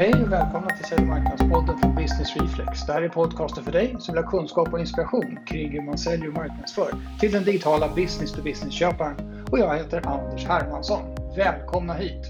Hej 0.00 0.14
och 0.14 0.32
välkomna 0.32 0.68
till 0.68 0.84
Sälj 0.84 1.06
marknadspodden 1.06 1.78
från 1.78 1.94
Business 1.94 2.36
Reflex. 2.36 2.86
Det 2.86 2.92
här 2.92 3.02
är 3.02 3.08
podcasten 3.08 3.64
för 3.64 3.72
dig 3.72 3.96
som 3.98 4.14
vill 4.14 4.24
ha 4.24 4.30
kunskap 4.30 4.72
och 4.72 4.80
inspiration 4.80 5.38
kring 5.46 5.70
hur 5.70 5.82
man 5.82 5.98
säljer 5.98 6.28
och 6.28 6.34
marknadsför 6.34 6.94
till 7.18 7.32
den 7.32 7.44
digitala 7.44 7.88
business-to-business-köparen. 7.88 9.46
Och 9.50 9.58
jag 9.58 9.76
heter 9.76 10.06
Anders 10.06 10.46
Hermansson. 10.46 11.02
Välkomna 11.36 11.94
hit! 11.94 12.28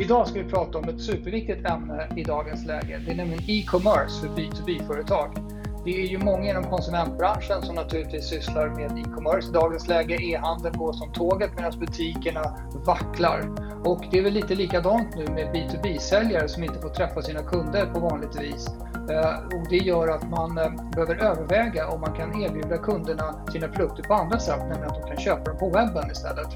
Idag 0.00 0.28
ska 0.28 0.42
vi 0.42 0.50
prata 0.50 0.78
om 0.78 0.88
ett 0.88 1.00
superviktigt 1.00 1.66
ämne 1.66 2.08
i 2.16 2.24
dagens 2.24 2.66
läge. 2.66 3.02
Det 3.06 3.12
är 3.12 3.16
nämligen 3.16 3.44
e-commerce 3.46 4.20
för 4.20 4.28
B2B-företag. 4.28 5.51
Det 5.84 6.02
är 6.02 6.06
ju 6.06 6.18
många 6.18 6.50
inom 6.50 6.64
konsumentbranschen 6.64 7.62
som 7.62 7.74
naturligtvis 7.74 8.28
sysslar 8.28 8.68
med 8.68 8.98
e-commerce 8.98 9.48
i 9.48 9.52
dagens 9.52 9.88
läge. 9.88 10.16
E-handeln 10.22 10.78
går 10.78 10.92
som 10.92 11.12
tåget 11.12 11.50
medan 11.56 11.78
butikerna 11.78 12.42
vacklar. 12.86 13.50
Och 13.84 14.04
det 14.10 14.18
är 14.18 14.22
väl 14.22 14.32
lite 14.32 14.54
likadant 14.54 15.16
nu 15.16 15.24
med 15.26 15.54
B2B-säljare 15.54 16.48
som 16.48 16.64
inte 16.64 16.80
får 16.80 16.88
träffa 16.88 17.22
sina 17.22 17.42
kunder 17.42 17.86
på 17.86 18.00
vanligt 18.00 18.40
vis. 18.40 18.68
Eh, 19.10 19.58
och 19.58 19.68
det 19.70 19.76
gör 19.76 20.08
att 20.08 20.30
man 20.30 20.58
eh, 20.58 20.72
behöver 20.94 21.16
överväga 21.16 21.88
om 21.88 22.00
man 22.00 22.12
kan 22.16 22.42
erbjuda 22.42 22.78
kunderna 22.78 23.46
sina 23.52 23.68
produkter 23.68 24.02
på 24.02 24.14
andra 24.14 24.38
sätt, 24.38 24.58
nämligen 24.58 24.84
att 24.84 25.02
de 25.02 25.08
kan 25.08 25.16
köpa 25.16 25.44
dem 25.44 25.58
på 25.58 25.68
webben 25.70 26.10
istället. 26.10 26.48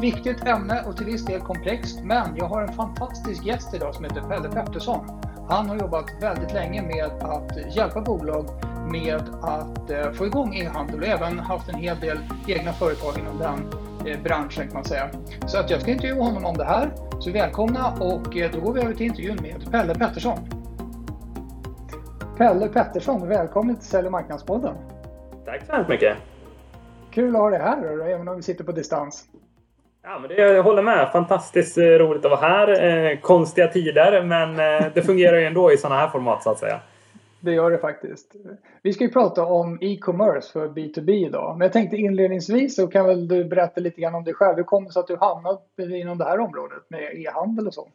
Viktigt 0.00 0.44
ämne 0.44 0.82
och 0.86 0.96
till 0.96 1.06
viss 1.06 1.24
del 1.24 1.40
komplext, 1.40 2.00
men 2.02 2.36
jag 2.36 2.44
har 2.44 2.62
en 2.62 2.72
fantastisk 2.72 3.46
gäst 3.46 3.74
idag 3.74 3.94
som 3.94 4.04
heter 4.04 4.20
Pelle 4.20 4.48
Pettersson. 4.48 5.20
Han 5.50 5.68
har 5.68 5.76
jobbat 5.76 6.04
väldigt 6.20 6.52
länge 6.52 6.82
med 6.82 7.04
att 7.22 7.76
hjälpa 7.76 8.00
bolag 8.00 8.46
med 8.92 9.22
att 9.42 9.90
eh, 9.90 10.12
få 10.12 10.26
igång 10.26 10.54
e-handel 10.54 11.00
och 11.00 11.06
även 11.06 11.38
haft 11.38 11.68
en 11.68 11.74
hel 11.74 12.00
del 12.00 12.18
egna 12.48 12.72
företag 12.72 13.18
inom 13.18 13.38
den 13.38 13.58
eh, 14.12 14.22
branschen 14.22 14.64
kan 14.66 14.74
man 14.74 14.84
säga. 14.84 15.10
Så 15.46 15.58
att 15.58 15.70
jag 15.70 15.80
ska 15.80 15.90
intervjua 15.90 16.24
honom 16.24 16.44
om 16.44 16.56
det 16.56 16.64
här. 16.64 16.90
Så 17.18 17.30
välkomna 17.30 17.92
och 18.00 18.36
eh, 18.36 18.50
då 18.52 18.60
går 18.60 18.72
vi 18.72 18.80
över 18.80 18.94
till 18.94 19.06
intervjun 19.06 19.38
med 19.42 19.70
Pelle 19.70 19.94
Pettersson. 19.94 20.38
Pelle 22.36 22.68
Pettersson, 22.68 23.28
välkommen 23.28 23.76
till 23.76 23.86
Sälj 23.86 24.06
och 24.06 24.12
marknadspodden. 24.12 24.74
Tack 25.44 25.66
så 25.66 25.72
hemskt 25.72 25.90
mycket. 25.90 26.16
Kul 27.10 27.36
att 27.36 27.42
ha 27.42 27.50
dig 27.50 27.60
här, 27.60 28.08
även 28.08 28.28
om 28.28 28.36
vi 28.36 28.42
sitter 28.42 28.64
på 28.64 28.72
distans. 28.72 29.24
Ja, 30.02 30.18
men 30.18 30.28
det, 30.28 30.34
jag 30.34 30.62
håller 30.62 30.82
med. 30.82 31.12
Fantastiskt 31.12 31.78
eh, 31.78 31.82
roligt 31.82 32.24
att 32.24 32.30
vara 32.30 32.40
här. 32.40 32.84
Eh, 33.12 33.18
konstiga 33.18 33.68
tider, 33.68 34.22
men 34.22 34.50
eh, 34.50 34.86
det 34.94 35.02
fungerar 35.02 35.38
ju 35.38 35.44
ändå 35.44 35.72
i 35.72 35.76
sådana 35.76 36.00
här 36.00 36.08
format 36.08 36.42
så 36.42 36.50
att 36.50 36.58
säga. 36.58 36.80
Det 37.40 37.52
gör 37.52 37.70
det 37.70 37.78
faktiskt. 37.78 38.34
Vi 38.82 38.92
ska 38.92 39.04
ju 39.04 39.10
prata 39.10 39.44
om 39.44 39.78
e-commerce 39.80 40.52
för 40.52 40.68
B2B 40.68 41.10
idag. 41.10 41.58
Men 41.58 41.64
jag 41.64 41.72
tänkte 41.72 41.96
inledningsvis 41.96 42.76
så 42.76 42.86
kan 42.86 43.06
väl 43.06 43.28
du 43.28 43.44
berätta 43.44 43.80
lite 43.80 44.00
grann 44.00 44.14
om 44.14 44.24
dig 44.24 44.34
själv. 44.34 44.56
Hur 44.56 44.64
kommer 44.64 44.86
det 44.86 44.92
sig 44.92 45.00
att 45.00 45.06
du 45.06 45.16
hamnat 45.16 45.66
inom 45.78 46.18
det 46.18 46.24
här 46.24 46.40
området 46.40 46.82
med 46.88 47.00
e-handel 47.00 47.66
och 47.66 47.74
så? 47.74 47.88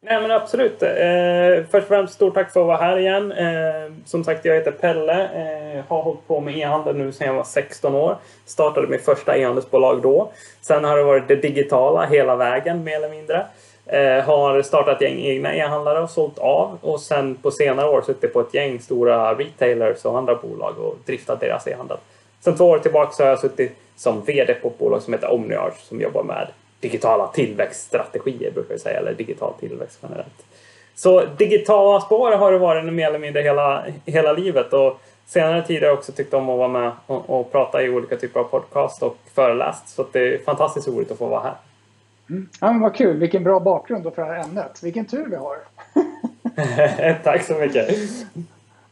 Nej 0.00 0.22
men 0.22 0.30
absolut. 0.30 0.82
Eh, 0.82 1.64
först 1.70 1.82
och 1.82 1.88
främst 1.88 2.14
stort 2.14 2.34
tack 2.34 2.52
för 2.52 2.60
att 2.60 2.66
vara 2.66 2.76
här 2.76 2.98
igen. 2.98 3.32
Eh, 3.32 3.92
som 4.04 4.24
sagt, 4.24 4.44
jag 4.44 4.54
heter 4.54 4.70
Pelle. 4.70 5.22
Eh, 5.22 5.84
har 5.88 6.02
hållit 6.02 6.26
på 6.26 6.40
med 6.40 6.58
e-handel 6.58 6.96
nu 6.96 7.12
sedan 7.12 7.26
jag 7.26 7.34
var 7.34 7.44
16 7.44 7.94
år. 7.94 8.16
Startade 8.46 8.86
mitt 8.86 9.04
första 9.04 9.36
e-handelsbolag 9.36 10.02
då. 10.02 10.32
Sen 10.60 10.84
har 10.84 10.96
det 10.96 11.02
varit 11.02 11.28
det 11.28 11.36
digitala 11.36 12.06
hela 12.06 12.36
vägen 12.36 12.84
mer 12.84 12.96
eller 12.96 13.08
mindre. 13.08 13.46
Eh, 13.86 14.24
har 14.24 14.62
startat 14.62 15.00
gäng 15.00 15.20
egna 15.20 15.54
e-handlare 15.54 16.00
och 16.00 16.10
sålt 16.10 16.38
av 16.38 16.78
och 16.80 17.00
sen 17.00 17.34
på 17.34 17.50
senare 17.50 17.88
år 17.88 18.02
suttit 18.02 18.32
på 18.32 18.40
ett 18.40 18.54
gäng 18.54 18.80
stora 18.80 19.34
retailers 19.34 20.04
och 20.04 20.18
andra 20.18 20.34
bolag 20.34 20.78
och 20.78 20.96
driftat 21.06 21.40
deras 21.40 21.66
e-handel. 21.66 21.96
Sen 22.40 22.56
två 22.56 22.64
år 22.64 22.78
tillbaka 22.78 23.12
så 23.12 23.22
har 23.22 23.30
jag 23.30 23.38
suttit 23.38 23.76
som 23.96 24.22
VD 24.24 24.54
på 24.54 24.68
ett 24.68 24.78
bolag 24.78 25.02
som 25.02 25.12
heter 25.12 25.32
Omniarch 25.32 25.78
som 25.78 26.00
jobbar 26.00 26.22
med 26.22 26.48
digitala 26.80 27.26
tillväxtstrategier 27.26 28.50
brukar 28.50 28.74
vi 28.74 28.80
säga, 28.80 28.98
eller 28.98 29.14
digital 29.14 29.54
tillväxt 29.60 29.98
generellt. 30.02 30.46
Så 30.94 31.24
digitala 31.24 32.00
spår 32.00 32.32
har 32.32 32.52
det 32.52 32.58
varit 32.58 32.92
mer 32.92 33.06
eller 33.06 33.18
mindre 33.18 33.42
hela, 33.42 33.84
hela 34.04 34.32
livet 34.32 34.72
och 34.72 35.00
senare 35.26 35.66
tid 35.66 35.80
har 35.80 35.88
jag 35.88 35.98
också 35.98 36.12
tyckt 36.12 36.34
om 36.34 36.48
att 36.48 36.58
vara 36.58 36.68
med 36.68 36.92
och, 37.06 37.30
och 37.30 37.52
prata 37.52 37.82
i 37.82 37.88
olika 37.88 38.16
typer 38.16 38.40
av 38.40 38.44
podcast 38.44 39.02
och 39.02 39.16
föreläst 39.34 39.88
så 39.88 40.06
det 40.12 40.34
är 40.34 40.38
fantastiskt 40.38 40.88
roligt 40.88 41.10
att 41.10 41.18
få 41.18 41.26
vara 41.26 41.42
här. 41.42 41.54
Mm. 42.30 42.48
Ja, 42.60 42.72
men 42.72 42.80
vad 42.80 42.94
kul, 42.94 43.16
vilken 43.16 43.44
bra 43.44 43.60
bakgrund 43.60 44.14
för 44.14 44.22
det 44.22 44.28
här 44.28 44.44
ämnet. 44.44 44.82
Vilken 44.82 45.04
tur 45.04 45.26
vi 45.30 45.36
har. 45.36 45.56
Tack 47.22 47.42
så 47.42 47.54
mycket. 47.54 47.88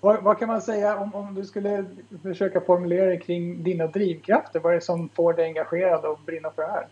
Vad, 0.00 0.22
vad, 0.22 0.38
kan 0.38 0.48
man 0.48 0.62
säga 0.62 0.97
om, 0.97 1.14
om 1.14 1.34
du 1.34 1.44
skulle 1.44 1.84
försöka 2.22 2.60
formulera 2.60 3.16
kring 3.16 3.62
dina 3.62 3.86
drivkrafter? 3.86 4.60
Vad 4.60 4.72
är 4.72 4.76
det 4.76 4.84
som 4.84 5.08
får 5.08 5.32
dig 5.32 5.44
engagerad 5.44 6.04
och 6.04 6.18
brinna 6.26 6.50
för 6.50 6.62
det 6.62 6.68
här? 6.68 6.86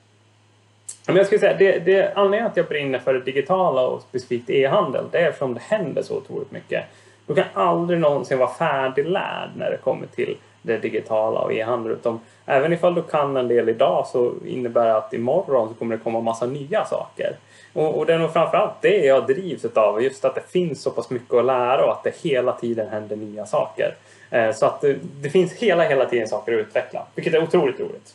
Men 1.06 1.16
jag 1.16 1.26
skulle 1.26 1.41
säga, 1.41 1.56
det, 1.59 1.78
det 1.78 2.12
anledningen 2.15 2.50
att 2.50 2.56
jag 2.56 2.66
brinner 2.66 2.98
för 2.98 3.15
det 3.15 3.20
digitala 3.20 3.87
och 3.87 4.03
specifikt 4.03 4.50
e-handel, 4.50 5.04
det 5.12 5.19
är 5.19 5.28
eftersom 5.28 5.54
det 5.54 5.60
händer 5.60 6.03
så 6.03 6.16
otroligt 6.16 6.50
mycket. 6.50 6.84
Du 7.26 7.34
kan 7.34 7.44
aldrig 7.54 8.00
någonsin 8.00 8.38
vara 8.38 8.50
färdiglärd 8.50 9.48
när 9.56 9.70
det 9.70 9.76
kommer 9.76 10.06
till 10.06 10.37
det 10.62 10.78
digitala 10.78 11.41
och 11.41 11.53
e-handel. 11.53 11.93
Utan 11.93 12.20
även 12.47 12.72
ifall 12.72 12.94
du 12.94 13.03
kan 13.03 13.37
en 13.37 13.48
del 13.48 13.69
idag 13.69 14.06
så 14.06 14.32
innebär 14.47 14.87
det 14.87 14.97
att 14.97 15.12
imorgon 15.12 15.69
så 15.69 15.75
kommer 15.75 15.97
det 15.97 16.03
komma 16.03 16.20
massa 16.20 16.47
nya 16.47 16.84
saker. 16.84 17.37
Och, 17.72 17.98
och 17.98 18.06
det 18.06 18.14
är 18.14 18.19
nog 18.19 18.32
framförallt 18.32 18.82
det 18.82 19.04
jag 19.04 19.26
drivs 19.26 19.64
av, 19.64 20.03
just 20.03 20.25
att 20.25 20.34
det 20.34 20.50
finns 20.50 20.82
så 20.82 20.91
pass 20.91 21.10
mycket 21.10 21.34
att 21.34 21.44
lära 21.44 21.84
och 21.84 21.93
att 21.93 22.04
det 22.04 22.14
hela 22.22 22.53
tiden 22.53 22.88
händer 22.88 23.16
nya 23.16 23.47
saker. 23.47 23.94
Eh, 24.31 24.53
så 24.53 24.66
att 24.66 24.81
det, 24.81 24.97
det, 25.22 25.31
finns 25.31 25.53
hela, 25.53 25.84
hela 25.84 26.04
tiden 26.04 26.28
saker 26.28 26.53
att 26.53 26.60
utveckla, 26.60 27.06
vilket 27.14 27.34
är 27.34 27.43
otroligt 27.43 27.81
roligt. 27.81 28.14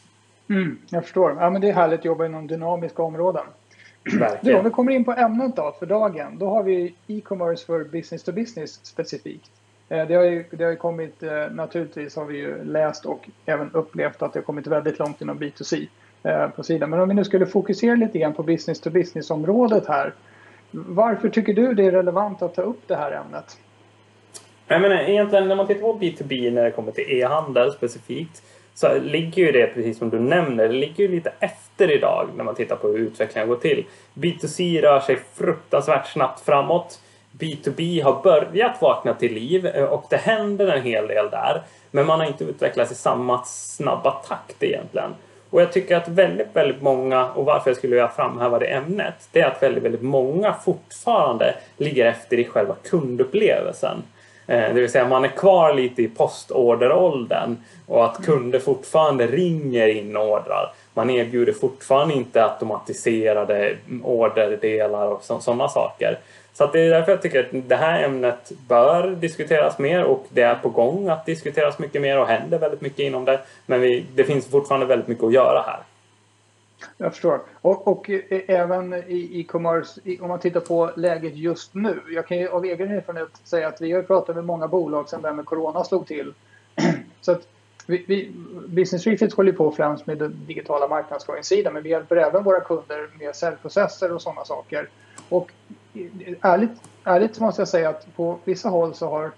Mm, 0.49 0.77
jag 0.89 1.03
förstår. 1.03 1.37
Ja, 1.39 1.49
men 1.49 1.61
det 1.61 1.69
är 1.69 1.73
härligt 1.73 1.99
att 1.99 2.05
jobba 2.05 2.25
inom 2.25 2.47
dynamiska 2.47 3.03
områden. 3.03 3.45
Du, 4.41 4.55
om 4.55 4.63
vi 4.63 4.69
kommer 4.69 4.91
in 4.91 5.05
på 5.05 5.11
ämnet 5.11 5.55
då 5.55 5.75
för 5.79 5.85
dagen, 5.85 6.37
då 6.37 6.49
har 6.49 6.63
vi 6.63 6.95
e-commerce 7.07 7.65
för 7.65 7.83
business 7.83 8.23
to 8.23 8.31
business 8.31 8.85
specifikt. 8.85 9.51
Eh, 9.89 10.07
det 10.07 10.15
har 10.15 10.23
ju, 10.23 10.45
det 10.51 10.63
har 10.63 10.71
ju 10.71 10.77
kommit, 10.77 11.23
eh, 11.23 11.31
naturligtvis 11.51 12.15
har 12.15 12.25
vi 12.25 12.37
ju 12.37 12.63
läst 12.63 13.05
och 13.05 13.29
även 13.45 13.71
upplevt 13.71 14.21
att 14.21 14.33
det 14.33 14.39
har 14.39 14.43
kommit 14.43 14.67
väldigt 14.67 14.99
långt 14.99 15.21
inom 15.21 15.39
B2C 15.39 15.87
eh, 16.23 16.47
på 16.47 16.63
sidan. 16.63 16.89
Men 16.89 16.99
om 16.99 17.09
vi 17.09 17.15
nu 17.15 17.23
skulle 17.23 17.45
fokusera 17.45 17.95
lite 17.95 18.19
grann 18.19 18.33
på 18.33 18.43
business 18.43 18.79
to 18.79 18.89
business 18.89 19.31
området 19.31 19.87
här. 19.87 20.13
Varför 20.71 21.29
tycker 21.29 21.53
du 21.53 21.73
det 21.73 21.85
är 21.85 21.91
relevant 21.91 22.41
att 22.41 22.55
ta 22.55 22.61
upp 22.61 22.87
det 22.87 22.95
här 22.95 23.11
ämnet? 23.11 23.57
Jag 24.67 24.81
menar, 24.81 24.95
egentligen 24.95 25.47
när 25.47 25.55
man 25.55 25.67
tittar 25.67 25.81
på 25.81 25.99
B2B 25.99 26.51
när 26.51 26.63
det 26.63 26.71
kommer 26.71 26.91
till 26.91 27.05
e-handel 27.09 27.71
specifikt 27.71 28.43
så 28.79 28.99
ligger 28.99 29.45
ju 29.45 29.51
det, 29.51 29.67
precis 29.67 29.97
som 29.97 30.09
du 30.09 30.19
nämner, 30.19 30.67
det 30.67 30.73
ligger 30.73 31.03
ju 31.03 31.07
lite 31.07 31.31
efter 31.39 31.91
idag 31.91 32.29
när 32.35 32.43
man 32.43 32.55
tittar 32.55 32.75
på 32.75 32.87
hur 32.87 32.97
utvecklingen 32.97 33.49
går 33.49 33.55
till. 33.55 33.85
B2C 34.13 34.81
rör 34.81 34.99
sig 34.99 35.19
fruktansvärt 35.35 36.07
snabbt 36.07 36.45
framåt. 36.45 36.99
B2B 37.31 38.03
har 38.03 38.21
börjat 38.23 38.81
vakna 38.81 39.13
till 39.13 39.33
liv 39.33 39.65
eh, 39.65 39.83
och 39.83 40.05
det 40.09 40.17
händer 40.17 40.67
en 40.67 40.83
hel 40.83 41.07
del 41.07 41.29
där. 41.29 41.61
Men 41.91 42.05
man 42.05 42.19
har 42.19 42.27
inte 42.27 42.43
utvecklats 42.43 42.91
i 42.91 42.95
samma 42.95 43.43
snabba 43.45 44.11
takt 44.11 44.63
egentligen. 44.63 45.15
Och 45.49 45.61
jag 45.61 45.73
tycker 45.73 45.95
att 45.95 46.07
väldigt, 46.07 46.47
väldigt 46.53 46.81
många, 46.81 47.29
och 47.29 47.45
varför 47.45 47.69
jag 47.69 47.77
skulle 47.77 47.95
vilja 47.95 48.07
framhäva 48.07 48.59
det 48.59 48.65
ämnet, 48.65 49.29
det 49.31 49.39
är 49.39 49.47
att 49.47 49.63
väldigt, 49.63 49.83
väldigt 49.83 50.01
många 50.01 50.53
fortfarande 50.53 51.55
ligger 51.77 52.05
efter 52.05 52.39
i 52.39 52.45
själva 52.45 52.75
kundupplevelsen. 52.83 54.03
Eh, 54.49 54.73
det 54.73 54.81
vill 54.81 54.91
säga 54.91 55.07
man 55.07 55.23
är 55.23 55.29
kvar 55.29 55.73
lite 55.73 56.01
i 56.01 56.07
postorderåldern 56.07 57.57
och 57.87 58.05
att 58.05 58.25
kunder 58.25 58.59
fortfarande 58.59 59.27
ringer 59.27 59.87
in 59.87 60.17
ordrar. 60.17 60.73
Man 60.93 61.09
erbjuder 61.09 61.53
fortfarande 61.53 62.13
inte 62.13 62.45
automatiserade 62.45 63.75
orderdelar 64.03 65.07
och 65.07 65.23
sådana 65.23 65.69
saker. 65.69 66.19
Så 66.53 66.65
det 66.65 66.79
är 66.79 66.89
därför 66.89 67.11
jag 67.11 67.21
tycker 67.21 67.39
att 67.39 67.69
det 67.69 67.75
här 67.75 68.03
ämnet 68.03 68.51
bör 68.67 69.09
diskuteras 69.09 69.79
mer 69.79 70.03
och 70.03 70.25
det 70.29 70.41
är 70.41 70.55
på 70.55 70.69
gång 70.69 71.09
att 71.09 71.25
diskuteras 71.25 71.79
mycket 71.79 72.01
mer 72.01 72.19
och 72.19 72.27
händer 72.27 72.59
väldigt 72.59 72.81
mycket 72.81 72.99
inom 72.99 73.25
det. 73.25 73.39
Men 73.65 73.81
vi, 73.81 74.05
det 74.15 74.23
finns 74.23 74.51
fortfarande 74.51 74.85
väldigt 74.85 75.07
mycket 75.07 75.23
att 75.23 75.33
göra 75.33 75.63
här. 75.67 75.79
Jag 76.97 77.11
förstår. 77.11 77.41
Och, 77.61 77.87
och 77.87 78.09
eh, 78.09 78.41
även 78.47 78.93
i 78.93 79.39
e-commerce, 79.39 80.21
om 80.21 80.27
man 80.27 80.39
tittar 80.39 80.59
på 80.59 80.91
läget 80.95 81.35
just 81.35 81.73
nu. 81.73 82.01
Jag 82.09 82.27
kan 82.27 82.37
ju 82.37 82.47
av 82.47 82.65
egen 82.65 82.91
erfarenhet 82.91 83.29
säga 83.43 83.67
att 83.67 83.81
vi 83.81 83.91
har 83.91 84.01
pratat 84.01 84.35
med 84.35 84.45
många 84.45 84.67
bolag 84.67 85.09
sedan 85.09 85.21
det 85.21 85.27
här 85.27 85.35
med 85.35 85.45
Corona 85.45 85.83
slog 85.83 86.07
till. 86.07 86.33
Så 87.21 87.31
att 87.31 87.47
vi, 87.85 88.05
vi, 88.07 88.31
Business 88.67 89.07
Refit 89.07 89.33
håller 89.33 89.51
på 89.51 89.71
främst 89.71 90.07
med 90.07 90.17
den 90.17 90.45
digitala 90.47 90.87
marknadsföringssidan 90.87 91.73
men 91.73 91.83
vi 91.83 91.89
hjälper 91.89 92.15
även 92.15 92.43
våra 92.43 92.59
kunder 92.59 93.09
med 93.19 93.35
säljprocesser 93.35 94.11
och 94.11 94.21
sådana 94.21 94.45
saker. 94.45 94.89
Och 95.29 95.51
eh, 95.93 96.35
ärligt, 96.41 96.81
ärligt 97.03 97.39
måste 97.39 97.61
jag 97.61 97.67
säga 97.67 97.89
att 97.89 98.15
på 98.15 98.39
vissa 98.43 98.69
håll 98.69 98.93
så 98.93 99.09
har 99.09 99.31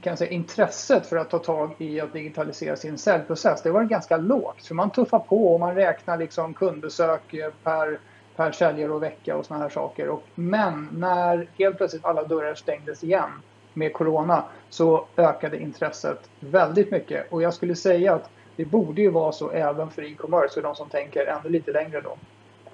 kan 0.00 0.16
säga, 0.16 0.30
intresset 0.30 1.06
för 1.06 1.16
att 1.16 1.30
ta 1.30 1.38
tag 1.38 1.74
i 1.78 2.00
att 2.00 2.12
digitalisera 2.12 2.76
sin 2.76 2.98
säljprocess 2.98 3.62
det 3.62 3.70
var 3.70 3.84
ganska 3.84 4.16
lågt. 4.16 4.66
För 4.66 4.74
man 4.74 4.90
tuffar 4.90 5.18
på 5.18 5.54
och 5.54 5.60
man 5.60 5.74
räknar 5.74 6.18
liksom 6.18 6.54
kundbesök 6.54 7.34
eh, 7.34 7.50
per, 7.62 7.98
per 8.36 8.52
säljare 8.52 8.92
och 8.92 9.02
vecka 9.02 9.36
och 9.36 9.46
sådana 9.46 9.64
här 9.64 9.70
saker. 9.70 10.08
Och, 10.08 10.22
men 10.34 10.88
när 10.92 11.48
helt 11.58 11.76
plötsligt 11.76 12.04
alla 12.04 12.24
dörrar 12.24 12.54
stängdes 12.54 13.04
igen 13.04 13.30
med 13.74 13.92
Corona 13.92 14.44
så 14.70 15.06
ökade 15.16 15.58
intresset 15.60 16.30
väldigt 16.40 16.90
mycket. 16.90 17.32
Och 17.32 17.42
jag 17.42 17.54
skulle 17.54 17.74
säga 17.74 18.14
att 18.14 18.30
det 18.56 18.64
borde 18.64 19.02
ju 19.02 19.10
vara 19.10 19.32
så 19.32 19.50
även 19.50 19.90
för 19.90 20.02
e-commerce 20.02 20.54
för 20.54 20.62
de 20.62 20.74
som 20.74 20.88
tänker 20.88 21.26
ännu 21.26 21.48
lite 21.48 21.72
längre 21.72 22.00
då. 22.00 22.16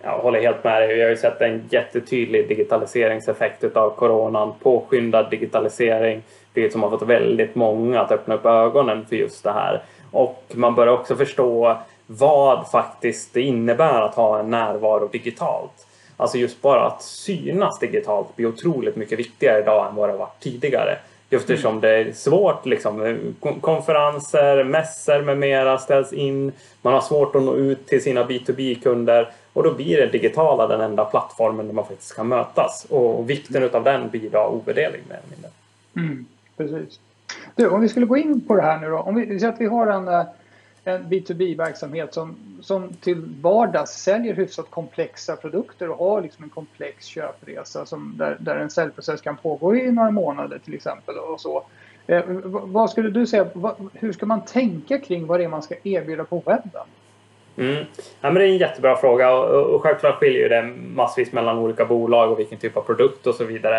Jag 0.05 0.19
håller 0.19 0.41
helt 0.41 0.65
med 0.65 0.83
dig. 0.83 0.95
Vi 0.95 1.03
har 1.03 1.11
ju 1.11 1.17
sett 1.17 1.41
en 1.41 1.62
jättetydlig 1.71 2.49
digitaliseringseffekt 2.49 3.77
av 3.77 3.91
coronan. 3.91 4.53
Påskyndad 4.62 5.31
digitalisering, 5.31 6.23
vilket 6.55 6.73
som 6.73 6.83
har 6.83 6.91
fått 6.91 7.03
väldigt 7.03 7.55
många 7.55 8.01
att 8.01 8.12
öppna 8.12 8.35
upp 8.35 8.47
ögonen 8.47 9.06
för 9.06 9.17
just 9.17 9.45
det 9.45 9.53
här. 9.53 9.83
Och 10.11 10.45
man 10.55 10.75
börjar 10.75 10.93
också 10.93 11.17
förstå 11.17 11.77
vad 12.06 12.71
faktiskt 12.71 13.35
det 13.35 13.43
innebär 13.43 14.01
att 14.01 14.15
ha 14.15 14.39
en 14.39 14.51
närvaro 14.51 15.09
digitalt. 15.09 15.87
Alltså 16.17 16.39
just 16.39 16.62
bara 16.62 16.87
att 16.87 17.03
synas 17.03 17.79
digitalt 17.79 18.37
blir 18.37 18.47
otroligt 18.47 18.97
mycket 18.97 19.19
viktigare 19.19 19.61
idag 19.61 19.87
än 19.89 19.95
vad 19.95 20.09
det 20.09 20.17
varit 20.17 20.41
tidigare. 20.41 20.99
Just 21.31 21.51
Eftersom 21.51 21.81
det 21.81 21.91
är 21.91 22.12
svårt, 22.12 22.67
liksom, 22.67 23.19
konferenser, 23.61 24.65
mässor 24.65 25.23
med 25.23 25.39
mera 25.39 25.79
ställs 25.79 26.12
in. 26.12 26.53
Man 26.83 26.93
har 26.93 27.01
svårt 27.01 27.37
att 27.37 27.43
nå 27.43 27.55
ut 27.55 27.87
till 27.87 28.03
sina 28.03 28.25
B2B-kunder 28.25 29.29
och 29.55 29.62
då 29.62 29.75
blir 29.75 29.97
det 29.97 30.06
digitala 30.06 30.67
den 30.67 30.81
enda 30.81 31.05
plattformen 31.05 31.67
där 31.67 31.75
man 31.75 31.87
faktiskt 31.87 32.17
kan 32.17 32.29
mötas. 32.29 32.87
Och 32.91 33.31
vikten 33.31 33.75
av 33.75 33.85
den 33.85 34.11
blir 34.11 34.31
då 34.31 34.47
ovärderlig 34.47 35.03
mer 35.09 35.17
eller 35.17 35.31
mindre. 35.31 35.51
Mm, 35.97 36.27
precis. 36.56 37.01
Du, 37.55 37.69
om 37.69 37.81
vi 37.81 37.89
skulle 37.89 38.06
gå 38.06 38.17
in 38.17 38.41
på 38.41 38.56
det 38.56 38.62
här 38.62 38.81
nu 38.81 38.89
då. 38.89 38.99
Om 38.99 39.15
vi 39.15 39.41
säger 39.41 39.53
att 39.53 39.61
vi 39.61 39.67
har 39.67 39.87
en 39.87 40.09
eh, 40.09 40.25
en 40.85 41.05
B2B-verksamhet 41.05 42.15
som, 42.15 42.37
som 42.61 42.93
till 42.93 43.23
vardags 43.41 43.91
säljer 43.91 44.35
hyfsat 44.35 44.71
komplexa 44.71 45.37
produkter 45.37 45.91
och 45.91 45.99
har 45.99 46.23
liksom 46.23 46.45
en 46.45 46.51
komplex 46.51 47.06
köpresa 47.06 47.87
som, 47.87 48.15
där, 48.17 48.37
där 48.41 48.56
en 48.56 48.71
säljprocess 48.71 49.21
kan 49.21 49.37
pågå 49.37 49.77
i 49.77 49.93
några 49.93 50.11
månader 50.11 50.59
till 50.59 50.75
exempel. 50.75 51.19
och 51.19 51.41
så. 51.41 51.65
Eh, 52.06 52.23
vad 52.45 52.91
skulle 52.91 53.11
du 53.11 53.27
säga, 53.27 53.47
vad, 53.53 53.91
hur 53.93 54.12
ska 54.12 54.27
man 54.27 54.45
tänka 54.45 54.99
kring 54.99 55.27
vad 55.27 55.41
det 55.41 55.45
är 55.45 55.49
man 55.49 55.62
ska 55.62 55.75
erbjuda 55.83 56.25
på 56.25 56.43
webben? 56.47 56.87
Mm. 57.59 57.85
Ja, 58.21 58.31
men 58.31 58.35
det 58.35 58.45
är 58.45 58.49
en 58.49 58.56
jättebra 58.56 58.97
fråga 58.97 59.35
och, 59.35 59.75
och 59.75 59.83
självklart 59.83 60.15
skiljer 60.15 60.49
det 60.49 60.62
massvis 60.95 61.33
mellan 61.33 61.59
olika 61.59 61.85
bolag 61.85 62.33
och 62.33 62.39
vilken 62.39 62.59
typ 62.59 62.77
av 62.77 62.81
produkt 62.81 63.27
och 63.27 63.35
så 63.35 63.45
vidare. 63.45 63.79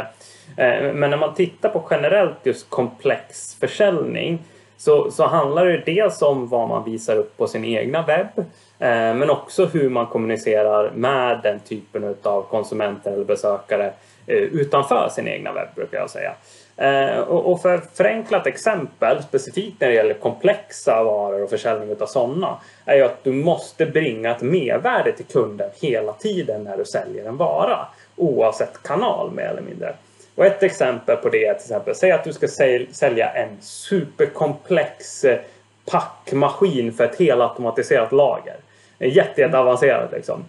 Eh, 0.57 0.93
men 0.93 1.09
när 1.09 1.17
man 1.17 1.33
tittar 1.33 1.69
på 1.69 1.83
generellt 1.89 2.37
just 2.43 2.69
komplex 2.69 3.55
försäljning 3.59 4.39
så, 4.77 5.11
så 5.11 5.27
handlar 5.27 5.65
det 5.65 5.83
dels 5.85 6.21
om 6.21 6.47
vad 6.47 6.69
man 6.69 6.83
visar 6.83 7.17
upp 7.17 7.37
på 7.37 7.47
sin 7.47 7.65
egna 7.65 8.01
webb 8.01 8.39
eh, 8.79 9.15
men 9.15 9.29
också 9.29 9.65
hur 9.65 9.89
man 9.89 10.07
kommunicerar 10.07 10.91
med 10.91 11.39
den 11.43 11.59
typen 11.59 12.15
av 12.23 12.41
konsumenter 12.41 13.11
eller 13.11 13.25
besökare 13.25 13.93
eh, 14.27 14.37
utanför 14.37 15.09
sin 15.11 15.27
egna 15.27 15.53
webb 15.53 15.75
brukar 15.75 15.97
jag 15.97 16.09
säga. 16.09 16.33
Eh, 16.77 17.19
och, 17.19 17.61
för 17.61 17.81
förenklat 17.93 18.47
exempel 18.47 19.23
specifikt 19.23 19.81
när 19.81 19.87
det 19.87 19.93
gäller 19.93 20.13
komplexa 20.13 21.03
varor 21.03 21.43
och 21.43 21.49
försäljning 21.49 21.95
av 21.99 22.05
sådana 22.05 22.57
är 22.85 22.95
ju 22.95 23.03
att 23.03 23.23
du 23.23 23.31
måste 23.31 23.85
bringa 23.85 24.31
ett 24.31 24.41
mervärde 24.41 25.11
till 25.11 25.25
kunden 25.25 25.69
hela 25.81 26.13
tiden 26.13 26.63
när 26.63 26.77
du 26.77 26.85
säljer 26.85 27.25
en 27.25 27.37
vara 27.37 27.87
oavsett 28.15 28.83
kanal 28.83 29.31
mer 29.31 29.45
eller 29.45 29.61
mindre. 29.61 29.95
Och 30.35 30.45
ett 30.45 30.63
exempel 30.63 31.17
på 31.17 31.29
det 31.29 31.45
är 31.45 31.53
till 31.53 31.63
exempel, 31.63 31.95
säg 31.95 32.11
att 32.11 32.23
du 32.23 32.33
ska 32.33 32.47
sälja 32.91 33.29
en 33.29 33.57
superkomplex 33.61 35.23
eh, 35.23 35.39
packmaskin 35.85 36.93
för 36.93 37.03
ett 37.03 37.19
helautomatiserat 37.19 38.11
lager. 38.11 38.55
Jätte, 38.99 39.41
jätteavancerat 39.41 40.11
liksom. 40.11 40.45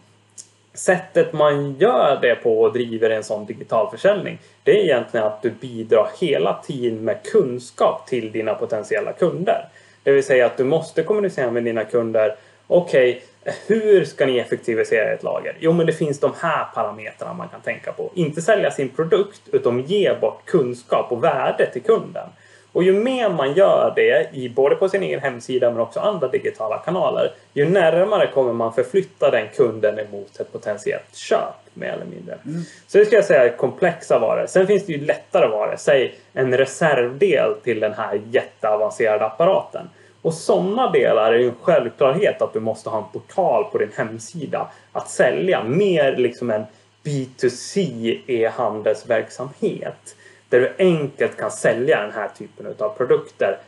Sättet 0.76 1.32
man 1.32 1.74
gör 1.78 2.18
det 2.22 2.34
på 2.34 2.60
och 2.60 2.72
driver 2.72 3.10
en 3.10 3.24
sån 3.24 3.46
digital 3.46 3.90
försäljning 3.90 4.38
det 4.66 4.80
är 4.80 4.84
egentligen 4.84 5.26
att 5.26 5.42
du 5.42 5.50
bidrar 5.50 6.08
hela 6.20 6.62
tiden 6.66 7.04
med 7.04 7.22
kunskap 7.22 8.06
till 8.06 8.32
dina 8.32 8.54
potentiella 8.54 9.12
kunder. 9.12 9.68
Det 10.02 10.12
vill 10.12 10.24
säga 10.24 10.46
att 10.46 10.56
du 10.56 10.64
måste 10.64 11.02
kommunicera 11.02 11.50
med 11.50 11.64
dina 11.64 11.84
kunder. 11.84 12.36
Okej, 12.66 13.10
okay, 13.10 13.54
hur 13.66 14.04
ska 14.04 14.26
ni 14.26 14.38
effektivisera 14.38 15.12
ett 15.12 15.22
lager? 15.22 15.56
Jo, 15.60 15.72
men 15.72 15.86
det 15.86 15.92
finns 15.92 16.20
de 16.20 16.32
här 16.40 16.64
parametrarna 16.74 17.34
man 17.34 17.48
kan 17.48 17.60
tänka 17.60 17.92
på. 17.92 18.10
Inte 18.14 18.42
sälja 18.42 18.70
sin 18.70 18.88
produkt, 18.88 19.40
utan 19.52 19.82
ge 19.82 20.14
bort 20.20 20.44
kunskap 20.44 21.12
och 21.12 21.24
värde 21.24 21.66
till 21.72 21.82
kunden. 21.82 22.28
Och 22.76 22.84
ju 22.84 22.92
mer 22.92 23.28
man 23.28 23.52
gör 23.52 23.92
det, 23.96 24.28
i, 24.32 24.48
både 24.48 24.74
på 24.74 24.88
sin 24.88 25.02
egen 25.02 25.20
hemsida 25.20 25.70
men 25.70 25.80
också 25.80 26.00
andra 26.00 26.28
digitala 26.28 26.78
kanaler, 26.78 27.32
ju 27.52 27.68
närmare 27.68 28.26
kommer 28.26 28.52
man 28.52 28.72
förflytta 28.72 29.30
den 29.30 29.48
kunden 29.56 29.98
emot 29.98 30.40
ett 30.40 30.52
potentiellt 30.52 31.16
köp, 31.16 31.54
mer 31.74 31.88
eller 31.88 32.04
mindre. 32.04 32.38
Mm. 32.46 32.62
Så 32.86 32.98
det 32.98 33.04
skulle 33.04 33.18
jag 33.18 33.24
säga 33.24 33.44
är 33.44 33.56
komplexa 33.56 34.18
varor. 34.18 34.46
Sen 34.46 34.66
finns 34.66 34.86
det 34.86 34.92
ju 34.92 35.04
lättare 35.04 35.46
varor, 35.46 35.74
säg 35.78 36.14
en 36.32 36.56
reservdel 36.56 37.54
till 37.64 37.80
den 37.80 37.92
här 37.92 38.20
jätteavancerade 38.30 39.24
apparaten. 39.24 39.88
Och 40.22 40.34
sådana 40.34 40.90
delar 40.90 41.32
är 41.32 41.38
ju 41.38 41.48
en 41.48 41.54
självklarhet 41.62 42.42
att 42.42 42.52
du 42.52 42.60
måste 42.60 42.90
ha 42.90 42.98
en 42.98 43.12
portal 43.12 43.64
på 43.64 43.78
din 43.78 43.92
hemsida 43.96 44.70
att 44.92 45.08
sälja. 45.08 45.64
Mer 45.64 46.16
liksom 46.16 46.50
en 46.50 46.64
B2C 47.04 48.18
e-handelsverksamhet. 48.26 50.16
Där 50.48 50.60
du 50.60 50.72
enkelt 50.78 51.36
kan 51.36 51.50
sälja 51.50 52.00
den 52.00 52.12
här 52.12 52.28
typen 52.28 52.74
av 52.78 52.88
produkter 52.88 53.58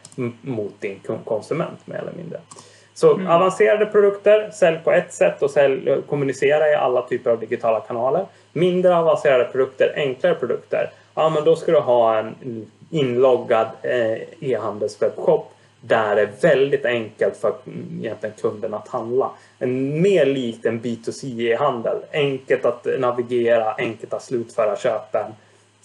mot 0.40 0.80
din 0.80 1.00
konsument 1.24 1.86
mer 1.86 1.96
eller 1.96 2.12
mindre. 2.12 2.40
Så 2.94 3.14
mm. 3.14 3.26
avancerade 3.26 3.86
produkter, 3.86 4.50
sälj 4.50 4.78
på 4.84 4.92
ett 4.92 5.12
sätt 5.12 5.42
och 5.42 5.50
sälj, 5.50 6.02
kommunicera 6.08 6.70
i 6.70 6.74
alla 6.74 7.02
typer 7.02 7.30
av 7.30 7.40
digitala 7.40 7.80
kanaler. 7.80 8.26
Mindre 8.52 8.96
avancerade 8.96 9.44
produkter, 9.44 9.92
enklare 9.96 10.34
produkter. 10.34 10.90
Ja, 11.14 11.28
men 11.28 11.44
då 11.44 11.56
ska 11.56 11.72
du 11.72 11.78
ha 11.78 12.18
en 12.18 12.66
inloggad 12.90 13.66
eh, 13.82 14.18
e-handelswebbshop 14.40 15.52
där 15.80 16.16
det 16.16 16.22
är 16.22 16.30
väldigt 16.40 16.84
enkelt 16.84 17.36
för 17.36 17.52
egentligen 18.00 18.34
kunden 18.40 18.74
att 18.74 18.88
handla. 18.88 19.30
En 19.58 20.02
mer 20.02 20.26
likt 20.26 20.66
en 20.66 20.80
B2C-handel. 20.80 21.96
Enkelt 22.12 22.64
att 22.64 22.86
navigera, 22.98 23.74
enkelt 23.74 24.12
att 24.12 24.22
slutföra 24.22 24.76
köpen, 24.76 25.32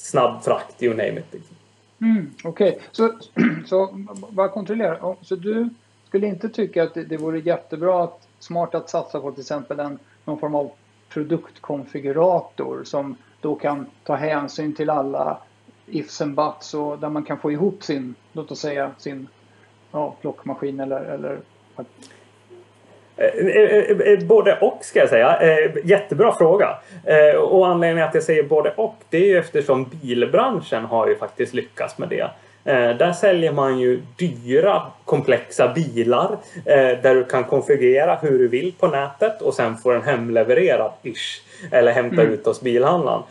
snabb 0.04 0.44
frakt, 0.44 0.84
you 0.84 0.94
name 0.94 1.20
it. 1.20 1.34
Liksom. 1.34 1.56
Mm, 2.02 2.32
Okej, 2.44 2.70
okay. 2.70 2.82
så, 2.92 3.12
så 3.66 3.90
bara 4.30 4.50
kontrollera. 4.50 5.16
Så 5.22 5.36
du 5.36 5.70
skulle 6.08 6.28
inte 6.28 6.50
tycka 6.50 6.84
att 6.84 6.94
det, 6.94 7.04
det 7.04 7.18
vore 7.18 7.40
jättebra 7.40 8.04
att 8.04 8.28
smart 8.40 8.76
att 8.76 8.90
satsa 8.90 9.20
på 9.20 9.32
till 9.32 9.42
exempel 9.42 9.80
en, 9.80 10.00
någon 10.26 10.40
form 10.40 10.56
av 10.56 10.72
produktkonfigurator 11.10 12.84
som 12.84 13.16
då 13.42 13.56
kan 13.56 13.86
ta 14.04 14.16
hänsyn 14.16 14.76
till 14.76 14.90
alla 14.90 15.38
ifs 15.86 16.22
and 16.22 16.36
buts 16.36 16.74
och 16.74 17.00
där 17.00 17.10
man 17.10 17.24
kan 17.24 17.40
få 17.40 17.52
ihop 17.52 17.84
sin, 17.84 18.16
låt 18.34 18.52
oss 18.52 18.60
säga 18.60 18.92
sin 18.98 19.28
ja, 19.92 20.16
plockmaskin 20.22 20.80
eller, 20.80 21.02
eller... 21.02 21.40
Eh, 23.24 23.48
eh, 23.48 24.14
eh, 24.14 24.20
både 24.20 24.58
och 24.62 24.78
ska 24.82 25.00
jag 25.00 25.10
säga. 25.10 25.40
Jättebra 25.84 26.36
fråga. 26.38 26.78
Och 27.40 27.68
anledningen 27.68 28.08
att 28.08 28.16
jag 28.16 28.24
säger 28.24 28.44
både 28.44 28.74
och 28.76 28.96
det 29.10 29.18
är 29.18 29.28
ju 29.28 29.38
eftersom 29.38 29.90
bilbranschen 30.02 30.86
har 30.86 31.08
ju 31.08 31.16
faktiskt 31.16 31.54
lyckats 31.54 31.98
med 31.98 32.10
det. 32.10 32.30
Där 32.64 33.12
säljer 33.12 33.52
man 33.52 33.80
ju 33.80 34.02
dyra 34.18 34.82
komplexa 35.06 35.74
bilar 35.74 36.38
där 37.02 37.16
du 37.16 37.24
kan 37.24 37.44
konfigurera 37.44 38.16
hur 38.16 38.40
du 38.40 38.48
vill 38.48 38.74
på 38.80 38.88
nätet 38.88 39.42
och 39.42 39.54
sen 39.54 39.78
få 39.78 39.92
den 39.92 40.02
hemlevererad 40.02 40.92
ish. 41.02 41.42
Eller 41.72 41.92
hämta 41.92 42.22
mm. 42.22 42.34
ut 42.34 42.46
hos 42.46 42.62
bilhandlaren. 42.62 43.24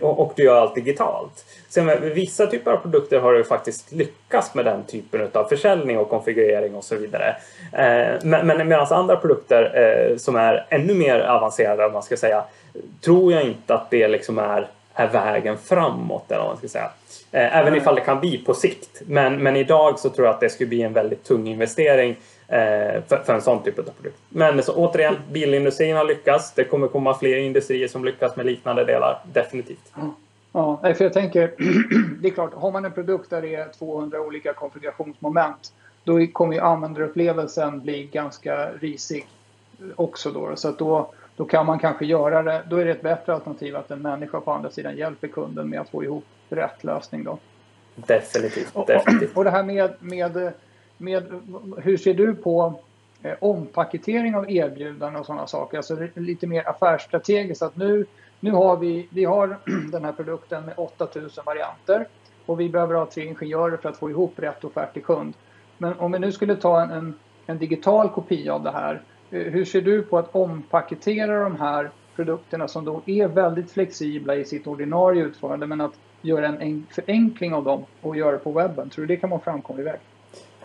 Och 0.00 0.32
du 0.36 0.42
gör 0.42 0.60
allt 0.60 0.74
digitalt. 0.74 1.44
Sen 1.76 1.86
med 1.86 2.00
vissa 2.00 2.46
typer 2.46 2.70
av 2.70 2.76
produkter 2.76 3.20
har 3.20 3.32
du 3.32 3.44
faktiskt 3.44 3.92
lyckats 3.92 4.54
med 4.54 4.64
den 4.64 4.84
typen 4.84 5.28
av 5.32 5.44
försäljning 5.44 5.98
och 5.98 6.10
konfigurering 6.10 6.74
och 6.74 6.84
så 6.84 6.96
vidare. 6.96 7.36
Eh, 7.72 8.14
men, 8.22 8.46
men 8.46 8.68
medan 8.68 8.86
andra 8.90 9.16
produkter 9.16 9.72
eh, 9.74 10.16
som 10.16 10.36
är 10.36 10.66
ännu 10.68 10.94
mer 10.94 11.20
avancerade, 11.20 11.86
om 11.86 11.92
man 11.92 12.02
ska 12.02 12.16
säga, 12.16 12.44
tror 13.04 13.32
jag 13.32 13.42
inte 13.42 13.74
att 13.74 13.90
det 13.90 14.08
liksom 14.08 14.38
är, 14.38 14.68
är 14.94 15.08
vägen 15.08 15.58
framåt. 15.58 16.30
Eller 16.30 16.40
vad 16.40 16.48
man 16.48 16.56
ska 16.56 16.68
säga. 16.68 16.90
Eh, 17.36 17.56
även 17.56 17.74
ifall 17.74 17.94
det 17.94 18.00
kan 18.00 18.20
bli 18.20 18.38
på 18.38 18.54
sikt. 18.54 19.02
Men, 19.06 19.42
men 19.42 19.56
idag 19.56 19.98
så 19.98 20.10
tror 20.10 20.26
jag 20.26 20.34
att 20.34 20.40
det 20.40 20.48
skulle 20.48 20.68
bli 20.68 20.82
en 20.82 20.92
väldigt 20.92 21.24
tung 21.24 21.48
investering 21.48 22.16
för, 22.48 23.22
för, 23.24 23.34
en 23.34 23.42
sån 23.42 23.62
typ 23.62 23.78
av 23.78 23.82
produkt. 23.82 24.18
Men 24.28 24.62
så, 24.62 24.74
återigen, 24.74 25.16
bilindustrin 25.32 25.96
har 25.96 26.04
lyckats. 26.04 26.52
Det 26.54 26.64
kommer 26.64 26.88
komma 26.88 27.14
fler 27.14 27.36
industrier 27.36 27.88
som 27.88 28.04
lyckas 28.04 28.36
med 28.36 28.46
liknande 28.46 28.84
delar. 28.84 29.22
Definitivt. 29.32 29.92
Ja, 30.52 30.80
för 30.82 31.04
jag 31.04 31.12
tänker, 31.12 31.50
det 32.22 32.28
är 32.28 32.32
klart, 32.32 32.54
har 32.54 32.72
man 32.72 32.84
en 32.84 32.92
produkt 32.92 33.30
där 33.30 33.42
det 33.42 33.54
är 33.54 33.68
200 33.68 34.20
olika 34.20 34.52
konfigurationsmoment 34.52 35.72
då 36.06 36.26
kommer 36.32 36.54
ju 36.54 36.60
användarupplevelsen 36.60 37.80
bli 37.80 38.04
ganska 38.12 38.70
risig 38.80 39.26
också 39.96 40.30
då. 40.30 40.56
Så 40.56 40.68
att 40.68 40.78
då, 40.78 41.12
då 41.36 41.44
kan 41.44 41.66
man 41.66 41.78
kanske 41.78 42.06
göra 42.06 42.42
det, 42.42 42.62
då 42.70 42.76
är 42.76 42.84
det 42.84 42.90
ett 42.90 43.02
bättre 43.02 43.34
alternativ 43.34 43.76
att 43.76 43.90
en 43.90 44.02
människa 44.02 44.40
på 44.40 44.52
andra 44.52 44.70
sidan 44.70 44.96
hjälper 44.96 45.28
kunden 45.28 45.70
med 45.70 45.80
att 45.80 45.88
få 45.88 46.04
ihop 46.04 46.24
rätt 46.48 46.84
lösning 46.84 47.24
då. 47.24 47.38
Definitivt. 47.94 48.86
definitivt. 48.86 49.30
Och, 49.30 49.36
och 49.36 49.44
det 49.44 49.50
här 49.50 49.62
med, 49.62 49.94
med, 50.00 50.52
med, 50.98 51.42
hur 51.78 51.96
ser 51.96 52.14
du 52.14 52.34
på 52.34 52.80
eh, 53.22 53.34
ompaketering 53.40 54.36
av 54.36 54.50
erbjudanden 54.50 55.20
och 55.20 55.26
sådana 55.26 55.46
saker? 55.46 55.76
Alltså 55.76 56.08
lite 56.14 56.46
mer 56.46 56.68
affärsstrategiskt 56.68 57.62
att 57.62 57.76
nu 57.76 58.06
nu 58.40 58.50
har 58.50 58.76
vi, 58.76 59.08
vi 59.10 59.24
har 59.24 59.58
den 59.92 60.04
här 60.04 60.12
produkten 60.12 60.64
med 60.64 60.74
8000 60.76 61.44
varianter 61.46 62.08
och 62.46 62.60
vi 62.60 62.68
behöver 62.68 62.94
ha 62.94 63.06
tre 63.06 63.24
ingenjörer 63.24 63.76
för 63.76 63.88
att 63.88 63.96
få 63.96 64.10
ihop 64.10 64.32
rätt 64.36 64.64
offert 64.64 64.92
till 64.92 65.02
kund. 65.02 65.34
Men 65.78 65.98
om 65.98 66.12
vi 66.12 66.18
nu 66.18 66.32
skulle 66.32 66.56
ta 66.56 66.82
en, 66.82 66.90
en, 66.90 67.14
en 67.46 67.58
digital 67.58 68.08
kopia 68.08 68.54
av 68.54 68.62
det 68.62 68.70
här, 68.70 69.02
eh, 69.30 69.40
hur 69.40 69.64
ser 69.64 69.80
du 69.80 70.02
på 70.02 70.18
att 70.18 70.34
ompaketera 70.34 71.40
de 71.40 71.56
här 71.56 71.90
produkterna 72.16 72.68
som 72.68 72.84
då 72.84 73.02
är 73.06 73.28
väldigt 73.28 73.70
flexibla 73.70 74.34
i 74.34 74.44
sitt 74.44 74.66
ordinarie 74.66 75.24
utförande 75.24 75.66
men 75.66 75.80
att 75.80 75.94
göra 76.22 76.46
en 76.46 76.86
förenkling 76.90 77.54
av 77.54 77.64
dem 77.64 77.84
och 78.00 78.16
göra 78.16 78.32
det 78.32 78.38
på 78.38 78.52
webben. 78.52 78.90
Tror 78.90 79.06
du 79.06 79.14
det 79.14 79.20
kan 79.20 79.30
vara 79.30 79.38
en 79.38 79.44
framkomlig 79.44 79.84
väg? 79.84 79.98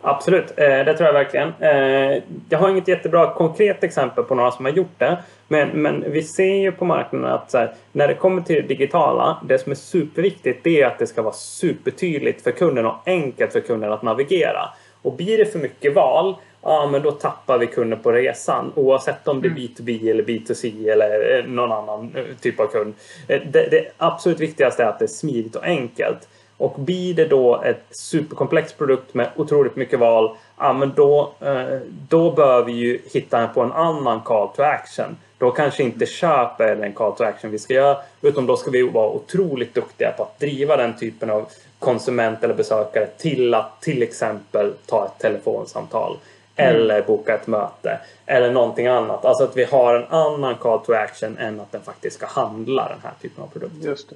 Absolut, 0.01 0.51
eh, 0.57 0.65
det 0.65 0.93
tror 0.93 1.07
jag 1.07 1.13
verkligen. 1.13 1.53
Eh, 1.59 2.23
jag 2.49 2.59
har 2.59 2.69
inget 2.69 2.87
jättebra 2.87 3.33
konkret 3.33 3.83
exempel 3.83 4.23
på 4.23 4.35
några 4.35 4.51
som 4.51 4.65
har 4.65 4.71
gjort 4.71 4.99
det. 4.99 5.17
Men, 5.47 5.69
men 5.69 6.11
vi 6.11 6.23
ser 6.23 6.55
ju 6.55 6.71
på 6.71 6.85
marknaden 6.85 7.31
att 7.31 7.53
här, 7.53 7.73
när 7.91 8.07
det 8.07 8.13
kommer 8.13 8.41
till 8.41 8.55
det 8.55 8.61
digitala, 8.61 9.37
det 9.47 9.57
som 9.57 9.71
är 9.71 9.75
superviktigt 9.75 10.63
det 10.63 10.81
är 10.81 10.87
att 10.87 10.99
det 10.99 11.07
ska 11.07 11.21
vara 11.21 11.33
supertydligt 11.33 12.41
för 12.41 12.51
kunden 12.51 12.85
och 12.85 12.95
enkelt 13.05 13.53
för 13.53 13.59
kunden 13.59 13.91
att 13.91 14.01
navigera. 14.01 14.69
Och 15.01 15.15
blir 15.15 15.37
det 15.37 15.45
för 15.45 15.59
mycket 15.59 15.95
val, 15.95 16.35
ja 16.61 16.89
men 16.91 17.01
då 17.01 17.11
tappar 17.11 17.57
vi 17.57 17.67
kunder 17.67 17.97
på 17.97 18.11
resan 18.11 18.71
oavsett 18.75 19.27
om 19.27 19.41
det 19.41 19.47
är 19.47 19.51
B2B 19.51 20.01
mm. 20.01 20.07
eller 20.07 20.23
B2C 20.23 20.91
eller 20.91 21.37
eh, 21.37 21.45
någon 21.45 21.71
annan 21.71 22.15
typ 22.41 22.59
av 22.59 22.67
kund. 22.67 22.93
Det, 23.27 23.43
det 23.51 23.91
absolut 23.97 24.39
viktigaste 24.39 24.83
är 24.83 24.87
att 24.87 24.99
det 24.99 25.05
är 25.05 25.07
smidigt 25.07 25.55
och 25.55 25.63
enkelt. 25.63 26.27
Och 26.57 26.79
blir 26.79 27.13
det 27.13 27.25
då 27.25 27.61
ett 27.61 27.85
superkomplex 27.89 28.73
produkt 28.73 29.13
med 29.13 29.29
otroligt 29.35 29.75
mycket 29.75 29.99
val, 29.99 30.35
ja 30.57 30.73
men 30.73 30.93
då, 30.95 31.33
eh, 31.39 31.79
då 32.09 32.31
bör 32.31 32.63
vi 32.63 32.71
ju 32.71 32.99
hitta 33.13 33.47
på 33.47 33.61
en 33.61 33.71
annan 33.71 34.21
call 34.21 34.47
to 34.47 34.61
action. 34.61 35.17
Då 35.37 35.51
kanske 35.51 35.83
inte 35.83 36.05
köp 36.05 36.59
är 36.59 36.75
den 36.75 36.93
call 36.93 37.15
to 37.15 37.23
action 37.23 37.51
vi 37.51 37.59
ska 37.59 37.73
göra, 37.73 37.97
utan 38.21 38.45
då 38.45 38.57
ska 38.57 38.71
vi 38.71 38.81
vara 38.81 39.09
otroligt 39.09 39.73
duktiga 39.73 40.11
på 40.17 40.23
att 40.23 40.39
driva 40.39 40.77
den 40.77 40.97
typen 40.97 41.29
av 41.29 41.49
konsument 41.79 42.43
eller 42.43 42.53
besökare 42.53 43.07
till 43.17 43.53
att 43.53 43.81
till 43.81 44.03
exempel 44.03 44.73
ta 44.85 45.05
ett 45.05 45.21
telefonsamtal. 45.21 46.17
Mm. 46.55 46.75
Eller 46.75 47.01
boka 47.01 47.35
ett 47.35 47.47
möte. 47.47 47.99
Eller 48.25 48.51
någonting 48.51 48.87
annat. 48.87 49.25
Alltså 49.25 49.43
att 49.43 49.57
vi 49.57 49.63
har 49.63 49.95
en 49.95 50.07
annan 50.07 50.55
call 50.55 50.79
to 50.79 50.93
action 50.93 51.37
än 51.37 51.59
att 51.59 51.71
den 51.71 51.81
faktiskt 51.81 52.15
ska 52.15 52.25
handla 52.25 52.89
den 52.89 52.99
här 53.03 53.13
typen 53.21 53.43
av 53.43 53.47
produkt. 53.47 53.83
Just 53.83 54.09
det. 54.09 54.15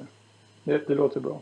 Det, 0.64 0.88
det 0.88 0.96
låter 0.96 1.20
bra. 1.20 1.40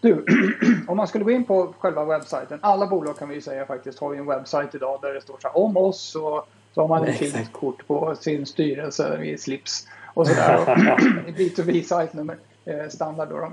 Du, 0.00 0.24
om 0.88 0.96
man 0.96 1.08
skulle 1.08 1.24
gå 1.24 1.30
in 1.30 1.44
på 1.44 1.74
själva 1.78 2.04
webbsajten. 2.04 2.58
Alla 2.62 2.86
bolag 2.86 3.18
kan 3.18 3.28
vi 3.28 3.34
ju 3.34 3.40
säga 3.40 3.66
faktiskt 3.66 3.98
har 3.98 4.12
ju 4.12 4.18
en 4.18 4.26
webbsajt 4.26 4.74
idag 4.74 4.98
där 5.02 5.14
det 5.14 5.20
står 5.20 5.36
så 5.42 5.48
här, 5.48 5.56
om 5.56 5.76
oss 5.76 6.14
och 6.14 6.48
så 6.74 6.80
har 6.80 6.88
man 6.88 7.04
ett 7.04 7.18
fint 7.18 7.52
kort 7.52 7.86
på 7.86 8.16
sin 8.20 8.46
styrelse 8.46 9.22
i 9.24 9.38
slips 9.38 9.88
och 10.14 10.26
sådär. 10.26 10.64
B2B-sajt 11.36 12.12
nummer 12.12 12.36
eh, 12.64 12.88
standard 12.88 13.28
då. 13.28 13.52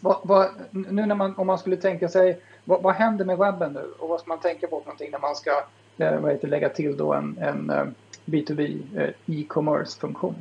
Vad, 0.00 0.16
vad, 0.22 0.48
nu 0.70 1.06
när 1.06 1.14
man, 1.14 1.34
om 1.36 1.46
man 1.46 1.58
skulle 1.58 1.76
tänka 1.76 2.08
sig, 2.08 2.40
vad, 2.64 2.82
vad, 2.82 2.94
händer 2.94 3.24
med 3.24 3.38
webben 3.38 3.72
nu 3.72 3.92
och 3.98 4.08
vad 4.08 4.20
ska 4.20 4.28
man 4.28 4.40
tänka 4.40 4.66
på 4.66 4.80
för 4.80 4.86
någonting 4.86 5.10
när 5.10 5.18
man 5.18 5.36
ska 5.36 5.64
eh, 5.98 6.20
vad 6.20 6.32
heter, 6.32 6.48
lägga 6.48 6.68
till 6.68 6.96
då 6.96 7.12
en, 7.14 7.38
en 7.40 7.70
eh, 7.70 7.84
B2B 8.24 8.78
eh, 8.96 9.38
e-commerce 9.38 10.00
funktion? 10.00 10.34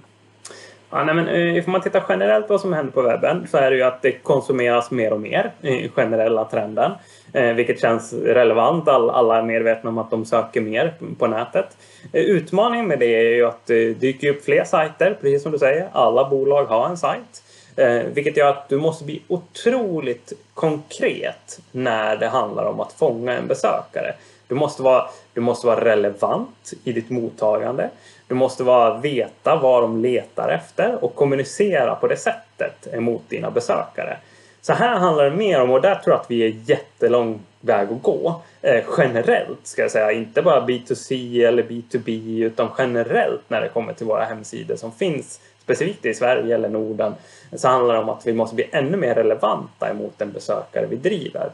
Ja, 0.89 1.03
nej, 1.03 1.15
men, 1.15 1.27
eh, 1.27 1.65
om 1.65 1.71
man 1.71 1.81
tittar 1.81 2.03
generellt 2.09 2.49
vad 2.49 2.61
som 2.61 2.73
händer 2.73 2.91
på 2.91 3.01
webben 3.01 3.47
så 3.51 3.57
är 3.57 3.71
det 3.71 3.77
ju 3.77 3.83
att 3.83 4.01
det 4.01 4.11
konsumeras 4.11 4.91
mer 4.91 5.13
och 5.13 5.21
mer 5.21 5.51
i 5.61 5.89
generella 5.89 6.45
trenden. 6.45 6.91
Eh, 7.33 7.53
vilket 7.53 7.81
känns 7.81 8.13
relevant. 8.13 8.87
All, 8.87 9.09
alla 9.09 9.37
är 9.37 9.43
medvetna 9.43 9.89
om 9.89 9.97
att 9.97 10.11
de 10.11 10.25
söker 10.25 10.61
mer 10.61 10.93
på 11.17 11.27
nätet. 11.27 11.77
Eh, 12.13 12.21
utmaningen 12.21 12.87
med 12.87 12.99
det 12.99 13.15
är 13.15 13.35
ju 13.35 13.45
att 13.45 13.65
det 13.65 13.93
dyker 13.93 14.29
upp 14.29 14.45
fler 14.45 14.63
sajter, 14.63 15.17
precis 15.21 15.43
som 15.43 15.51
du 15.51 15.59
säger. 15.59 15.89
Alla 15.91 16.29
bolag 16.29 16.65
har 16.65 16.89
en 16.89 16.97
sajt. 16.97 17.43
Eh, 17.75 18.01
vilket 18.13 18.37
gör 18.37 18.49
att 18.49 18.69
du 18.69 18.77
måste 18.77 19.03
bli 19.03 19.21
otroligt 19.27 20.33
konkret 20.53 21.59
när 21.71 22.17
det 22.17 22.27
handlar 22.27 22.65
om 22.65 22.79
att 22.79 22.93
fånga 22.93 23.33
en 23.33 23.47
besökare. 23.47 24.13
Du 24.47 24.55
måste 24.55 24.83
vara, 24.83 25.09
du 25.33 25.41
måste 25.41 25.67
vara 25.67 25.85
relevant 25.85 26.73
i 26.83 26.91
ditt 26.91 27.09
mottagande. 27.09 27.89
Du 28.27 28.35
måste 28.35 28.63
vara, 28.63 28.97
veta 28.97 29.55
vad 29.55 29.83
de 29.83 30.01
letar 30.01 30.49
efter 30.49 31.03
och 31.03 31.15
kommunicera 31.15 31.95
på 31.95 32.07
det 32.07 32.17
sättet 32.17 32.87
emot 32.93 33.21
dina 33.29 33.51
besökare. 33.51 34.17
Så 34.61 34.73
här 34.73 34.95
handlar 34.95 35.23
det 35.23 35.35
mer 35.35 35.61
om, 35.61 35.71
och 35.71 35.81
där 35.81 35.95
tror 35.95 36.13
jag 36.13 36.21
att 36.21 36.31
vi 36.31 36.43
är 36.43 36.55
jättelång 36.65 37.39
väg 37.61 37.87
att 37.91 38.01
gå. 38.01 38.41
Eh, 38.61 38.83
generellt 38.97 39.67
ska 39.67 39.81
jag 39.81 39.91
säga, 39.91 40.11
inte 40.11 40.41
bara 40.41 40.65
B2C 40.65 41.47
eller 41.47 41.63
B2B 41.63 42.43
utan 42.45 42.69
generellt 42.77 43.41
när 43.47 43.61
det 43.61 43.69
kommer 43.69 43.93
till 43.93 44.05
våra 44.05 44.23
hemsidor 44.23 44.75
som 44.75 44.91
finns 44.91 45.39
specifikt 45.63 46.05
i 46.05 46.13
Sverige 46.13 46.55
eller 46.55 46.69
Norden 46.69 47.13
så 47.53 47.67
handlar 47.67 47.93
det 47.93 47.99
om 47.99 48.09
att 48.09 48.27
vi 48.27 48.33
måste 48.33 48.55
bli 48.55 48.69
ännu 48.71 48.97
mer 48.97 49.15
relevanta 49.15 49.89
emot 49.89 50.13
den 50.17 50.31
besökare 50.31 50.85
vi 50.89 50.95
driver. 50.95 51.51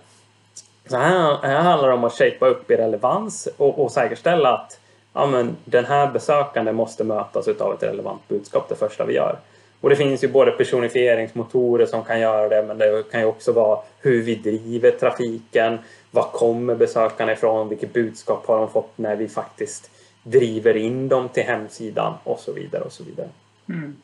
Så 0.86 0.98
här, 0.98 1.38
här 1.42 1.62
handlar 1.62 1.88
det 1.88 1.94
om 1.94 2.04
att 2.04 2.14
shapea 2.14 2.50
upp 2.50 2.72
i 2.72 2.76
relevans 2.76 3.48
och, 3.58 3.84
och 3.84 3.92
säkerställa 3.92 4.54
att 4.54 4.80
ja, 5.14 5.28
men, 5.28 5.56
den 5.66 5.86
här 5.86 6.12
besökande 6.12 6.72
måste 6.72 7.04
mötas 7.04 7.48
av 7.48 7.74
ett 7.74 7.84
relevant 7.84 8.28
budskap 8.28 8.70
det 8.70 8.76
första 8.76 9.06
vi 9.06 9.14
gör. 9.14 9.40
Och 9.82 9.90
det 9.90 9.96
finns 9.96 10.24
ju 10.24 10.28
både 10.28 10.52
personifieringsmotorer 10.52 11.86
som 11.86 12.04
kan 12.04 12.20
göra 12.20 12.50
det 12.50 12.64
men 12.68 12.78
det 12.78 13.04
kan 13.12 13.20
ju 13.20 13.26
också 13.26 13.52
vara 13.52 13.80
hur 14.00 14.22
vi 14.22 14.36
driver 14.36 14.92
trafiken. 14.92 15.78
Var 16.12 16.24
kommer 16.24 16.76
besökarna 16.76 17.32
ifrån? 17.32 17.70
Vilket 17.70 17.94
budskap 17.94 18.48
har 18.48 18.58
de 18.58 18.70
fått 18.70 18.98
när 18.98 19.16
vi 19.16 19.28
faktiskt 19.28 19.92
driver 20.24 20.78
in 20.78 21.10
dem 21.10 21.30
till 21.30 21.44
hemsidan 21.44 22.14
och 22.24 22.40
så 22.40 22.54
vidare 22.54 22.84
och 22.84 22.92
så 22.92 23.04
vidare. 23.04 23.30
Mm. 23.70 23.96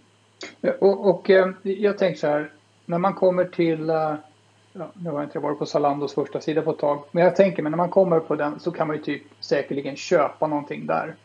Och, 0.79 1.09
och, 1.09 1.29
eh, 1.29 1.50
jag 1.63 1.98
tänker 1.98 2.19
så 2.19 2.27
här, 2.27 2.51
när 2.86 2.98
man 2.98 3.13
kommer 3.13 3.45
till, 3.45 3.89
eh, 3.89 4.13
ja, 4.74 4.92
nu 4.94 5.10
har 5.10 5.18
jag 5.18 5.24
inte 5.24 5.40
varit 5.40 5.60
på 5.60 5.66
Zalandos 5.66 6.14
första 6.14 6.42
sida 6.42 6.62
på 6.62 6.72
ett 6.72 6.78
tag, 6.78 7.04
men 7.12 7.24
jag 7.24 7.36
tänker 7.36 7.64
mig 7.64 7.70
när 7.70 7.78
man 7.78 7.90
kommer 7.90 8.20
på 8.20 8.36
den 8.36 8.60
så 8.60 8.72
kan 8.72 8.88
man 8.88 8.96
ju 8.96 9.02
typ 9.02 9.24
säkerligen 9.40 9.96
köpa 9.96 10.48
någonting 10.48 10.86
där. 10.86 11.16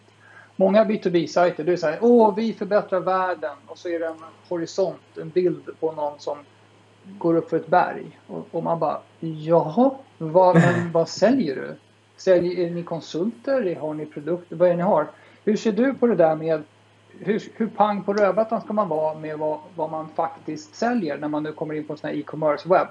Många 0.57 0.85
B2B-sajter, 0.85 1.65
det 1.65 1.73
är 1.73 1.77
så 1.77 1.87
här, 1.87 1.99
åh 2.01 2.35
vi 2.35 2.53
förbättrar 2.53 3.01
världen 3.01 3.57
och 3.67 3.79
så 3.79 3.89
är 3.89 4.01
det 4.01 4.07
en 4.07 4.25
horisont, 4.49 5.19
en 5.21 5.29
bild 5.29 5.71
på 5.81 5.93
någon 5.93 6.19
som 6.19 6.39
går 7.19 7.37
upp 7.37 7.51
för 7.51 7.57
ett 7.57 7.67
berg. 7.67 8.19
Och, 8.27 8.47
och 8.51 8.63
man 8.63 8.79
bara, 8.79 9.01
jaha, 9.21 9.91
vad, 10.19 10.55
men, 10.55 10.93
vad 10.93 11.09
säljer 11.09 11.55
du? 11.57 11.77
Säljer, 12.17 12.67
är 12.67 12.71
ni 12.71 12.83
konsulter? 12.83 13.77
Har 13.77 13.95
ni 13.95 14.07
produkter? 14.07 14.57
Vad 14.57 14.69
är 14.69 14.73
det 14.73 14.77
ni 14.77 14.83
har? 14.83 15.07
Hur 15.45 15.57
ser 15.57 15.73
du 15.73 15.95
på 15.95 16.07
det 16.07 16.15
där 16.15 16.37
med 16.37 16.63
hur, 17.19 17.43
hur 17.55 17.67
pang 17.67 18.03
på 18.03 18.13
rödbetan 18.13 18.61
ska 18.61 18.73
man 18.73 18.89
vara 18.89 19.15
med 19.15 19.39
vad, 19.39 19.59
vad 19.75 19.91
man 19.91 20.09
faktiskt 20.09 20.75
säljer 20.75 21.19
när 21.19 21.29
man 21.29 21.43
nu 21.43 21.53
kommer 21.53 21.75
in 21.75 21.85
på 21.85 21.93
en 21.93 21.99
sån 21.99 22.11
här 22.11 22.17
e-commerce 22.17 22.69
webb? 22.69 22.89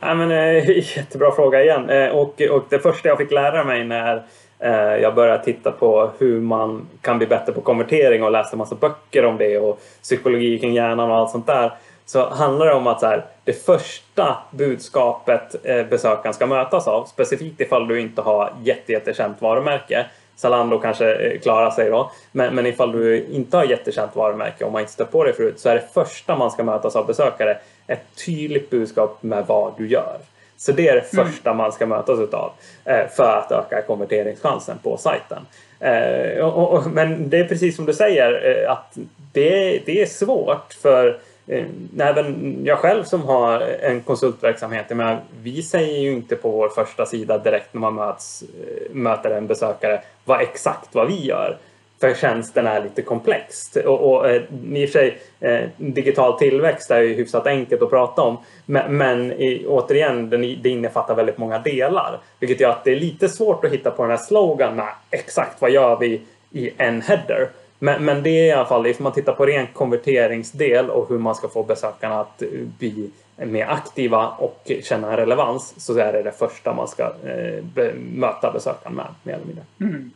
Ja, 0.00 0.14
men, 0.14 0.30
eh, 0.30 0.68
jättebra 0.96 1.32
fråga 1.32 1.62
igen. 1.62 1.90
Eh, 1.90 2.08
och, 2.08 2.42
och 2.42 2.64
det 2.68 2.78
första 2.78 3.08
jag 3.08 3.18
fick 3.18 3.30
lära 3.30 3.64
mig 3.64 3.84
när 3.84 4.22
eh, 4.58 4.96
jag 5.02 5.14
började 5.14 5.44
titta 5.44 5.70
på 5.70 6.10
hur 6.18 6.40
man 6.40 6.86
kan 7.00 7.18
bli 7.18 7.26
bättre 7.26 7.52
på 7.52 7.60
konvertering 7.60 8.22
och 8.22 8.32
läste 8.32 8.56
massa 8.56 8.74
böcker 8.74 9.24
om 9.24 9.38
det 9.38 9.58
och 9.58 9.80
psykologi 10.02 10.58
kring 10.58 10.74
hjärnan 10.74 11.10
och 11.10 11.16
allt 11.16 11.30
sånt 11.30 11.46
där. 11.46 11.72
Så 12.06 12.28
handlar 12.28 12.66
det 12.66 12.72
om 12.72 12.86
att 12.86 13.00
så 13.00 13.06
här, 13.06 13.24
det 13.44 13.52
första 13.52 14.36
budskapet 14.50 15.56
besökaren 15.90 16.34
ska 16.34 16.46
mötas 16.46 16.88
av, 16.88 17.04
specifikt 17.04 17.60
ifall 17.60 17.88
du 17.88 18.00
inte 18.00 18.22
har 18.22 18.52
jätte-jättekänt 18.62 19.42
varumärke, 19.42 20.06
Zalando 20.36 20.78
kanske 20.78 21.38
klarar 21.38 21.70
sig 21.70 21.90
då. 21.90 22.10
Men, 22.32 22.54
men 22.54 22.66
ifall 22.66 22.92
du 22.92 23.24
inte 23.24 23.56
har 23.56 23.64
jättekänt 23.64 24.16
varumärke 24.16 24.64
och 24.64 24.72
man 24.72 24.80
inte 24.80 24.92
stött 24.92 25.12
på 25.12 25.24
det 25.24 25.32
förut 25.32 25.60
så 25.60 25.68
är 25.68 25.74
det 25.74 25.84
första 25.94 26.36
man 26.36 26.50
ska 26.50 26.62
mötas 26.62 26.96
av 26.96 27.06
besökare 27.06 27.58
ett 27.92 28.24
tydligt 28.26 28.70
budskap 28.70 29.22
med 29.22 29.46
vad 29.46 29.72
du 29.78 29.88
gör. 29.88 30.18
Så 30.56 30.72
det 30.72 30.88
är 30.88 30.94
det 30.94 31.12
mm. 31.12 31.26
första 31.26 31.54
man 31.54 31.72
ska 31.72 31.86
mötas 31.86 32.18
utav 32.18 32.52
eh, 32.84 33.08
för 33.16 33.36
att 33.36 33.52
öka 33.52 33.82
konverteringschansen 33.82 34.78
på 34.82 34.96
sajten. 34.96 35.46
Eh, 35.80 36.86
men 36.86 37.30
det 37.30 37.38
är 37.38 37.44
precis 37.44 37.76
som 37.76 37.86
du 37.86 37.92
säger 37.92 38.64
att 38.68 38.98
det, 39.32 39.78
det 39.86 40.02
är 40.02 40.06
svårt 40.06 40.72
för 40.82 41.20
Eh, 41.50 41.66
även 41.98 42.58
jag 42.64 42.78
själv 42.78 43.04
som 43.04 43.22
har 43.22 43.60
en 43.60 44.00
konsultverksamhet, 44.00 44.86
men 44.90 45.18
vi 45.42 45.62
säger 45.62 46.00
ju 46.00 46.12
inte 46.12 46.36
på 46.36 46.50
vår 46.50 46.68
första 46.68 47.06
sida 47.06 47.38
direkt 47.38 47.74
när 47.74 47.80
man 47.80 47.94
möts, 47.94 48.42
eh, 48.42 48.94
möter 48.94 49.30
en 49.30 49.46
besökare 49.46 50.02
vad 50.24 50.40
exakt 50.40 50.94
vad 50.94 51.06
vi 51.06 51.26
gör. 51.26 51.56
För 52.00 52.14
tjänsten 52.14 52.66
är 52.66 52.82
lite 52.82 53.02
komplext. 53.02 53.76
Och, 53.76 54.10
och 54.10 54.30
eh, 54.30 54.42
i 54.72 54.86
och 54.86 54.88
för 54.90 54.98
sig, 54.98 55.18
eh, 55.40 55.68
digital 55.76 56.38
tillväxt 56.38 56.90
är 56.90 57.00
ju 57.00 57.14
hyfsat 57.14 57.46
enkelt 57.46 57.82
att 57.82 57.90
prata 57.90 58.22
om. 58.22 58.38
Men, 58.66 58.96
men 58.96 59.32
i, 59.32 59.64
återigen, 59.68 60.30
den, 60.30 60.40
det 60.40 60.68
innefattar 60.68 61.14
väldigt 61.14 61.38
många 61.38 61.58
delar. 61.58 62.18
Vilket 62.38 62.60
gör 62.60 62.70
att 62.70 62.84
det 62.84 62.92
är 62.92 63.00
lite 63.00 63.28
svårt 63.28 63.64
att 63.64 63.72
hitta 63.72 63.90
på 63.90 64.02
den 64.02 64.10
här 64.10 64.18
sloganen, 64.18 64.86
exakt 65.10 65.60
vad 65.60 65.70
gör 65.70 65.98
vi 65.98 66.22
i 66.50 66.70
en 66.76 67.02
header. 67.02 67.48
Men, 67.78 68.04
men 68.04 68.22
det 68.22 68.30
är 68.30 68.46
i 68.46 68.52
alla 68.52 68.68
fall, 68.68 68.86
ifall 68.86 69.02
man 69.02 69.12
tittar 69.12 69.32
på 69.32 69.46
ren 69.46 69.66
konverteringsdel 69.72 70.90
och 70.90 71.08
hur 71.08 71.18
man 71.18 71.34
ska 71.34 71.48
få 71.48 71.62
besökarna 71.62 72.20
att 72.20 72.42
eh, 72.42 72.48
bli 72.78 73.10
mer 73.36 73.66
aktiva 73.66 74.28
och 74.28 74.70
känna 74.82 75.16
relevans 75.16 75.74
så 75.76 75.98
är 75.98 76.12
det 76.12 76.22
det 76.22 76.32
första 76.32 76.74
man 76.74 76.88
ska 76.88 77.02
eh, 77.04 77.64
be, 77.74 77.92
möta 77.94 78.52
besökaren 78.52 78.96
med, 78.96 79.06
mer 79.22 79.34
eller 79.34 79.46
mindre. 79.46 79.64
Mm. 79.80 80.10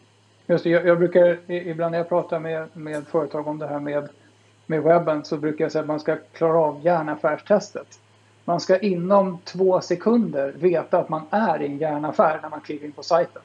Just 0.47 0.65
det, 0.65 0.71
jag, 0.71 0.87
jag, 0.87 0.99
brukar, 0.99 1.51
ibland 1.51 1.91
när 1.91 1.99
jag 1.99 2.09
pratar 2.09 2.41
med, 2.41 2.69
med 2.73 3.07
företag 3.07 3.49
om 3.49 3.59
det 3.59 3.67
här 3.67 3.81
med, 3.81 4.09
med 4.67 4.83
webben 4.83 5.25
så 5.25 5.37
brukar 5.37 5.65
jag 5.65 5.73
säga 5.73 5.83
att 5.83 5.89
man 5.89 6.01
ska 6.01 6.17
klara 6.33 6.59
av 6.59 6.81
hjärnaffärstestet. 6.85 7.99
Man 8.45 8.61
ska 8.61 8.79
inom 8.79 9.39
två 9.45 9.81
sekunder 9.81 10.53
veta 10.57 10.99
att 10.99 11.09
man 11.09 11.23
är 11.31 11.63
i 11.63 11.67
en 11.67 11.79
järnaffär 11.79 12.39
när 12.43 12.49
man 12.49 12.61
kliver 12.61 12.87
in 12.87 12.93
på 12.93 13.03
sajten. 13.03 13.43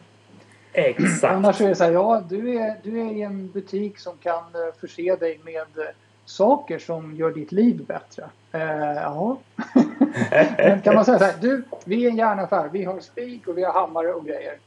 Exakt. 0.74 1.34
Annars 1.34 1.62
är 1.62 1.68
det 1.68 1.76
så 1.76 1.84
här, 1.84 1.92
ja 1.92 2.24
du 2.30 2.60
är, 2.60 2.76
du 2.84 3.02
är 3.02 3.12
i 3.12 3.22
en 3.22 3.52
butik 3.52 4.00
som 4.00 4.18
kan 4.18 4.44
eh, 4.44 4.80
förse 4.80 5.16
dig 5.16 5.40
med 5.44 5.78
eh, 5.78 5.94
saker 6.26 6.80
som 6.80 7.16
gör 7.16 7.32
ditt 7.32 7.52
liv 7.52 7.86
bättre. 7.86 8.30
Eh, 8.52 8.94
ja. 8.94 9.38
Men 10.58 10.82
kan 10.82 10.96
man 10.96 11.06
säga 11.06 11.20
så 11.20 11.26
här, 11.26 11.36
du, 11.42 11.64
vi 11.86 12.06
är 12.06 12.10
en 12.10 12.18
järnaffär, 12.18 12.70
vi 12.72 12.84
har 12.84 13.00
spik 13.00 13.48
och 13.48 13.58
vi 13.58 13.64
har 13.64 13.74
hammare 13.74 14.14
och 14.14 14.26
grejer. 14.26 14.58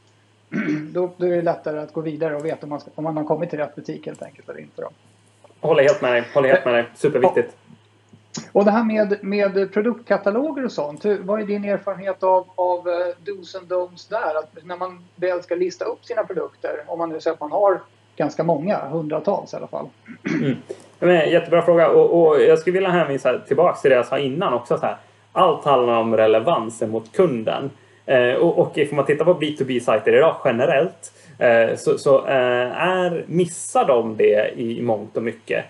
då, 0.93 1.09
då 1.17 1.25
är 1.25 1.29
det 1.29 1.41
lättare 1.41 1.79
att 1.79 1.93
gå 1.93 2.01
vidare 2.01 2.35
och 2.35 2.45
veta 2.45 2.63
om 2.63 2.69
man, 2.69 2.79
ska, 2.79 2.91
om 2.95 3.03
man 3.03 3.17
har 3.17 3.23
kommit 3.23 3.49
till 3.49 3.59
rätt 3.59 3.75
butik 3.75 4.05
helt 4.05 4.23
enkelt 4.23 4.49
eller 4.49 4.59
inte. 4.59 4.81
Då. 4.81 4.89
Håller 5.59 5.83
helt 5.83 6.01
med 6.01 6.11
dig, 6.11 6.23
håller 6.33 6.49
helt 6.49 6.65
med 6.65 6.73
dig. 6.73 6.89
Superviktigt. 6.95 7.55
Och 8.51 8.65
det 8.65 8.71
här 8.71 8.83
med, 8.83 9.23
med 9.23 9.73
produktkataloger 9.73 10.65
och 10.65 10.71
sånt. 10.71 11.05
Vad 11.05 11.41
är 11.41 11.45
din 11.45 11.65
erfarenhet 11.65 12.23
av, 12.23 12.45
av 12.55 12.87
uh, 12.87 12.93
dos 13.25 13.55
and 13.55 13.67
don'ts 13.67 14.09
där? 14.09 14.39
Att 14.39 14.65
när 14.65 14.77
man 14.77 15.03
väl 15.15 15.43
ska 15.43 15.55
lista 15.55 15.85
upp 15.85 16.05
sina 16.05 16.23
produkter, 16.23 16.83
om 16.87 16.99
man 16.99 17.09
nu 17.09 17.19
säger 17.19 17.33
att 17.33 17.39
man 17.39 17.51
har 17.51 17.79
ganska 18.15 18.43
många, 18.43 18.77
hundratals 18.77 19.53
i 19.53 19.55
alla 19.55 19.67
fall. 19.67 19.87
Mm. 20.41 20.55
Men, 20.99 21.29
jättebra 21.29 21.61
fråga 21.61 21.89
och, 21.89 22.27
och, 22.27 22.41
jag 22.41 22.59
skulle 22.59 22.73
vilja 22.73 22.89
hänvisa 22.89 23.39
tillbaka 23.39 23.77
till 23.77 23.89
det 23.89 23.95
jag 23.95 24.05
sa 24.05 24.17
innan 24.17 24.53
också. 24.53 24.77
Så 24.77 24.85
här. 24.85 24.97
Allt 25.31 25.65
handlar 25.65 25.97
om 25.97 26.17
relevansen 26.17 26.89
mot 26.89 27.11
kunden. 27.11 27.69
Eh, 28.05 28.33
och, 28.33 28.59
och 28.59 28.77
om 28.77 28.95
man 28.95 29.05
tittar 29.05 29.25
på 29.25 29.33
B2B-sajter 29.33 30.13
idag 30.13 30.35
generellt 30.45 31.13
eh, 31.39 31.75
så, 31.75 31.97
så 31.97 32.27
eh, 32.27 32.81
är, 32.81 33.23
missar 33.27 33.85
de 33.85 34.17
det 34.17 34.59
i 34.59 34.81
mångt 34.81 35.17
och 35.17 35.23
mycket. 35.23 35.65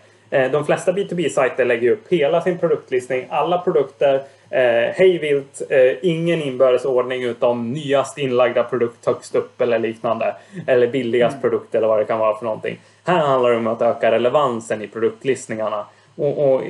De 0.52 0.66
flesta 0.66 0.92
B2B-sajter 0.92 1.66
lägger 1.66 1.92
upp 1.92 2.08
hela 2.10 2.42
sin 2.42 2.58
produktlistning, 2.58 3.28
alla 3.30 3.58
produkter, 3.58 4.24
eh, 4.54 4.94
hej 4.96 5.18
vilt, 5.18 5.62
eh, 5.70 5.94
ingen 6.02 6.42
inbördes 6.42 6.86
ordning 6.86 7.24
utom 7.24 7.72
nyast 7.72 8.18
inlagda 8.18 8.64
produkt 8.64 9.06
högst 9.06 9.36
upp 9.36 9.62
eller 9.62 9.80
liknande. 9.80 10.36
Eller 10.68 10.88
billigast 10.88 11.34
mm. 11.34 11.42
produkt 11.42 11.76
eller 11.76 11.88
vad 11.88 12.00
det 12.00 12.06
kan 12.06 12.20
vara 12.20 12.38
för 12.38 12.46
någonting. 12.46 12.80
Här 13.04 13.20
handlar 13.20 13.52
det 13.52 13.58
om 13.58 13.68
att 13.68 13.82
öka 13.82 14.12
relevansen 14.12 14.82
i 14.82 14.88
produktlistningarna. 14.88 15.86
Och, 16.16 16.54
och 16.54 16.62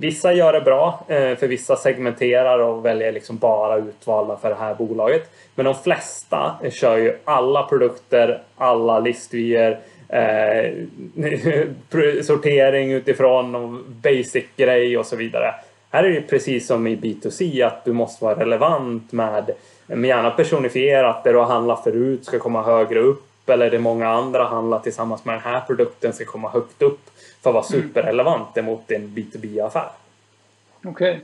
vissa 0.00 0.32
gör 0.32 0.52
det 0.52 0.60
bra, 0.60 1.04
eh, 1.08 1.36
för 1.36 1.46
vissa 1.46 1.76
segmenterar 1.76 2.58
och 2.58 2.84
väljer 2.84 3.12
liksom 3.12 3.36
bara 3.36 3.76
utvalda 3.76 4.36
för 4.36 4.48
det 4.48 4.54
här 4.54 4.74
bolaget. 4.74 5.30
Men 5.54 5.64
de 5.64 5.74
flesta 5.74 6.56
kör 6.70 6.96
ju 6.96 7.16
alla 7.24 7.62
produkter, 7.62 8.42
alla 8.56 8.98
listvyer, 8.98 9.78
eh, 10.08 10.72
sortering 12.22 12.92
utifrån 12.92 13.54
och 13.54 13.68
basic 13.86 14.44
grej 14.56 14.98
och 14.98 15.06
så 15.06 15.16
vidare. 15.16 15.54
Här 15.90 16.04
är 16.04 16.10
det 16.10 16.20
precis 16.20 16.66
som 16.66 16.86
i 16.86 16.96
B2C 16.96 17.66
att 17.66 17.84
du 17.84 17.92
måste 17.92 18.24
vara 18.24 18.40
relevant 18.40 19.12
med, 19.12 19.50
med 19.86 20.08
gärna 20.08 20.30
personifierat, 20.30 21.24
det 21.24 21.32
du 21.32 21.38
har 21.38 21.46
handlat 21.46 21.84
förut 21.84 22.24
ska 22.24 22.38
komma 22.38 22.62
högre 22.62 23.00
upp 23.00 23.48
eller 23.48 23.70
det 23.70 23.78
många 23.78 24.08
andra 24.08 24.44
handlar 24.44 24.78
tillsammans 24.78 25.24
med 25.24 25.34
den 25.34 25.42
här 25.42 25.60
produkten 25.60 26.12
ska 26.12 26.24
komma 26.24 26.48
högt 26.48 26.82
upp 26.82 27.09
för 27.42 27.50
att 27.50 27.54
vara 27.54 27.64
mm. 27.72 27.82
superrelevant 27.82 28.56
emot 28.56 28.90
en 28.90 29.08
B2B-affär. 29.08 29.90
Okej. 30.84 30.90
Okay. 30.90 31.20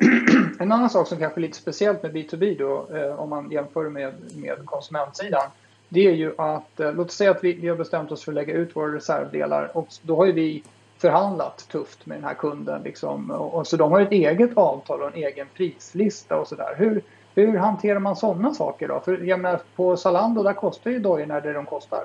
En 0.58 0.72
annan 0.72 0.90
sak 0.90 1.08
som 1.08 1.18
kanske 1.18 1.40
är 1.40 1.42
lite 1.42 1.56
speciellt 1.56 2.02
med 2.02 2.12
B2B 2.12 2.58
då, 2.58 2.96
eh, 2.96 3.20
om 3.20 3.30
man 3.30 3.50
jämför 3.50 3.88
med, 3.88 4.14
med 4.34 4.56
konsumentsidan, 4.64 5.50
det 5.88 6.06
är 6.06 6.12
ju 6.12 6.34
att, 6.38 6.80
eh, 6.80 6.92
låt 6.92 7.06
oss 7.06 7.14
säga 7.14 7.30
att 7.30 7.44
vi, 7.44 7.52
vi 7.52 7.68
har 7.68 7.76
bestämt 7.76 8.12
oss 8.12 8.24
för 8.24 8.32
att 8.32 8.34
lägga 8.34 8.54
ut 8.54 8.76
våra 8.76 8.94
reservdelar 8.94 9.76
och 9.76 9.88
då 10.02 10.16
har 10.16 10.26
ju 10.26 10.32
vi 10.32 10.62
förhandlat 10.98 11.68
tufft 11.68 12.06
med 12.06 12.18
den 12.18 12.24
här 12.24 12.34
kunden. 12.34 12.82
Liksom, 12.82 13.30
och, 13.30 13.54
och, 13.54 13.66
så 13.66 13.76
de 13.76 13.92
har 13.92 14.00
ett 14.00 14.12
eget 14.12 14.56
avtal 14.56 15.02
och 15.02 15.08
en 15.08 15.22
egen 15.24 15.46
prislista 15.54 16.36
och 16.36 16.48
sådär. 16.48 16.74
Hur, 16.76 17.02
hur 17.34 17.58
hanterar 17.58 17.98
man 17.98 18.16
sådana 18.16 18.54
saker 18.54 18.88
då? 18.88 19.00
För 19.00 19.18
jag 19.18 19.40
menar, 19.40 19.60
på 19.76 19.96
Zalando 19.96 20.42
där 20.42 20.52
kostar 20.52 20.90
ju 20.90 20.98
dojorna 20.98 21.40
det 21.40 21.52
de 21.52 21.66
kostar. 21.66 22.04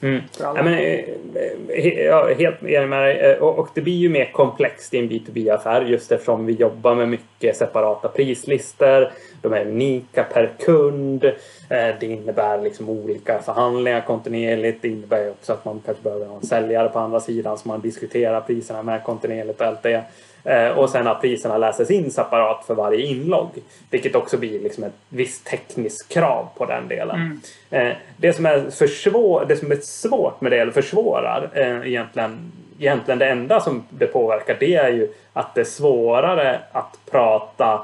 Mm. 0.00 0.22
Ja, 0.40 0.62
men, 0.62 0.74
eh, 0.74 2.04
ja, 2.04 2.28
helt 2.38 2.62
enig 2.62 2.88
med 2.88 3.02
dig. 3.02 3.18
Eh, 3.18 3.38
och, 3.38 3.58
och, 3.58 3.68
det 3.74 3.80
blir 3.80 3.96
ju 3.96 4.08
mer 4.08 4.32
komplext 4.32 4.94
i 4.94 4.98
en 4.98 5.10
B2B-affär 5.10 5.82
just 5.82 6.12
eftersom 6.12 6.46
vi 6.46 6.52
jobbar 6.52 6.94
med 6.94 7.08
mycket 7.08 7.56
separata 7.56 8.08
prislistor. 8.08 9.12
De 9.42 9.52
är 9.52 9.66
unika 9.66 10.24
per 10.24 10.52
kund. 10.58 11.24
Eh, 11.24 11.88
det 12.00 12.02
innebär 12.02 12.62
liksom 12.62 12.88
olika 12.88 13.38
förhandlingar 13.38 14.00
kontinuerligt. 14.00 14.82
Det 14.82 14.88
innebär 14.88 15.30
också 15.30 15.52
att 15.52 15.64
man 15.64 15.80
kanske 15.84 16.02
behöver 16.02 16.26
ha 16.26 16.36
en 16.36 16.46
säljare 16.46 16.88
på 16.88 16.98
andra 16.98 17.20
sidan 17.20 17.58
som 17.58 17.68
man 17.68 17.80
diskuterar 17.80 18.40
priserna 18.40 18.82
med 18.82 19.04
kontinuerligt 19.04 19.60
och 19.60 19.66
allt 19.66 19.82
det. 19.82 20.02
Eh, 20.48 20.78
och 20.78 20.90
sen 20.90 21.06
att 21.06 21.20
priserna 21.20 21.58
läses 21.58 21.90
in 21.90 22.10
separat 22.10 22.64
för 22.66 22.74
varje 22.74 23.06
inlogg. 23.06 23.48
Vilket 23.90 24.14
också 24.14 24.38
blir 24.38 24.60
liksom 24.60 24.84
ett 24.84 24.92
visst 25.08 25.46
tekniskt 25.46 26.08
krav 26.08 26.48
på 26.56 26.66
den 26.66 26.88
delen. 26.88 27.40
Mm. 27.70 27.86
Eh, 27.86 27.96
det, 28.16 28.32
som 28.32 28.46
är 28.46 28.70
för 28.70 28.86
svår, 28.86 29.44
det 29.48 29.56
som 29.56 29.72
är 29.72 29.76
svårt 29.76 30.40
med 30.40 30.52
det, 30.52 30.58
eller 30.58 30.72
försvårar, 30.72 31.50
eh, 31.54 31.88
egentligen, 31.88 32.52
egentligen 32.78 33.18
det 33.18 33.28
enda 33.28 33.60
som 33.60 33.84
det 33.90 34.06
påverkar 34.06 34.56
det 34.60 34.74
är 34.74 34.88
ju 34.88 35.08
att 35.32 35.54
det 35.54 35.60
är 35.60 35.64
svårare 35.64 36.60
att 36.72 36.98
prata 37.10 37.82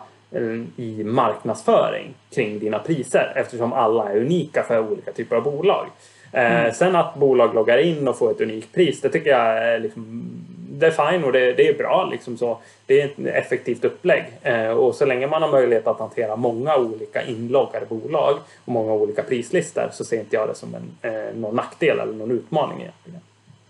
i 0.76 1.04
marknadsföring 1.04 2.14
kring 2.34 2.58
dina 2.58 2.78
priser 2.78 3.32
eftersom 3.36 3.72
alla 3.72 4.12
är 4.12 4.16
unika 4.16 4.62
för 4.62 4.78
olika 4.78 5.12
typer 5.12 5.36
av 5.36 5.42
bolag. 5.42 5.86
Mm. 6.32 6.72
Sen 6.72 6.96
att 6.96 7.14
bolag 7.14 7.54
loggar 7.54 7.78
in 7.78 8.08
och 8.08 8.18
får 8.18 8.30
ett 8.30 8.40
unikt 8.40 8.74
pris, 8.74 9.00
det 9.00 9.08
tycker 9.08 9.30
jag 9.30 9.58
är 9.58 9.78
liksom 9.78 10.32
det 10.78 10.86
är 10.86 11.10
fine 11.10 11.24
och 11.24 11.32
det, 11.32 11.52
det, 11.52 11.68
är 11.68 11.78
bra. 11.78 12.08
Liksom 12.12 12.36
så. 12.36 12.58
Det 12.86 13.00
är 13.00 13.04
ett 13.04 13.18
effektivt 13.18 13.84
upplägg. 13.84 14.24
Eh, 14.42 14.68
och 14.68 14.94
så 14.94 15.04
länge 15.04 15.26
man 15.26 15.42
har 15.42 15.50
möjlighet 15.50 15.86
att 15.86 15.98
hantera 15.98 16.36
många 16.36 16.76
olika 16.76 17.22
inloggade 17.22 17.86
bolag 17.86 18.38
och 18.64 18.72
många 18.72 18.92
olika 18.92 19.22
prislistor 19.22 19.88
så 19.92 20.04
ser 20.04 20.20
inte 20.20 20.36
jag 20.36 20.48
det 20.48 20.54
som 20.54 20.74
en, 20.74 21.12
eh, 21.12 21.34
någon 21.34 21.56
nackdel 21.56 21.98
eller 21.98 22.12
någon 22.12 22.30
utmaning 22.30 22.80
egentligen. 22.80 23.20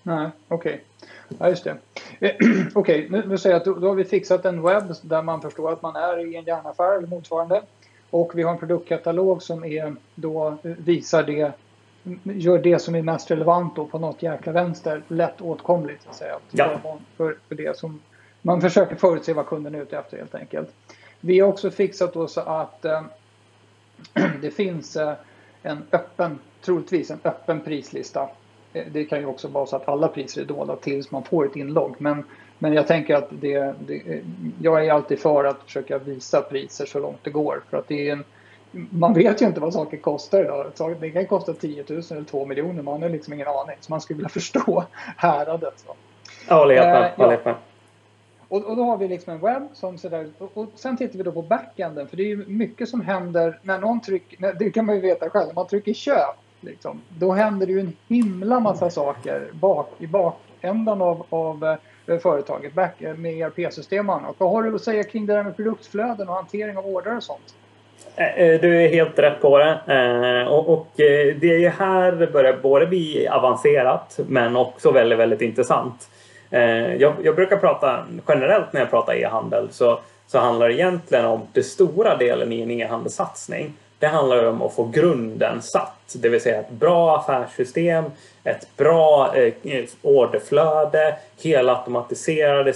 Nej, 0.02 0.30
okej. 0.48 0.72
Okay. 0.72 1.38
Ja, 1.38 1.48
just 1.48 1.64
det. 1.64 1.76
Eh, 2.20 2.30
okej, 2.74 3.06
okay, 3.06 3.08
nu, 3.08 3.28
nu 3.28 3.38
säger 3.38 3.54
jag 3.54 3.60
att 3.60 3.64
då, 3.64 3.74
då, 3.74 3.88
har 3.88 3.94
vi 3.94 4.04
fixat 4.04 4.44
en 4.44 4.62
webb 4.62 4.94
där 5.02 5.22
man 5.22 5.40
förstår 5.40 5.72
att 5.72 5.82
man 5.82 5.96
är 5.96 6.18
i 6.18 6.36
en 6.36 6.44
järnaffär 6.44 6.96
eller 6.96 7.08
motsvarande. 7.08 7.62
Och 8.10 8.32
vi 8.34 8.42
har 8.42 8.52
en 8.52 8.58
produktkatalog 8.58 9.42
som 9.42 9.64
är, 9.64 9.94
då 10.14 10.48
eh, 10.48 10.54
visar 10.62 11.22
det 11.22 11.52
gör 12.22 12.58
det 12.58 12.78
som 12.78 12.94
är 12.94 13.02
mest 13.02 13.30
relevant 13.30 13.76
då 13.76 13.86
på 13.86 13.98
något 13.98 14.22
jäkla 14.22 14.52
vänster 14.52 15.02
lätt 15.08 15.40
åtkomligt. 15.40 16.02
Så 16.02 16.10
att 16.10 16.16
säga, 16.16 16.38
ja. 16.50 16.80
för, 17.16 17.36
för 17.48 17.54
det 17.54 17.78
som 17.78 18.00
man 18.42 18.60
försöker 18.60 18.96
förutse 18.96 19.32
vad 19.32 19.46
kunden 19.46 19.74
är 19.74 19.82
ute 19.82 19.98
efter 19.98 20.16
helt 20.16 20.34
enkelt. 20.34 20.68
Vi 21.20 21.40
har 21.40 21.48
också 21.48 21.70
fixat 21.70 22.14
då 22.14 22.28
så 22.28 22.40
att 22.40 22.84
eh, 22.84 23.02
det 24.40 24.50
finns 24.50 24.96
eh, 24.96 25.14
en 25.62 25.82
öppen, 25.92 26.38
troligtvis 26.60 27.10
en 27.10 27.18
öppen 27.24 27.60
prislista. 27.60 28.28
Eh, 28.72 28.84
det 28.92 29.04
kan 29.04 29.18
ju 29.20 29.26
också 29.26 29.48
vara 29.48 29.66
så 29.66 29.76
att 29.76 29.88
alla 29.88 30.08
priser 30.08 30.42
är 30.42 30.46
dolda 30.46 30.76
tills 30.76 31.10
man 31.10 31.24
får 31.24 31.46
ett 31.46 31.56
inlogg. 31.56 31.96
Men, 31.98 32.24
men 32.58 32.72
jag 32.72 32.86
tänker 32.86 33.14
att 33.14 33.28
det, 33.30 33.74
det, 33.86 34.22
jag 34.62 34.86
är 34.86 34.92
alltid 34.92 35.18
för 35.18 35.44
att 35.44 35.62
försöka 35.62 35.98
visa 35.98 36.40
priser 36.40 36.86
så 36.86 36.98
långt 36.98 37.20
det 37.22 37.30
går. 37.30 37.62
För 37.70 37.76
att 37.76 37.88
det 37.88 38.08
är 38.08 38.12
en, 38.12 38.24
man 38.90 39.14
vet 39.14 39.42
ju 39.42 39.46
inte 39.46 39.60
vad 39.60 39.72
saker 39.72 39.96
kostar 39.96 40.44
idag. 40.44 40.96
Det 41.00 41.10
kan 41.10 41.26
kosta 41.26 41.52
10 41.52 41.84
000 41.88 42.02
eller 42.10 42.24
2 42.24 42.46
miljoner. 42.46 42.82
Man 42.82 43.02
har 43.02 43.08
liksom 43.08 43.34
ingen 43.34 43.48
aning. 43.48 43.76
Så 43.80 43.92
man 43.92 44.00
skulle 44.00 44.16
vilja 44.16 44.28
förstå 44.40 44.84
häradet. 45.16 45.74
Så. 45.76 45.94
Ja, 46.48 46.58
håller 46.58 46.74
helt 46.74 47.18
med. 47.18 47.46
Eh. 47.46 47.56
Och, 48.48 48.64
och, 48.64 48.76
då 48.76 48.84
har 48.84 48.96
vi 48.96 49.08
liksom 49.08 49.32
en 49.32 49.40
webb 49.40 49.68
som 49.72 49.98
ser 49.98 50.10
där 50.10 50.30
och, 50.38 50.50
och 50.54 50.66
sen 50.74 50.96
tittar 50.96 51.18
vi 51.18 51.24
då 51.24 51.32
på 51.32 51.42
backenden. 51.42 52.08
För 52.08 52.16
det 52.16 52.22
är 52.22 52.26
ju 52.26 52.46
mycket 52.46 52.88
som 52.88 53.00
händer 53.00 53.58
när 53.62 53.78
någon 53.78 54.00
trycker, 54.00 54.52
det 54.58 54.70
kan 54.70 54.86
man 54.86 54.94
ju 54.94 55.00
veta 55.00 55.30
själv, 55.30 55.46
när 55.46 55.54
man 55.54 55.66
trycker 55.66 55.92
köp. 55.92 56.36
Liksom, 56.60 57.00
då 57.08 57.32
händer 57.32 57.66
det 57.66 57.72
ju 57.72 57.80
en 57.80 57.96
himla 58.08 58.60
massa 58.60 58.90
saker 58.90 59.50
bak, 59.52 59.90
i 59.98 60.06
bakändan 60.06 61.02
av, 61.02 61.26
av 61.30 61.76
eh, 62.06 62.18
företaget 62.18 62.74
back, 62.74 63.00
med 63.16 63.32
ERP-system 63.32 64.08
och 64.10 64.16
annat. 64.16 64.34
Vad 64.38 64.50
har 64.50 64.62
du 64.62 64.74
att 64.74 64.82
säga 64.82 65.02
kring 65.02 65.26
det 65.26 65.32
där 65.32 65.42
med 65.42 65.56
produktflöden 65.56 66.28
och 66.28 66.34
hantering 66.34 66.76
av 66.76 66.86
order 66.86 67.16
och 67.16 67.22
sånt? 67.22 67.54
Eh, 68.16 68.38
eh, 68.38 68.60
du 68.60 68.82
är 68.82 68.88
helt 68.88 69.18
rätt 69.18 69.40
på 69.40 69.58
det. 69.58 69.78
Eh, 69.86 70.48
och 70.48 70.86
det 70.96 71.50
är 71.50 71.58
ju 71.58 71.68
här 71.68 72.12
det 72.12 72.26
börjar 72.26 72.56
både 72.62 72.86
bli 72.86 73.28
avancerat 73.28 74.18
men 74.28 74.56
också 74.56 74.90
väldigt, 74.90 75.18
väldigt 75.18 75.40
intressant. 75.40 76.08
Jag, 76.98 77.36
brukar 77.36 77.56
prata 77.56 78.06
generellt 78.28 78.72
när 78.72 78.80
jag 78.80 78.90
pratar 78.90 79.14
e-handel 79.14 79.68
så, 79.70 80.00
så 80.26 80.38
handlar 80.38 80.68
det 80.68 80.74
egentligen 80.74 81.24
om 81.24 81.40
den 81.52 81.64
stora 81.64 82.16
delen 82.16 82.52
i 82.52 82.62
en 82.62 82.70
e-handelssatsning 82.70 83.74
det 83.98 84.06
handlar 84.06 84.46
om 84.46 84.62
att 84.62 84.74
få 84.74 84.84
grunden 84.84 85.62
satt, 85.62 86.16
det 86.16 86.28
vill 86.28 86.40
säga 86.40 86.60
ett 86.60 86.70
bra 86.70 87.16
affärssystem, 87.16 88.04
ett 88.44 88.76
bra 88.76 89.36
eh, 89.36 89.84
orderflöde, 90.02 91.16
helautomatiserade 91.42 92.72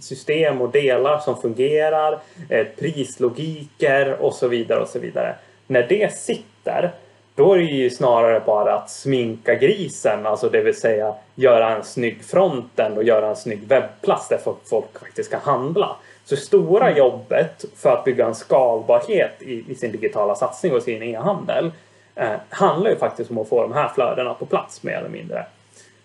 system 0.00 0.60
och 0.60 0.70
delar 0.70 1.18
som 1.18 1.40
fungerar, 1.40 2.18
eh, 2.48 2.66
prislogiker 2.78 4.12
och 4.20 4.34
så 4.34 4.48
vidare 4.48 4.80
och 4.80 4.88
så 4.88 4.98
vidare. 4.98 5.34
När 5.66 5.86
det 5.88 6.14
sitter, 6.14 6.92
då 7.34 7.52
är 7.52 7.58
det 7.58 7.64
ju 7.64 7.90
snarare 7.90 8.40
bara 8.46 8.74
att 8.74 8.90
sminka 8.90 9.54
grisen, 9.54 10.26
alltså 10.26 10.48
det 10.48 10.60
vill 10.60 10.80
säga 10.80 11.14
göra 11.34 11.76
en 11.76 11.84
snygg 11.84 12.24
fronten 12.24 12.96
och 12.96 13.04
göra 13.04 13.28
en 13.28 13.36
snygg 13.36 13.68
webbplats 13.68 14.28
där 14.28 14.40
folk 14.64 14.98
faktiskt 14.98 15.30
kan 15.30 15.40
handla. 15.40 15.96
Så 16.24 16.36
stora 16.36 16.86
mm. 16.86 16.98
jobbet 16.98 17.64
för 17.76 17.90
att 17.90 18.04
bygga 18.04 18.26
en 18.26 18.34
skalbarhet 18.34 19.42
i, 19.42 19.64
i 19.68 19.74
sin 19.74 19.92
digitala 19.92 20.34
satsning 20.34 20.74
och 20.74 20.82
sin 20.82 21.02
e-handel 21.02 21.70
eh, 22.14 22.32
handlar 22.48 22.90
ju 22.90 22.96
faktiskt 22.96 23.30
om 23.30 23.38
att 23.38 23.48
få 23.48 23.62
de 23.62 23.72
här 23.72 23.88
flödena 23.88 24.34
på 24.34 24.46
plats 24.46 24.82
mer 24.82 24.96
eller 24.96 25.08
mindre. 25.08 25.46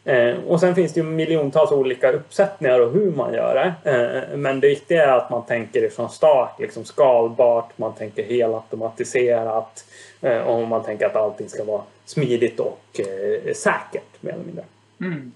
Eh, 0.06 0.36
och 0.48 0.60
sen 0.60 0.76
finns 0.76 0.94
det 0.94 1.00
ju 1.00 1.06
miljontals 1.06 1.72
olika 1.72 2.12
uppsättningar 2.12 2.80
och 2.80 2.92
hur 2.92 3.12
man 3.12 3.34
gör 3.34 3.56
det. 3.56 3.92
Eh, 3.92 4.38
men 4.38 4.60
det 4.60 4.68
viktiga 4.68 5.06
är 5.06 5.18
att 5.18 5.30
man 5.30 5.46
tänker 5.46 5.84
ifrån 5.84 6.10
start, 6.10 6.60
liksom 6.60 6.86
skalbart, 6.86 7.78
man 7.78 7.94
tänker 7.94 8.24
helautomatiserat 8.24 9.86
eh, 10.22 10.38
och 10.38 10.68
man 10.68 10.84
tänker 10.84 11.06
att 11.06 11.16
allting 11.16 11.50
ska 11.50 11.64
vara 11.64 11.82
smidigt 12.06 12.60
och 12.60 13.00
eh, 13.00 13.54
säkert 13.54 14.22
mer 14.22 14.32
eller 14.32 14.44
mindre. 14.44 14.64
Mm. 15.02 15.32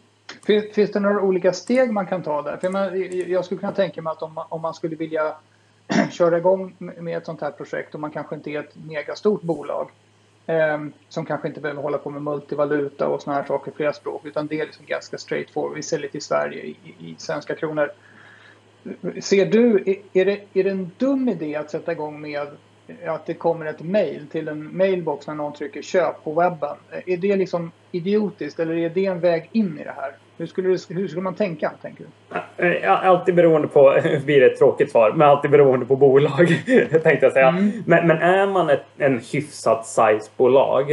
Finns, 0.45 0.73
finns 0.73 0.91
det 0.91 0.99
några 0.99 1.21
olika 1.21 1.53
steg 1.53 1.91
man 1.91 2.05
kan 2.05 2.23
ta 2.23 2.41
där? 2.41 2.57
För 2.57 2.69
man, 2.69 3.11
jag 3.31 3.45
skulle 3.45 3.59
kunna 3.59 3.71
tänka 3.71 4.01
mig 4.01 4.11
att 4.11 4.21
om 4.21 4.33
man, 4.33 4.45
om 4.49 4.61
man 4.61 4.73
skulle 4.73 4.95
vilja 4.95 5.35
köra 6.11 6.37
igång 6.37 6.75
med 6.77 7.17
ett 7.17 7.25
sånt 7.25 7.41
här 7.41 7.51
projekt 7.51 7.93
och 7.93 7.99
man 7.99 8.11
kanske 8.11 8.35
inte 8.35 8.51
är 8.51 8.59
ett 8.59 8.75
megastort 8.87 9.41
bolag 9.41 9.89
eh, 10.45 10.83
som 11.09 11.25
kanske 11.25 11.47
inte 11.47 11.61
behöver 11.61 11.81
hålla 11.81 11.97
på 11.97 12.09
med 12.09 12.21
multivaluta 12.21 13.07
och 13.07 13.21
såna 13.21 13.35
här 13.35 13.43
saker 13.43 13.71
i 13.71 13.75
flera 13.75 13.93
språk 13.93 14.25
utan 14.25 14.47
det 14.47 14.59
är 14.59 14.65
liksom 14.65 14.85
ganska 14.85 15.17
straight 15.17 15.51
forward. 15.51 15.75
Vi 15.75 15.83
säljer 15.83 16.09
till 16.09 16.21
Sverige 16.21 16.63
i, 16.63 16.75
i 16.99 17.15
svenska 17.17 17.55
kronor. 17.55 17.91
Ser 19.21 19.45
du, 19.45 19.99
är 20.13 20.25
det, 20.25 20.43
är 20.53 20.63
det 20.63 20.69
en 20.69 20.91
dum 20.97 21.29
idé 21.29 21.55
att 21.55 21.71
sätta 21.71 21.91
igång 21.91 22.21
med 22.21 22.47
att 23.05 23.25
det 23.25 23.33
kommer 23.33 23.65
ett 23.65 23.81
mail 23.81 24.27
till 24.31 24.47
en 24.47 24.77
mailbox 24.77 25.27
när 25.27 25.33
någon 25.33 25.53
trycker 25.53 25.81
köp 25.81 26.23
på 26.23 26.33
webben. 26.33 26.77
Är 27.05 27.17
det 27.17 27.35
liksom 27.35 27.71
idiotiskt 27.91 28.59
eller 28.59 28.73
är 28.75 28.89
det 28.89 29.05
en 29.05 29.19
väg 29.19 29.49
in 29.51 29.79
i 29.79 29.83
det 29.83 29.93
här? 29.95 30.15
Hur 30.37 30.47
skulle, 30.47 30.69
hur 30.69 31.07
skulle 31.07 31.21
man 31.21 31.35
tänka, 31.35 31.71
tänker 31.81 32.05
du? 32.57 32.67
Eh, 32.67 33.07
alltid 33.07 33.35
beroende 33.35 33.67
på, 33.67 33.99
blir 34.25 34.39
det 34.39 34.45
ett 34.45 34.57
tråkigt 34.57 34.91
svar, 34.91 35.11
men 35.11 35.29
alltid 35.29 35.51
beroende 35.51 35.85
på 35.85 35.95
bolag 35.95 36.47
tänkte 37.03 37.17
jag 37.21 37.33
säga. 37.33 37.47
Mm. 37.47 37.71
Men, 37.85 38.07
men, 38.07 38.17
är 38.17 38.47
man 38.47 38.69
ett 38.69 38.85
en 38.97 39.21
hyfsat 39.33 39.87
size-bolag 39.87 40.91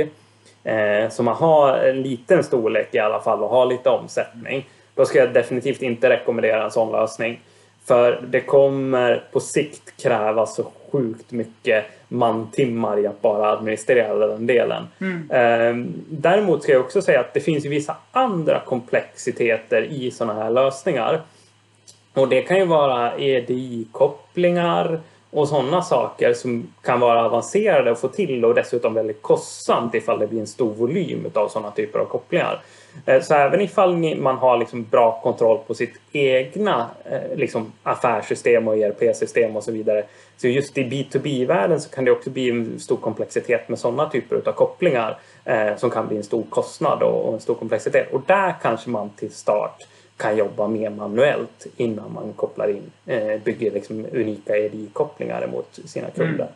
eh, 0.64 1.08
som 1.10 1.26
har 1.26 1.76
en 1.76 2.02
liten 2.02 2.44
storlek 2.44 2.88
i 2.94 2.98
alla 2.98 3.20
fall 3.20 3.42
och 3.42 3.50
har 3.50 3.66
lite 3.66 3.90
omsättning. 3.90 4.68
Då 4.94 5.04
ska 5.04 5.18
jag 5.18 5.32
definitivt 5.32 5.82
inte 5.82 6.10
rekommendera 6.10 6.64
en 6.64 6.70
sån 6.70 6.92
lösning. 6.92 7.40
För 7.84 8.20
det 8.28 8.40
kommer 8.40 9.24
på 9.32 9.40
sikt 9.40 10.02
krävas 10.02 10.54
så 10.54 10.62
sjukt 10.92 11.32
mycket 11.32 11.84
mantimmar 12.08 12.98
i 12.98 13.06
att 13.06 13.22
bara 13.22 13.50
administrera 13.50 14.26
den 14.26 14.46
delen. 14.46 14.88
Mm. 15.00 15.30
Ehm, 15.30 15.94
däremot 16.08 16.62
ska 16.62 16.72
jag 16.72 16.80
också 16.80 17.02
säga 17.02 17.20
att 17.20 17.34
det 17.34 17.40
finns 17.40 17.64
vissa 17.64 17.96
andra 18.12 18.60
komplexiteter 18.60 19.82
i 19.82 20.10
sådana 20.10 20.42
här 20.42 20.50
lösningar. 20.50 21.20
Och 22.14 22.28
det 22.28 22.42
kan 22.42 22.58
ju 22.58 22.64
vara 22.64 23.18
EDI-kopplingar 23.18 25.00
och 25.30 25.48
sådana 25.48 25.82
saker 25.82 26.34
som 26.34 26.72
kan 26.82 27.00
vara 27.00 27.24
avancerade 27.24 27.90
att 27.90 28.00
få 28.00 28.08
till 28.08 28.44
och 28.44 28.54
dessutom 28.54 28.94
väldigt 28.94 29.22
kostsamt 29.22 29.94
ifall 29.94 30.18
det 30.18 30.26
blir 30.26 30.40
en 30.40 30.46
stor 30.46 30.74
volym 30.74 31.30
av 31.34 31.48
sådana 31.48 31.70
typer 31.70 31.98
av 31.98 32.04
kopplingar. 32.04 32.60
Eh, 33.06 33.22
så 33.22 33.34
även 33.34 33.60
ifall 33.60 34.16
man 34.16 34.38
har 34.38 34.58
liksom 34.58 34.86
bra 34.90 35.20
kontroll 35.22 35.58
på 35.66 35.74
sitt 35.74 36.00
egna 36.12 36.90
eh, 37.04 37.36
liksom 37.36 37.72
affärssystem 37.82 38.68
och 38.68 38.76
ERP-system 38.76 39.56
och 39.56 39.64
så 39.64 39.72
vidare. 39.72 40.04
Så 40.40 40.48
just 40.48 40.78
i 40.78 40.84
B2B-världen 40.84 41.80
så 41.80 41.90
kan 41.90 42.04
det 42.04 42.10
också 42.10 42.30
bli 42.30 42.50
en 42.50 42.80
stor 42.80 42.96
komplexitet 42.96 43.68
med 43.68 43.78
sådana 43.78 44.10
typer 44.10 44.36
av 44.36 44.52
kopplingar 44.52 45.18
eh, 45.44 45.76
som 45.76 45.90
kan 45.90 46.08
bli 46.08 46.16
en 46.16 46.22
stor 46.22 46.44
kostnad 46.50 47.02
och 47.02 47.34
en 47.34 47.40
stor 47.40 47.54
komplexitet. 47.54 48.12
Och 48.12 48.22
där 48.26 48.54
kanske 48.62 48.90
man 48.90 49.10
till 49.10 49.32
start 49.32 49.86
kan 50.16 50.36
jobba 50.36 50.68
mer 50.68 50.90
manuellt 50.90 51.66
innan 51.76 52.12
man 52.12 52.32
kopplar 52.32 52.68
in, 52.68 52.82
eh, 53.06 53.40
bygger 53.44 53.70
liksom 53.70 54.06
unika 54.12 54.56
EDI-kopplingar 54.56 55.46
mot 55.46 55.78
sina 55.84 56.10
kunder. 56.10 56.34
Mm. 56.34 56.48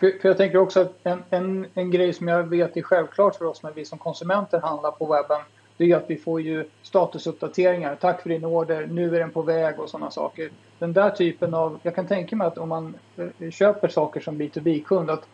För, 0.00 0.20
för, 0.20 0.28
jag 0.28 0.36
tänker 0.36 0.58
också 0.58 0.80
att 0.80 0.92
en, 1.02 1.22
en, 1.30 1.66
en 1.74 1.90
grej 1.90 2.12
som 2.12 2.28
jag 2.28 2.42
vet 2.42 2.76
är 2.76 2.82
självklart 2.82 3.36
för 3.36 3.44
oss 3.44 3.62
när 3.62 3.72
vi 3.72 3.84
som 3.84 3.98
konsumenter 3.98 4.60
handlar 4.60 4.90
på 4.90 5.06
webben 5.06 5.40
det 5.80 5.92
är 5.92 5.96
att 5.96 6.10
vi 6.10 6.16
får 6.16 6.40
ju 6.40 6.64
statusuppdateringar. 6.82 7.96
Tack 8.00 8.22
för 8.22 8.28
din 8.28 8.44
order, 8.44 8.86
nu 8.86 9.16
är 9.16 9.20
den 9.20 9.30
på 9.30 9.42
väg 9.42 9.80
och 9.80 9.88
sådana 9.88 10.10
saker. 10.10 10.50
Den 10.78 10.92
där 10.92 11.10
typen 11.10 11.54
av, 11.54 11.78
jag 11.82 11.94
kan 11.94 12.06
tänka 12.06 12.36
mig 12.36 12.46
att 12.46 12.58
om 12.58 12.68
man 12.68 12.94
eh, 13.16 13.50
köper 13.50 13.88
saker 13.88 14.20
som 14.20 14.40
B2B-kund 14.40 15.10
att 15.10 15.28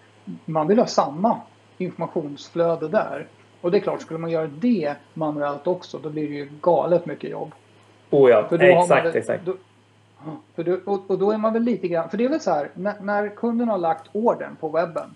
man 0.45 0.69
vill 0.69 0.79
ha 0.79 0.87
samma 0.87 1.41
informationsflöde 1.79 2.89
där. 2.89 3.27
Och 3.61 3.71
det 3.71 3.77
är 3.77 3.81
klart, 3.81 4.03
skulle 4.03 4.19
man 4.19 4.31
göra 4.31 4.47
det 4.47 4.95
manuellt 5.15 5.67
också 5.67 5.99
då 5.99 6.11
blir 6.11 6.29
det 6.29 6.35
ju 6.35 6.49
galet 6.61 7.07
mycket 7.07 7.31
jobb. 7.31 7.53
Oh 8.11 8.31
ja, 8.31 8.49
exakt, 8.51 9.05
man, 9.05 9.13
exakt. 9.15 9.45
Då, 9.45 9.55
för 10.55 10.65
det, 10.65 10.75
och, 10.85 11.11
och, 11.11 11.19
då 11.19 11.31
är 11.31 11.39
man 11.39 11.53
väl 11.53 11.63
lite 11.63 11.89
grann, 11.89 12.11
för 12.11 12.17
det 12.17 12.25
är 12.25 12.29
väl 12.29 12.41
så 12.41 12.51
här, 12.51 12.71
när, 12.75 13.01
när 13.01 13.29
kunden 13.29 13.69
har 13.69 13.79
lagt 13.79 14.09
ordern 14.13 14.57
på 14.61 14.69
webben, 14.69 15.15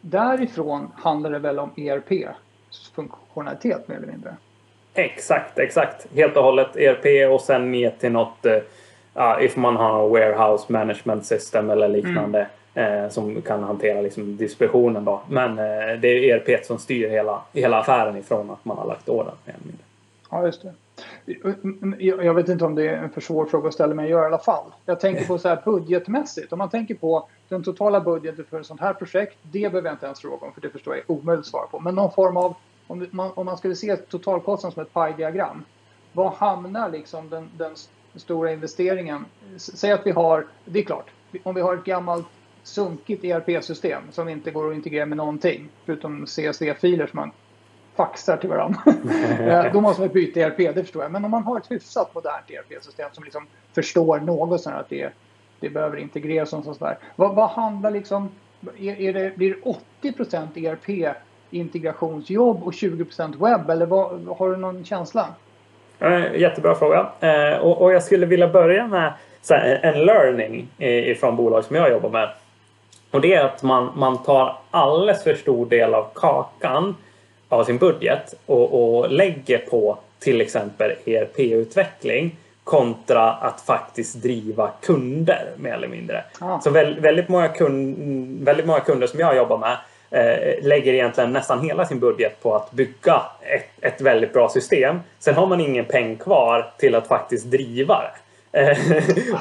därifrån 0.00 0.92
handlar 0.94 1.30
det 1.30 1.38
väl 1.38 1.58
om 1.58 1.70
ERP 1.76 2.28
funktionalitet 2.94 3.88
mer 3.88 3.96
eller 3.96 4.06
mindre? 4.06 4.36
Exakt, 4.94 5.58
exakt. 5.58 6.06
Helt 6.14 6.36
och 6.36 6.44
hållet 6.44 6.76
ERP 6.76 7.32
och 7.32 7.40
sen 7.40 7.72
ner 7.72 7.90
till 7.90 8.12
något, 8.12 8.46
uh, 8.46 9.44
if 9.44 9.56
man 9.56 9.76
har 9.76 10.08
warehouse 10.08 10.72
management 10.72 11.26
system 11.26 11.70
eller 11.70 11.88
liknande 11.88 12.46
mm. 12.74 13.04
uh, 13.04 13.10
som 13.10 13.42
kan 13.42 13.62
hantera 13.62 14.00
liksom 14.00 14.36
distributionen 14.36 15.04
då. 15.04 15.20
Men 15.28 15.50
uh, 15.50 16.00
det 16.00 16.08
är 16.08 16.48
ERP 16.48 16.64
som 16.64 16.78
styr 16.78 17.08
hela, 17.08 17.42
hela 17.52 17.78
affären 17.78 18.16
ifrån 18.16 18.50
att 18.50 18.64
man 18.64 18.78
har 18.78 18.86
lagt 18.86 19.08
ordern. 19.08 19.34
Ja, 20.30 20.46
just 20.46 20.62
det. 20.62 20.74
Eh, 21.26 22.24
jag 22.24 22.34
vet 22.34 22.48
inte 22.48 22.64
om 22.64 22.74
det 22.74 22.88
är 22.88 22.96
en 22.96 23.10
för 23.10 23.20
svår 23.20 23.46
fråga 23.46 23.68
att 23.68 23.74
ställa, 23.74 23.94
men 23.94 24.04
jag 24.04 24.10
gör 24.10 24.22
i 24.22 24.26
alla 24.26 24.38
fall. 24.38 24.72
Jag 24.86 25.00
tänker 25.00 25.24
på 25.24 25.38
så 25.38 25.48
här 25.48 25.62
budgetmässigt. 25.64 26.52
Om 26.52 26.58
man 26.58 26.70
tänker 26.70 26.94
på 26.94 27.28
den 27.48 27.62
totala 27.62 28.00
budgeten 28.00 28.44
för 28.50 28.60
ett 28.60 28.66
sånt 28.66 28.80
här 28.80 28.94
projekt, 28.94 29.38
det 29.42 29.70
behöver 29.70 29.88
jag 29.88 29.94
inte 29.94 30.06
ens 30.06 30.20
fråga 30.20 30.46
om, 30.46 30.52
för 30.52 30.60
det 30.60 30.70
förstår 30.70 30.94
jag 30.94 31.04
är 31.04 31.12
omöjligt 31.12 31.40
att 31.40 31.50
svara 31.50 31.66
på. 31.66 31.80
Men 31.80 31.94
någon 31.94 32.12
form 32.12 32.36
av, 32.36 32.54
om 32.86 33.06
man, 33.10 33.30
om 33.34 33.46
man 33.46 33.56
skulle 33.56 33.76
se 33.76 33.96
totalkostnaden 33.96 34.74
som 34.74 34.82
ett 34.82 34.92
pajdiagram 34.92 35.64
var 36.12 36.30
hamnar 36.30 36.90
liksom 36.90 37.30
den, 37.30 37.50
den 37.56 37.72
stora 38.14 38.52
investeringen? 38.52 39.24
Säg 39.56 39.92
att 39.92 40.06
vi 40.06 40.10
har, 40.10 40.46
det 40.64 40.78
är 40.78 40.84
klart, 40.84 41.10
om 41.42 41.54
vi 41.54 41.60
har 41.60 41.74
ett 41.74 41.84
gammalt 41.84 42.26
sunkigt 42.62 43.24
ERP-system 43.24 44.02
som 44.10 44.28
inte 44.28 44.50
går 44.50 44.70
att 44.70 44.74
integrera 44.74 45.06
med 45.06 45.16
någonting, 45.16 45.68
förutom 45.84 46.26
CSV-filer 46.26 47.06
som 47.06 47.16
man 47.16 47.30
faxar 47.98 48.36
till 48.36 48.48
varandra. 48.48 48.80
Eh, 49.40 49.72
då 49.72 49.80
måste 49.80 50.02
man 50.02 50.10
byta 50.10 50.40
ERP, 50.40 50.56
det 50.56 50.82
förstår 50.82 51.02
jag. 51.02 51.12
Men 51.12 51.24
om 51.24 51.30
man 51.30 51.42
har 51.42 51.58
ett 51.58 51.70
hyfsat 51.70 52.14
modernt 52.14 52.50
ERP-system 52.50 53.08
som 53.12 53.24
liksom 53.24 53.46
förstår 53.74 54.18
något 54.20 54.60
sånt 54.60 54.76
att 54.76 54.88
det, 54.88 55.12
det 55.60 55.70
behöver 55.70 55.96
integreras 55.96 56.52
och 56.52 56.64
sådär. 56.64 56.98
Vad, 57.16 57.34
vad 57.34 57.50
handlar 57.50 57.90
liksom, 57.90 58.28
är, 58.78 59.00
är 59.00 59.12
det, 59.12 59.36
blir 59.36 59.56
det 60.00 60.10
80% 60.10 60.66
ERP 60.66 61.16
integrationsjobb 61.50 62.62
och 62.62 62.72
20% 62.72 63.44
webb 63.44 63.70
eller 63.70 63.86
vad, 63.86 64.26
har 64.38 64.50
du 64.50 64.56
någon 64.56 64.84
känsla? 64.84 65.26
Jättebra 66.34 66.74
fråga. 66.74 67.08
Eh, 67.20 67.58
och, 67.58 67.92
jag 67.92 68.02
skulle 68.02 68.26
vilja 68.26 68.48
börja 68.48 68.86
med 68.86 69.12
en 69.82 70.04
learning 70.04 70.68
från 71.20 71.36
bolag 71.36 71.64
som 71.64 71.76
jag 71.76 71.90
jobbar 71.90 72.10
med. 72.10 72.28
Och 73.10 73.20
det 73.20 73.34
är 73.34 73.44
att 73.44 73.62
man, 73.62 73.90
man 73.96 74.22
tar 74.22 74.58
alldeles 74.70 75.24
för 75.24 75.34
stor 75.34 75.66
del 75.66 75.94
av 75.94 76.06
kakan 76.14 76.94
av 77.48 77.64
sin 77.64 77.78
budget 77.78 78.34
och, 78.46 78.98
och 78.98 79.10
lägger 79.10 79.58
på 79.58 79.98
till 80.18 80.40
exempel 80.40 80.92
ERP-utveckling 81.04 82.36
kontra 82.64 83.32
att 83.32 83.60
faktiskt 83.60 84.22
driva 84.22 84.70
kunder 84.80 85.46
mer 85.56 85.72
eller 85.72 85.88
mindre. 85.88 86.24
Ah. 86.40 86.60
Så 86.60 86.70
väldigt, 86.70 87.28
många 87.28 87.48
kund, 87.48 87.96
väldigt 88.44 88.66
många 88.66 88.80
kunder 88.80 89.06
som 89.06 89.20
jag 89.20 89.36
jobbar 89.36 89.58
med 89.58 89.76
eh, 90.10 90.64
lägger 90.64 90.92
egentligen 90.92 91.32
nästan 91.32 91.60
hela 91.60 91.86
sin 91.86 92.00
budget 92.00 92.42
på 92.42 92.56
att 92.56 92.72
bygga 92.72 93.22
ett, 93.40 93.64
ett 93.80 94.00
väldigt 94.00 94.32
bra 94.32 94.48
system. 94.48 95.00
Sen 95.18 95.34
har 95.34 95.46
man 95.46 95.60
ingen 95.60 95.84
peng 95.84 96.16
kvar 96.16 96.70
till 96.78 96.94
att 96.94 97.06
faktiskt 97.06 97.46
driva 97.46 98.02
det. 98.02 98.10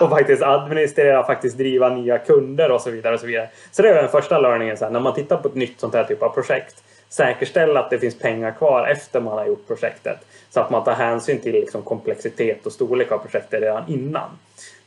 och 0.02 0.10
faktiskt 0.10 0.44
administrera, 0.44 1.24
faktiskt 1.24 1.58
driva 1.58 1.90
nya 1.90 2.18
kunder 2.18 2.72
och 2.72 2.82
så 2.82 2.90
vidare. 2.90 3.14
Och 3.14 3.20
så 3.20 3.28
vidare. 3.28 3.50
Så 3.72 3.82
det 3.82 3.90
är 3.90 3.96
den 3.96 4.10
första 4.10 4.40
learningen. 4.40 4.78
Så 4.78 4.86
här, 4.86 4.92
när 4.92 5.00
man 5.00 5.14
tittar 5.14 5.38
på 5.38 5.48
ett 5.48 5.56
nytt 5.56 5.80
sånt 5.80 5.94
här 5.94 6.04
typ 6.04 6.24
av 6.24 6.30
projekt 6.30 6.84
säkerställa 7.10 7.80
att 7.80 7.90
det 7.90 8.00
finns 8.00 8.20
pengar 8.20 8.52
kvar 8.52 8.88
efter 8.88 9.22
man 9.22 9.38
har 9.38 9.46
gjort 9.46 9.68
projektet. 9.68 10.18
Så 10.50 10.60
att 10.60 10.70
man 10.70 10.84
tar 10.84 10.94
hänsyn 10.94 11.40
till 11.40 11.52
liksom 11.52 11.82
komplexitet 11.82 12.66
och 12.66 12.72
storlek 12.72 13.12
av 13.12 13.18
projektet 13.18 13.62
redan 13.62 13.84
innan. 13.88 14.30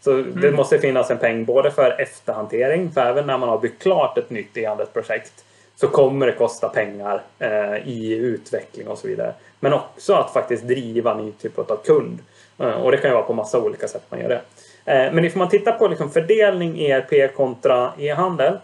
Så 0.00 0.12
mm. 0.12 0.40
det 0.40 0.52
måste 0.52 0.78
finnas 0.78 1.10
en 1.10 1.18
peng 1.18 1.44
både 1.44 1.70
för 1.70 2.00
efterhantering, 2.00 2.92
för 2.92 3.00
även 3.00 3.26
när 3.26 3.38
man 3.38 3.48
har 3.48 3.58
byggt 3.58 3.82
klart 3.82 4.18
ett 4.18 4.30
nytt 4.30 4.56
e-handelsprojekt 4.56 5.44
så 5.76 5.88
kommer 5.88 6.26
det 6.26 6.32
kosta 6.32 6.68
pengar 6.68 7.22
eh, 7.38 7.88
i 7.88 8.16
utveckling 8.16 8.88
och 8.88 8.98
så 8.98 9.08
vidare. 9.08 9.34
Men 9.60 9.72
också 9.72 10.14
att 10.14 10.32
faktiskt 10.32 10.64
driva 10.64 11.14
ny 11.14 11.32
typ 11.32 11.58
av 11.58 11.80
kund. 11.84 12.18
Eh, 12.58 12.82
och 12.82 12.90
det 12.90 12.96
kan 12.96 13.10
ju 13.10 13.14
vara 13.14 13.26
på 13.26 13.32
massa 13.32 13.60
olika 13.60 13.88
sätt 13.88 14.02
man 14.08 14.20
gör 14.20 14.28
det. 14.28 14.40
Eh, 14.84 15.12
men 15.12 15.24
ifall 15.24 15.38
man 15.38 15.48
tittar 15.48 15.72
på 15.72 15.88
liksom 15.88 16.10
fördelning 16.10 16.80
ERP 16.80 17.34
kontra 17.34 17.92
e-handel 17.98 18.58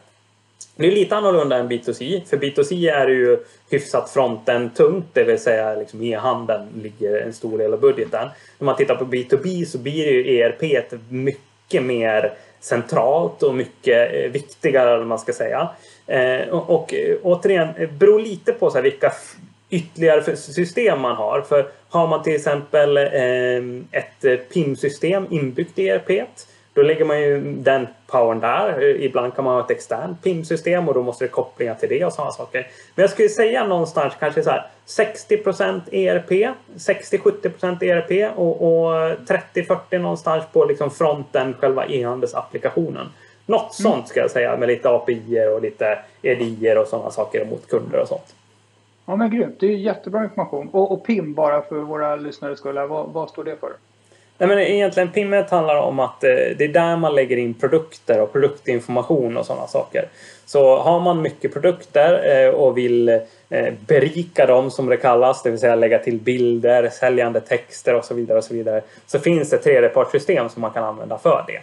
det 0.77 0.87
är 0.87 0.91
lite 0.91 1.17
annorlunda 1.17 1.57
än 1.57 1.69
B2C. 1.69 2.25
För 2.25 2.37
B2C 2.37 2.93
är 2.93 3.07
det 3.07 3.13
ju 3.13 3.39
hyfsat 3.71 4.11
fronten 4.11 4.71
tungt, 4.71 5.07
det 5.13 5.25
vill 5.25 5.39
säga 5.39 5.75
liksom 5.75 6.03
e-handeln 6.03 6.69
ligger 6.83 7.21
en 7.21 7.33
stor 7.33 7.59
del 7.59 7.73
av 7.73 7.81
budgeten. 7.81 8.29
När 8.59 8.65
man 8.65 8.77
tittar 8.77 8.95
på 8.95 9.05
B2B 9.05 9.65
så 9.65 9.79
blir 9.79 10.13
ju 10.13 10.39
ERP 10.39 10.93
mycket 11.09 11.83
mer 11.83 12.35
centralt 12.61 13.43
och 13.43 13.55
mycket 13.55 14.15
eh, 14.15 14.31
viktigare, 14.31 14.95
eller 14.95 15.05
man 15.05 15.19
ska 15.19 15.33
säga. 15.33 15.69
Eh, 16.07 16.49
och, 16.49 16.71
och 16.71 16.95
eh, 16.95 17.17
återigen, 17.23 17.69
det 17.79 17.87
beror 17.87 18.21
lite 18.21 18.53
på 18.53 18.71
så 18.71 18.77
här 18.77 18.83
vilka 18.83 19.13
ytterligare 19.71 20.37
system 20.37 21.01
man 21.01 21.17
har. 21.17 21.41
För 21.41 21.69
har 21.89 22.07
man 22.07 22.23
till 22.23 22.35
exempel 22.35 22.97
ett 23.91 24.49
PIM-system 24.53 25.27
inbyggt 25.31 25.79
i 25.79 25.89
ERP 25.89 26.29
då 26.77 26.83
lägger 26.83 27.05
man 27.05 27.21
ju 27.21 27.41
den 27.41 27.87
powern 28.07 28.41
där. 28.41 28.83
Ibland 29.01 29.35
kan 29.35 29.45
man 29.45 29.55
ha 29.55 29.65
ett 29.65 29.71
externt 29.71 30.23
PIM-system 30.23 30.89
och 30.89 30.95
då 30.95 31.03
måste 31.03 31.25
det 31.25 31.29
kopplingar 31.29 31.75
till 31.75 31.89
det 31.89 32.05
och 32.05 32.13
sådana 32.13 32.33
saker. 32.33 32.67
Men 32.95 33.03
jag 33.03 33.11
skulle 33.11 33.29
säga 33.29 33.67
någonstans 33.67 34.15
kanske 34.19 34.43
så 34.43 34.51
här 34.51 34.67
60% 34.87 35.81
ERP, 35.93 36.31
60-70% 36.77 37.85
ERP 37.85 38.39
och, 38.39 38.63
och 38.63 38.93
30-40 39.55 39.99
någonstans 39.99 40.45
på 40.53 40.65
liksom 40.65 40.91
fronten, 40.91 41.55
själva 41.55 41.87
e-handelsapplikationen. 41.87 43.07
Något 43.47 43.79
mm. 43.79 43.93
sånt 43.93 44.09
ska 44.09 44.21
jag 44.21 44.31
säga 44.31 44.57
med 44.57 44.69
lite 44.69 44.91
API 44.91 45.49
och 45.55 45.63
lite 45.63 45.99
EDI 46.23 46.75
och 46.79 46.89
sådana 46.89 47.11
saker 47.11 47.45
mot 47.45 47.69
kunder 47.69 48.01
och 48.01 48.09
sånt. 48.09 48.35
Ja 49.07 49.17
men 49.17 49.31
grymt, 49.31 49.57
det 49.61 49.67
är 49.67 49.71
jättebra 49.71 50.25
information. 50.25 50.69
Och, 50.73 50.93
och 50.93 51.05
PIM 51.05 51.35
bara 51.35 51.63
för 51.63 51.77
våra 51.77 52.17
lyssnare 52.17 52.57
skull, 52.57 52.75
vad, 52.89 53.09
vad 53.13 53.31
står 53.31 53.45
det 53.45 53.57
för? 53.57 53.73
Nej, 54.39 54.49
men 54.49 54.59
egentligen 54.59 55.09
PIMmet 55.09 55.51
handlar 55.51 55.77
om 55.77 56.01
att 56.01 56.25
eh, 56.25 56.31
det 56.31 56.65
är 56.65 56.69
där 56.69 56.97
man 56.97 57.15
lägger 57.15 57.37
in 57.37 57.55
produkter 57.55 58.21
och 58.21 58.33
produktinformation 58.33 59.37
och 59.37 59.47
sådana 59.47 59.67
saker. 59.67 60.09
Så 60.47 60.77
har 60.77 61.01
man 61.01 61.23
mycket 61.23 61.53
produkter 61.53 62.45
eh, 62.45 62.49
och 62.49 62.79
vill 62.79 63.09
eh, 63.09 63.75
berika 63.87 64.47
dem 64.47 64.71
som 64.71 64.87
det 64.87 64.97
kallas, 64.97 65.43
det 65.43 65.51
vill 65.51 65.61
säga 65.61 65.75
lägga 65.75 65.99
till 65.99 66.19
bilder, 66.19 66.89
säljande 66.89 67.41
texter 67.41 67.95
och 67.95 68.05
så 68.05 68.15
vidare 68.15 68.39
och 68.39 68.45
så 68.45 68.55
vidare. 68.55 68.83
Så 69.07 69.19
finns 69.19 69.51
det 69.51 69.59
tredjepartssystem 69.59 70.49
som 70.49 70.63
man 70.63 70.71
kan 70.71 70.85
använda 70.85 71.19
för 71.19 71.45
det. 71.47 71.61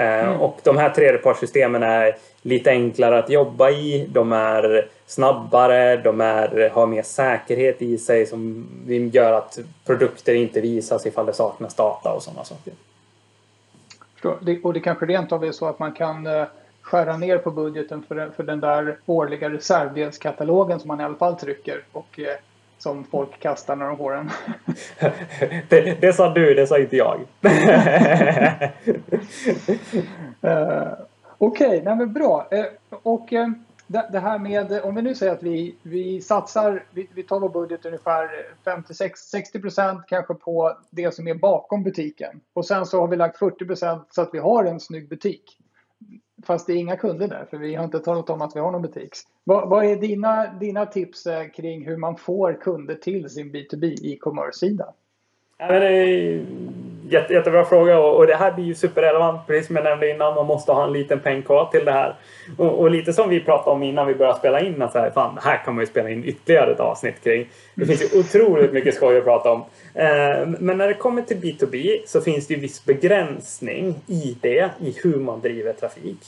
Mm. 0.00 0.40
Och 0.40 0.58
de 0.62 0.76
här 0.76 0.90
tredjepartssystemen 0.90 1.82
är 1.82 2.16
lite 2.44 2.70
enklare 2.70 3.18
att 3.18 3.30
jobba 3.30 3.70
i. 3.70 4.06
De 4.12 4.32
är 4.32 4.88
snabbare, 5.06 5.96
de 5.96 6.20
är, 6.20 6.70
har 6.70 6.86
mer 6.86 7.02
säkerhet 7.02 7.82
i 7.82 7.98
sig 7.98 8.26
som 8.26 8.68
gör 9.12 9.32
att 9.32 9.58
produkter 9.86 10.34
inte 10.34 10.60
visas 10.60 11.06
ifall 11.06 11.26
det 11.26 11.32
saknas 11.32 11.74
data 11.74 12.12
och 12.12 12.22
sådana 12.22 12.44
saker. 12.44 12.72
Och 14.62 14.72
det 14.72 14.80
kanske 14.80 15.06
rent 15.06 15.32
av 15.32 15.44
är 15.44 15.52
så 15.52 15.66
att 15.66 15.78
man 15.78 15.92
kan 15.92 16.26
eh, 16.26 16.44
skära 16.82 17.16
ner 17.16 17.38
på 17.38 17.50
budgeten 17.50 18.04
för, 18.08 18.30
för 18.36 18.42
den 18.42 18.60
där 18.60 18.98
årliga 19.06 19.50
reservdelskatalogen 19.50 20.80
som 20.80 20.88
man 20.88 21.00
i 21.00 21.04
alla 21.04 21.16
fall 21.16 21.36
trycker 21.36 21.84
och 21.92 22.20
eh, 22.20 22.36
som 22.78 23.04
folk 23.04 23.40
kastar 23.40 23.76
när 23.76 23.86
de 23.86 23.96
får 23.96 24.12
den. 24.12 24.30
det, 25.68 26.00
det 26.00 26.12
sa 26.12 26.34
du, 26.34 26.54
det 26.54 26.66
sa 26.66 26.78
inte 26.78 26.96
jag. 26.96 27.20
uh, 30.44 30.92
Okej, 31.38 31.80
okay, 31.80 31.96
men 31.96 32.12
bra. 32.12 32.48
Eh, 32.50 32.64
och 33.02 33.32
eh, 33.32 33.48
det, 33.86 34.18
här 34.18 34.38
med, 34.38 34.72
eh, 34.72 34.86
om 34.86 34.94
vi 34.94 35.02
nu 35.02 35.14
säger 35.14 35.32
att 35.32 35.42
vi, 35.42 35.76
vi 35.82 36.20
satsar, 36.20 36.84
vi, 36.90 37.08
vi 37.14 37.22
tar 37.22 37.40
vår 37.40 37.48
budget 37.48 37.86
ungefär 37.86 38.28
50-60% 38.64 40.02
kanske 40.08 40.34
på 40.34 40.78
det 40.90 41.14
som 41.14 41.28
är 41.28 41.34
bakom 41.34 41.82
butiken. 41.82 42.40
Och 42.52 42.66
sen 42.66 42.86
så 42.86 43.00
har 43.00 43.08
vi 43.08 43.16
lagt 43.16 43.40
40% 43.40 44.00
så 44.10 44.22
att 44.22 44.30
vi 44.32 44.38
har 44.38 44.64
en 44.64 44.80
snygg 44.80 45.08
butik. 45.08 45.58
Fast 46.46 46.66
det 46.66 46.72
är 46.72 46.76
inga 46.76 46.96
kunder 46.96 47.28
där, 47.28 47.46
för 47.50 47.56
vi 47.56 47.74
har 47.74 47.84
inte 47.84 47.98
talat 47.98 48.30
om 48.30 48.42
att 48.42 48.56
vi 48.56 48.60
har 48.60 48.72
någon 48.72 48.82
butik. 48.82 49.10
Vad, 49.44 49.68
vad 49.68 49.84
är 49.84 49.96
dina, 49.96 50.54
dina 50.54 50.86
tips 50.86 51.26
kring 51.54 51.86
hur 51.86 51.96
man 51.96 52.16
får 52.16 52.60
kunder 52.60 52.94
till 52.94 53.30
sin 53.30 53.52
B2B 53.52 53.96
e-commerce-sida? 54.02 54.94
Ja, 55.58 55.66
det 55.66 55.86
är 55.86 56.44
jätte, 57.08 57.32
jättebra 57.32 57.64
fråga 57.64 57.98
och, 57.98 58.16
och, 58.16 58.26
det 58.26 58.36
här 58.36 58.52
blir 58.52 58.64
ju 58.64 58.74
superrelevant 58.74 59.46
precis 59.46 59.66
som 59.66 59.76
jag 59.76 59.84
nämnde 59.84 60.10
innan. 60.10 60.34
Man 60.34 60.46
måste 60.46 60.72
ha 60.72 60.84
en 60.84 60.92
liten 60.92 61.20
peng 61.20 61.42
kvar 61.42 61.68
till 61.72 61.84
det 61.84 61.92
här. 61.92 62.14
Och, 62.58 62.80
och, 62.80 62.90
lite 62.90 63.12
som 63.12 63.28
vi 63.28 63.40
pratade 63.40 63.70
om 63.70 63.82
innan 63.82 64.06
vi 64.06 64.14
började 64.14 64.38
spela 64.38 64.60
in 64.60 64.82
att 64.82 64.92
så 64.92 64.98
här, 64.98 65.10
fan, 65.10 65.38
här 65.42 65.64
kan 65.64 65.74
man 65.74 65.82
ju 65.82 65.86
spela 65.86 66.10
in 66.10 66.24
ytterligare 66.24 66.72
ett 66.72 66.80
avsnitt 66.80 67.24
kring. 67.24 67.48
Det 67.74 67.86
finns 67.86 68.02
ju 68.02 68.18
otroligt 68.18 68.72
mycket 68.72 68.94
skoj 68.94 69.18
att 69.18 69.24
prata 69.24 69.52
om. 69.52 69.64
Eh, 69.94 70.46
men 70.58 70.78
när 70.78 70.88
det 70.88 70.94
kommer 70.94 71.22
till 71.22 71.36
B2B 71.36 71.98
så 72.06 72.20
finns 72.20 72.46
det 72.46 72.54
ju 72.54 72.60
viss 72.60 72.84
begränsning 72.84 73.94
i 74.06 74.36
det, 74.40 74.70
i 74.80 74.96
hur 75.02 75.16
man 75.16 75.40
driver 75.40 75.72
trafik. 75.72 76.18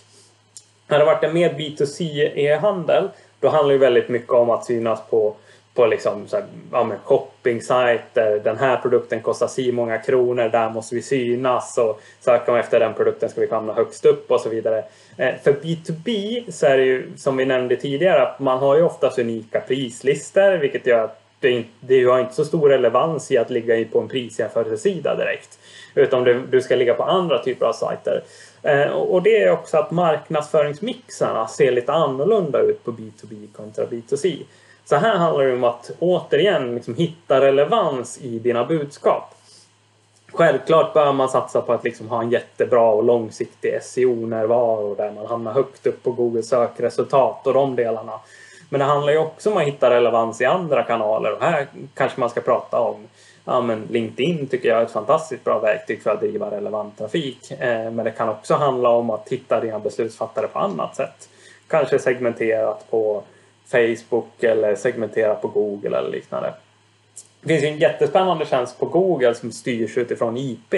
När 0.88 0.98
det 0.98 1.04
varit 1.04 1.24
en 1.24 1.34
mer 1.34 1.50
B2C 1.50 2.30
e-handel 2.34 3.08
då 3.40 3.48
handlar 3.48 3.72
det 3.72 3.78
väldigt 3.78 4.08
mycket 4.08 4.30
om 4.30 4.50
att 4.50 4.64
synas 4.64 5.00
på 5.10 5.36
på 5.76 5.86
liksom 5.86 6.28
så 6.28 6.36
här, 6.36 6.44
ja, 6.72 6.90
shopping-sajter. 7.04 8.40
Den 8.44 8.56
här 8.56 8.76
produkten 8.76 9.20
kostar 9.20 9.46
si 9.46 9.72
många 9.72 9.98
kronor, 9.98 10.48
där 10.48 10.70
måste 10.70 10.94
vi 10.94 11.02
synas 11.02 11.78
och 11.78 12.00
söker 12.20 12.52
man 12.52 12.60
efter 12.60 12.80
den 12.80 12.94
produkten 12.94 13.28
ska 13.28 13.40
vi 13.40 13.50
hamna 13.50 13.72
högst 13.72 14.04
upp 14.04 14.30
och 14.30 14.40
så 14.40 14.48
vidare. 14.48 14.84
Eh, 15.16 15.34
för 15.44 15.52
B2B 15.52 16.42
så 16.50 16.66
är 16.66 16.76
det 16.76 16.84
ju 16.84 17.10
som 17.16 17.36
vi 17.36 17.44
nämnde 17.44 17.76
tidigare 17.76 18.22
att 18.22 18.40
man 18.40 18.58
har 18.58 18.76
ju 18.76 18.82
oftast 18.82 19.18
unika 19.18 19.60
prislistor 19.60 20.58
vilket 20.58 20.86
gör 20.86 21.04
att 21.04 21.22
det, 21.40 21.50
inte, 21.50 21.68
det 21.80 22.04
har 22.04 22.20
inte 22.20 22.34
så 22.34 22.44
stor 22.44 22.68
relevans 22.68 23.30
i 23.30 23.38
att 23.38 23.50
ligga 23.50 23.84
på 23.92 24.00
en 24.00 24.08
prisjämförelsesida 24.08 25.16
direkt. 25.16 25.58
Utan 25.94 26.24
du, 26.24 26.42
du 26.50 26.60
ska 26.60 26.76
ligga 26.76 26.94
på 26.94 27.02
andra 27.02 27.42
typer 27.42 27.66
av 27.66 27.72
sajter. 27.72 28.22
Eh, 28.62 28.88
och 28.88 29.22
det 29.22 29.42
är 29.42 29.50
också 29.50 29.76
att 29.76 29.90
marknadsföringsmixarna 29.90 31.48
ser 31.48 31.72
lite 31.72 31.92
annorlunda 31.92 32.60
ut 32.60 32.84
på 32.84 32.92
B2B 32.92 33.46
kontra 33.56 33.84
B2C. 33.84 34.42
Så 34.88 34.96
här 34.96 35.16
handlar 35.16 35.44
det 35.44 35.52
om 35.52 35.64
att 35.64 35.90
återigen 35.98 36.74
liksom 36.74 36.94
hitta 36.94 37.40
relevans 37.40 38.18
i 38.22 38.38
dina 38.38 38.64
budskap. 38.64 39.34
Självklart 40.32 40.94
bör 40.94 41.12
man 41.12 41.28
satsa 41.28 41.60
på 41.60 41.72
att 41.72 41.84
liksom 41.84 42.08
ha 42.08 42.22
en 42.22 42.30
jättebra 42.30 42.88
och 42.88 43.04
långsiktig 43.04 43.82
SEO-närvaro 43.82 44.94
där 44.94 45.12
man 45.12 45.26
hamnar 45.26 45.52
högt 45.52 45.86
upp 45.86 46.02
på 46.02 46.12
Google 46.12 46.42
sökresultat 46.42 47.46
och 47.46 47.54
de 47.54 47.76
delarna. 47.76 48.20
Men 48.68 48.78
det 48.78 48.84
handlar 48.84 49.12
ju 49.12 49.18
också 49.18 49.50
om 49.50 49.56
att 49.56 49.62
hitta 49.62 49.90
relevans 49.90 50.40
i 50.40 50.44
andra 50.44 50.82
kanaler 50.82 51.32
och 51.32 51.42
här 51.42 51.66
kanske 51.94 52.20
man 52.20 52.30
ska 52.30 52.40
prata 52.40 52.80
om 52.80 52.96
ja, 53.44 53.60
men 53.60 53.86
LinkedIn 53.90 54.46
tycker 54.46 54.68
jag 54.68 54.78
är 54.78 54.84
ett 54.84 54.92
fantastiskt 54.92 55.44
bra 55.44 55.58
verktyg 55.58 56.02
för 56.02 56.10
att 56.10 56.20
driva 56.20 56.50
relevant 56.50 56.98
trafik. 56.98 57.50
Eh, 57.50 57.90
men 57.90 58.04
det 58.04 58.10
kan 58.10 58.28
också 58.28 58.54
handla 58.54 58.88
om 58.88 59.10
att 59.10 59.28
hitta 59.28 59.60
dina 59.60 59.78
beslutsfattare 59.78 60.46
på 60.46 60.58
annat 60.58 60.96
sätt. 60.96 61.28
Kanske 61.68 61.98
segmenterat 61.98 62.90
på 62.90 63.22
Facebook 63.66 64.42
eller 64.42 64.74
segmentera 64.74 65.34
på 65.34 65.48
Google 65.48 65.98
eller 65.98 66.10
liknande. 66.10 66.54
Det 67.40 67.48
finns 67.48 67.64
ju 67.64 67.68
en 67.68 67.78
jättespännande 67.78 68.46
tjänst 68.46 68.78
på 68.80 68.86
Google 68.86 69.34
som 69.34 69.52
styrs 69.52 69.98
utifrån 69.98 70.36
IP. 70.36 70.74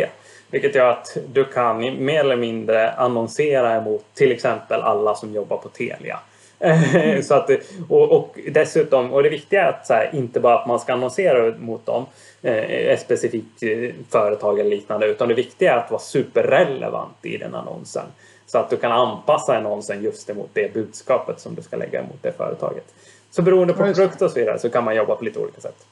Vilket 0.51 0.74
gör 0.74 0.90
att 0.90 1.16
du 1.33 1.44
kan 1.44 2.05
mer 2.05 2.20
eller 2.20 2.37
mindre 2.37 2.90
annonsera 2.90 3.77
emot 3.77 4.05
till 4.14 4.33
exempel 4.33 4.81
alla 4.81 5.14
som 5.14 5.35
jobbar 5.35 5.57
på 5.57 5.68
Telia. 5.68 6.20
Mm. 6.59 7.22
så 7.22 7.35
att, 7.35 7.51
och, 7.88 8.12
och, 8.12 8.38
dessutom, 8.53 9.12
och 9.12 9.22
det 9.22 9.29
viktiga 9.29 9.64
är 9.64 9.68
att 9.68 9.88
här, 9.88 10.11
inte 10.14 10.40
bara 10.40 10.59
att 10.59 10.66
man 10.66 10.81
ska 10.81 10.92
annonsera 10.92 11.55
mot 11.59 11.87
dem, 11.87 12.07
eh, 12.42 12.57
ett 12.70 13.01
specifikt 13.01 13.62
eh, 13.62 13.90
företag 14.11 14.59
eller 14.59 14.70
liknande, 14.70 15.07
utan 15.07 15.29
det 15.29 15.35
viktiga 15.35 15.72
är 15.72 15.77
att 15.77 15.90
vara 15.90 16.01
superrelevant 16.01 17.16
i 17.22 17.37
den 17.37 17.55
annonsen. 17.55 18.07
Så 18.48 18.58
att 18.58 18.70
du 18.70 18.76
kan 18.76 18.92
anpassa 18.92 19.56
annonsen 19.56 20.02
just 20.02 20.30
emot 20.30 20.50
det 20.52 20.74
budskapet 20.74 21.40
som 21.40 21.54
du 21.54 21.62
ska 21.62 21.76
lägga 21.76 22.00
emot 22.00 22.22
det 22.22 22.32
företaget. 22.32 22.94
Så 23.30 23.42
beroende 23.42 23.74
på 23.74 23.82
produkt 23.82 24.22
och 24.22 24.30
så 24.30 24.38
vidare 24.38 24.58
så 24.58 24.70
kan 24.70 24.84
man 24.84 24.96
jobba 24.96 25.16
på 25.16 25.24
lite 25.24 25.38
olika 25.38 25.61
sätt. 25.61 25.87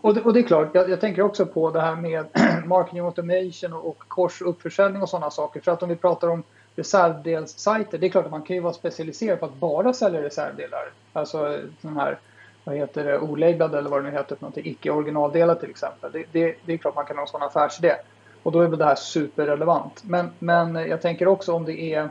Och 0.00 0.14
det, 0.14 0.20
och 0.20 0.32
det 0.32 0.40
är 0.40 0.42
klart, 0.42 0.68
jag, 0.72 0.90
jag, 0.90 1.00
tänker 1.00 1.22
också 1.22 1.46
på 1.46 1.70
det 1.70 1.80
här 1.80 1.96
med 1.96 2.26
marketing 2.66 3.00
automation 3.00 3.72
och, 3.72 3.88
och 3.88 3.98
kors 3.98 4.42
och 4.42 4.48
uppförsäljning 4.48 5.02
och 5.02 5.08
sådana 5.08 5.30
saker. 5.30 5.60
För 5.60 5.72
att 5.72 5.82
om 5.82 5.88
vi 5.88 5.96
pratar 5.96 6.28
om 6.28 6.42
reservdelssajter, 6.76 7.98
det 7.98 8.06
är 8.06 8.10
klart 8.10 8.24
att 8.24 8.30
man 8.30 8.42
kan 8.42 8.56
ju 8.56 8.62
vara 8.62 8.72
specialiserad 8.72 9.40
på 9.40 9.46
att 9.46 9.54
bara 9.54 9.92
sälja 9.92 10.22
reservdelar. 10.22 10.92
Alltså 11.12 11.58
sån 11.80 11.96
här, 11.96 12.18
vad 12.64 12.76
heter 12.76 13.04
det, 13.04 13.18
olabelad 13.18 13.74
eller 13.74 13.90
vad 13.90 14.04
det 14.04 14.10
nu 14.10 14.16
heter 14.16 14.36
för 14.36 14.42
någonting, 14.42 14.66
icke 14.66 14.90
originaldelar 14.90 15.54
till 15.54 15.70
exempel. 15.70 16.12
Det, 16.12 16.24
det, 16.32 16.56
det 16.64 16.72
är 16.72 16.76
klart 16.76 16.94
man 16.94 17.06
kan 17.06 17.16
ha 17.16 17.22
en 17.22 17.28
sån 17.28 17.42
affärsidé. 17.42 17.94
Och 18.42 18.52
då 18.52 18.60
är 18.60 18.68
väl 18.68 18.78
det 18.78 18.84
här 18.84 18.94
superrelevant. 18.94 20.02
Men, 20.04 20.30
men 20.38 20.74
jag 20.74 21.02
tänker 21.02 21.28
också 21.28 21.52
om 21.52 21.64
det 21.64 21.94
är 21.94 22.08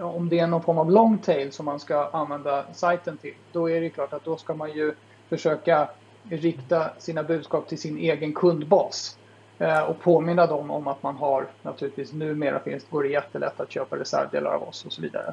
om 0.00 0.28
det 0.28 0.38
är 0.38 0.46
någon 0.46 0.62
form 0.62 0.78
av 0.78 0.90
long 0.90 1.18
tail 1.18 1.52
som 1.52 1.66
man 1.66 1.80
ska 1.80 2.08
använda 2.12 2.64
sajten 2.72 3.16
till. 3.16 3.34
Då 3.52 3.70
är 3.70 3.80
det 3.80 3.90
klart 3.90 4.12
att 4.12 4.24
då 4.24 4.36
ska 4.36 4.54
man 4.54 4.72
ju 4.72 4.92
försöka 5.28 5.88
rikta 6.30 6.90
sina 6.98 7.22
budskap 7.22 7.68
till 7.68 7.78
sin 7.78 7.98
egen 7.98 8.32
kundbas. 8.32 9.18
Eh, 9.58 9.82
och 9.82 10.00
påminna 10.00 10.46
dem 10.46 10.70
om 10.70 10.88
att 10.88 11.02
man 11.02 11.16
har 11.16 11.46
naturligtvis 11.62 12.12
numera 12.12 12.60
finns, 12.60 12.86
går 12.90 13.02
det 13.02 13.08
jättelätt 13.08 13.60
att 13.60 13.70
köpa 13.70 13.96
reservdelar 13.96 14.50
av 14.50 14.62
oss 14.62 14.86
och 14.86 14.92
så 14.92 15.02
vidare. 15.02 15.32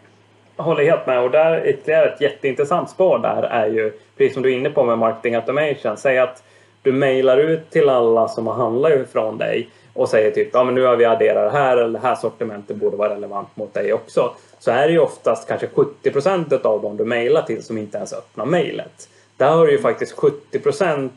Jag 0.58 0.63
håller 0.63 0.84
helt 0.84 1.08
med 1.08 1.24
och 1.24 1.32
där 1.32 1.67
ytterligare 1.67 2.10
ett 2.10 2.21
jätteintressant 2.21 2.89
spår 2.89 3.19
där 3.19 3.43
är 3.43 3.67
ju 3.67 3.91
precis 4.17 4.34
som 4.34 4.43
du 4.43 4.54
är 4.54 4.58
inne 4.58 4.69
på 4.69 4.84
med 4.84 4.98
marketing 4.98 5.36
automation. 5.36 5.98
Säg 5.98 6.19
att 6.19 6.43
du 6.82 6.91
mejlar 6.91 7.38
ut 7.38 7.69
till 7.69 7.89
alla 7.89 8.28
som 8.28 8.48
har 8.48 8.54
handlat 8.54 8.91
ifrån 8.91 9.38
dig 9.38 9.69
och 9.96 10.10
säger 10.10 10.32
typ 10.32 10.50
ja 10.54 10.64
men 10.64 10.76
nu 10.76 10.84
har 10.84 10.96
vi 10.96 11.06
adderat 11.06 11.52
det 11.52 11.58
här 11.58 11.78
eller 11.78 12.00
det 12.00 12.08
här 12.08 12.16
sortimentet 12.16 12.76
borde 12.76 12.98
vara 12.98 13.16
relevant 13.16 13.58
mot 13.58 13.74
dig 13.74 13.94
också. 13.94 14.34
Så 14.60 14.72
är 14.72 14.88
det 14.88 14.94
ju 14.94 15.00
oftast 15.00 15.48
kanske 15.48 15.68
70% 16.04 16.66
av 16.66 16.82
dem 16.82 16.98
du 16.98 17.06
mejlar 17.06 17.42
till 17.42 17.64
som 17.64 17.78
inte 17.78 17.98
ens 17.98 18.14
öppnar 18.14 18.46
mejlet. 18.46 19.10
Där 19.38 19.52
har 19.52 19.66
du 19.66 19.72
ju 19.72 19.80
faktiskt 19.80 20.16
70% 20.16 21.10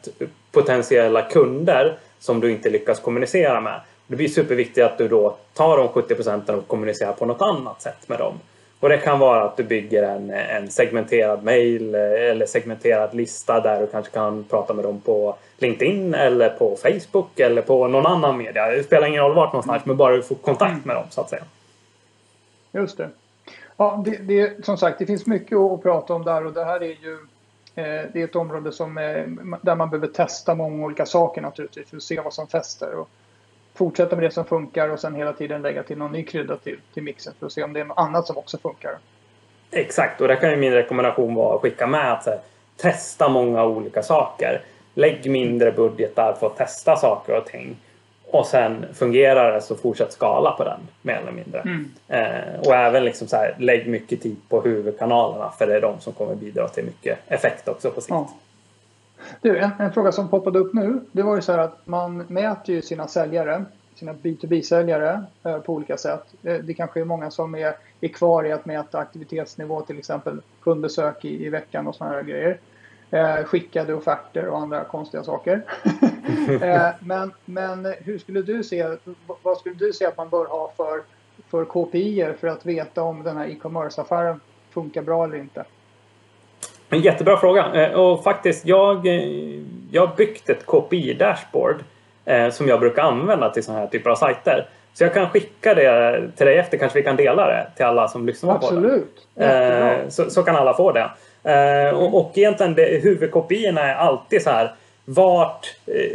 potentiella 0.53 1.23
kunder 1.23 1.99
som 2.19 2.41
du 2.41 2.51
inte 2.51 2.71
lyckas 2.71 3.01
kommunicera 3.01 3.61
med. 3.61 3.81
Det 4.07 4.17
blir 4.17 4.29
superviktigt 4.29 4.87
att 4.87 4.99
du 4.99 5.09
då 5.09 5.37
tar 5.55 5.79
de 5.79 5.89
70 5.89 6.15
procenten 6.15 6.55
och 6.55 6.69
kommunicerar 6.69 7.13
på 7.13 7.27
något 7.27 7.43
annat 7.43 7.83
sätt 7.83 8.09
med 8.09 8.19
dem. 8.19 8.35
Och 8.81 8.89
det 8.89 8.99
kan 8.99 9.19
vara 9.19 9.45
att 9.45 9.57
du 9.57 9.65
bygger 9.65 10.03
en, 10.03 10.31
en 10.31 10.71
segmenterad 10.71 11.45
mail 11.45 11.95
eh, 11.95 12.01
eller 12.01 12.47
segmenterad 12.47 13.15
lista 13.15 13.61
där 13.61 13.81
du 13.81 13.87
kanske 13.87 14.13
kan 14.13 14.45
prata 14.45 14.75
med 14.75 14.85
dem 14.85 15.01
på 15.01 15.37
LinkedIn 15.59 16.15
eller 16.15 16.51
på 16.51 16.77
Facebook 16.77 17.41
eller 17.41 17.63
på 17.63 17.89
någon 17.89 18.07
annan 18.07 18.39
media. 18.39 18.67
Det 18.67 18.83
spelar 18.83 19.07
ingen 19.07 19.23
roll 19.23 19.35
vart 19.35 19.53
någonstans, 19.53 19.83
men 19.85 19.97
bara 19.97 20.17
du 20.17 20.23
får 20.23 20.35
kontakt 20.35 20.85
med 20.85 20.97
dem 20.97 21.05
så 21.11 21.21
att 21.21 21.31
säga. 21.31 21.45
Just 22.73 22.99
det. 22.99 23.09
Ja, 23.77 24.03
det, 24.05 24.17
det, 24.17 24.65
som 24.65 24.77
sagt, 24.77 24.99
det 24.99 25.07
finns 25.07 25.27
mycket 25.27 25.59
att 25.59 25.83
prata 25.83 26.15
om 26.15 26.25
där 26.25 26.47
och 26.47 26.53
det 26.53 26.65
här 26.65 26.83
är 26.83 26.97
ju 27.03 27.19
eh, 27.75 28.11
det 28.13 28.21
är 28.21 28.25
ett 28.25 28.37
område 28.37 28.73
som 28.73 28.99
eh, 28.99 29.25
där 29.63 29.75
man 29.75 29.91
behöver 29.91 30.09
testa 30.09 30.55
många 30.55 30.85
olika 30.85 31.07
saker 31.07 31.41
naturligtvis 31.41 31.91
för 31.91 31.97
att 31.97 32.03
se 32.03 32.21
vad 32.21 32.35
som 32.35 32.47
fäster. 32.47 32.95
Och 32.95 33.09
fortsätta 33.79 34.17
med 34.17 34.25
det 34.25 34.31
som 34.31 34.45
funkar 34.45 34.89
och 34.89 35.01
sen 35.01 35.15
hela 35.15 35.33
tiden 35.33 35.63
lägga 35.63 35.83
till 35.83 35.99
någon 35.99 36.13
ny 36.13 36.25
krydda 36.25 36.57
till, 36.57 36.79
till 36.95 37.03
mixen 37.03 37.33
för 37.39 37.47
att 37.47 37.53
se 37.53 37.63
om 37.63 37.73
det 37.73 37.81
är 37.81 37.85
något 37.85 37.99
annat 37.99 38.27
som 38.27 38.39
också 38.39 38.59
funkar. 38.59 38.99
Exakt, 39.71 40.21
och 40.21 40.29
där 40.29 40.37
kan 40.37 40.51
ju 40.51 40.57
min 40.57 40.73
rekommendation 40.73 41.35
vara 41.35 41.55
att 41.55 41.63
skicka 41.63 41.87
med 41.87 42.13
att 42.13 42.27
här, 42.27 42.39
testa 42.77 43.29
många 43.29 43.65
olika 43.65 44.03
saker. 44.03 44.63
Lägg 44.95 45.31
mindre 45.31 45.73
budgetar 45.73 46.33
för 46.33 46.47
att 46.47 46.57
testa 46.57 46.97
saker 46.97 47.37
och 47.37 47.47
ting. 47.47 47.77
Och 48.31 48.47
sen 48.47 48.87
fungerar 48.95 49.53
det 49.53 49.61
så 49.61 49.77
fortsätt 49.77 50.13
skala 50.13 50.51
på 50.51 50.65
den 50.65 50.81
mer 51.03 51.17
eller 51.17 51.33
mindre. 51.33 51.61
Mm. 51.61 51.91
Eh, 52.09 52.61
och 52.61 52.75
även 52.75 53.05
liksom 53.05 53.29
så 53.29 53.37
här, 53.37 53.57
lägg 53.59 53.87
mycket 53.87 54.23
tid 54.23 54.37
på 54.49 54.61
huvudkanalerna 54.61 55.53
för 55.59 55.67
det 55.67 55.77
är 55.77 55.81
de 55.81 56.01
som 56.01 56.13
kommer 56.13 56.35
bidra 56.35 56.69
till 56.69 56.85
mycket 56.85 57.19
effekt 57.29 57.69
också 57.69 57.91
på 57.91 58.01
sikt. 58.01 58.11
Ja. 58.11 58.31
Du, 59.41 59.59
en, 59.59 59.71
en, 59.79 59.93
fråga 59.93 60.13
som 60.13 60.29
poppade 60.29 60.59
upp 60.59 60.75
nu. 60.75 61.01
Det 61.13 61.23
var 61.23 61.37
ju 61.37 61.43
så 61.43 61.53
här 61.53 61.59
att 61.59 61.87
man 61.87 62.17
mäter 62.29 62.75
ju 62.75 62.83
sina 62.83 63.09
säljare, 63.09 63.65
sina 63.95 64.13
B2B-säljare 64.13 65.25
eh, 65.45 65.59
på 65.59 65.75
olika 65.75 65.97
sätt. 65.97 66.35
Eh, 66.43 66.55
det 66.55 66.75
kanske 66.75 67.01
är 67.01 67.05
många 67.05 67.31
som 67.31 67.55
är, 67.55 67.75
är 68.01 68.09
kvar 68.09 68.45
i 68.45 68.53
att 68.53 68.67
mäta 68.67 68.99
aktivitetsnivå, 68.99 69.81
till 69.81 69.99
exempel 69.99 70.41
kundbesök 70.63 71.25
i, 71.25 71.47
i 71.47 71.49
veckan 71.49 71.87
och 71.87 71.95
sådana 71.95 72.15
här 72.15 72.23
grejer. 72.23 72.59
Eh, 73.11 73.45
skickade 73.45 73.95
offerter 73.95 74.47
och 74.47 74.59
andra 74.59 74.85
konstiga 74.85 75.25
saker. 75.25 75.63
eh, 76.63 76.89
men, 77.01 77.33
men 77.45 77.95
hur 77.99 78.19
skulle 78.19 78.43
du 78.43 78.65
se, 78.65 78.97
vad 79.43 79.59
skulle 79.59 79.75
du 79.75 79.93
säga 79.93 80.09
att 80.09 80.17
man 80.17 80.29
bör 80.29 80.47
ha 80.47 80.73
för, 80.77 81.03
för 81.49 81.65
KPI 81.65 82.35
för 82.41 82.49
att 82.49 82.67
veta 82.67 83.03
om 83.03 83.23
den 83.23 83.37
här 83.37 83.47
e-commerce-affären 83.47 84.41
funkar 84.71 85.03
bra 85.03 85.25
eller 85.25 85.37
inte? 85.37 85.65
En 86.91 87.01
jättebra 87.01 87.37
fråga. 87.37 87.67
Eh, 87.75 87.93
och 87.93 88.25
faktiskt, 88.25 88.67
jag, 88.67 89.07
eh, 89.07 89.23
jag 89.91 90.07
har 90.07 90.17
byggt 90.17 90.51
ett 90.51 90.67
KPI-dashboard 90.67 91.77
eh, 92.25 92.51
som 92.51 92.69
jag 92.69 92.81
brukar 92.81 93.03
använda 93.03 93.51
till 93.51 93.63
sådana 93.63 93.81
här 93.81 93.89
typer 93.89 94.11
av 94.11 94.15
sajter. 94.15 94.67
Så 94.95 95.05
jag 95.05 95.15
kan 95.15 95.29
skicka 95.29 95.75
det 95.75 96.23
till 96.37 96.47
dig 96.47 96.59
efter, 96.59 96.79
kanske 96.79 96.99
vi 96.99 97.05
kan 97.05 97.17
dela 97.17 97.47
det 97.47 97.67
till 97.77 97.85
alla 97.85 98.09
som 98.09 98.27
lyssnar 98.27 98.55
Absolut. 98.55 99.15
på 99.35 99.41
det. 99.41 100.05
Så, 100.09 100.31
så 100.31 100.43
kan 100.43 100.57
alla 100.57 100.75
få 100.75 100.93
det. 100.93 101.11
Och, 101.95 102.15
och 102.21 102.33
egentligen, 102.35 102.75
det, 102.75 103.03
huvudkopiorna 103.03 103.81
är 103.81 103.95
alltid 103.95 104.43
så 104.43 104.51
här 104.51 104.75
vart, 105.05 105.67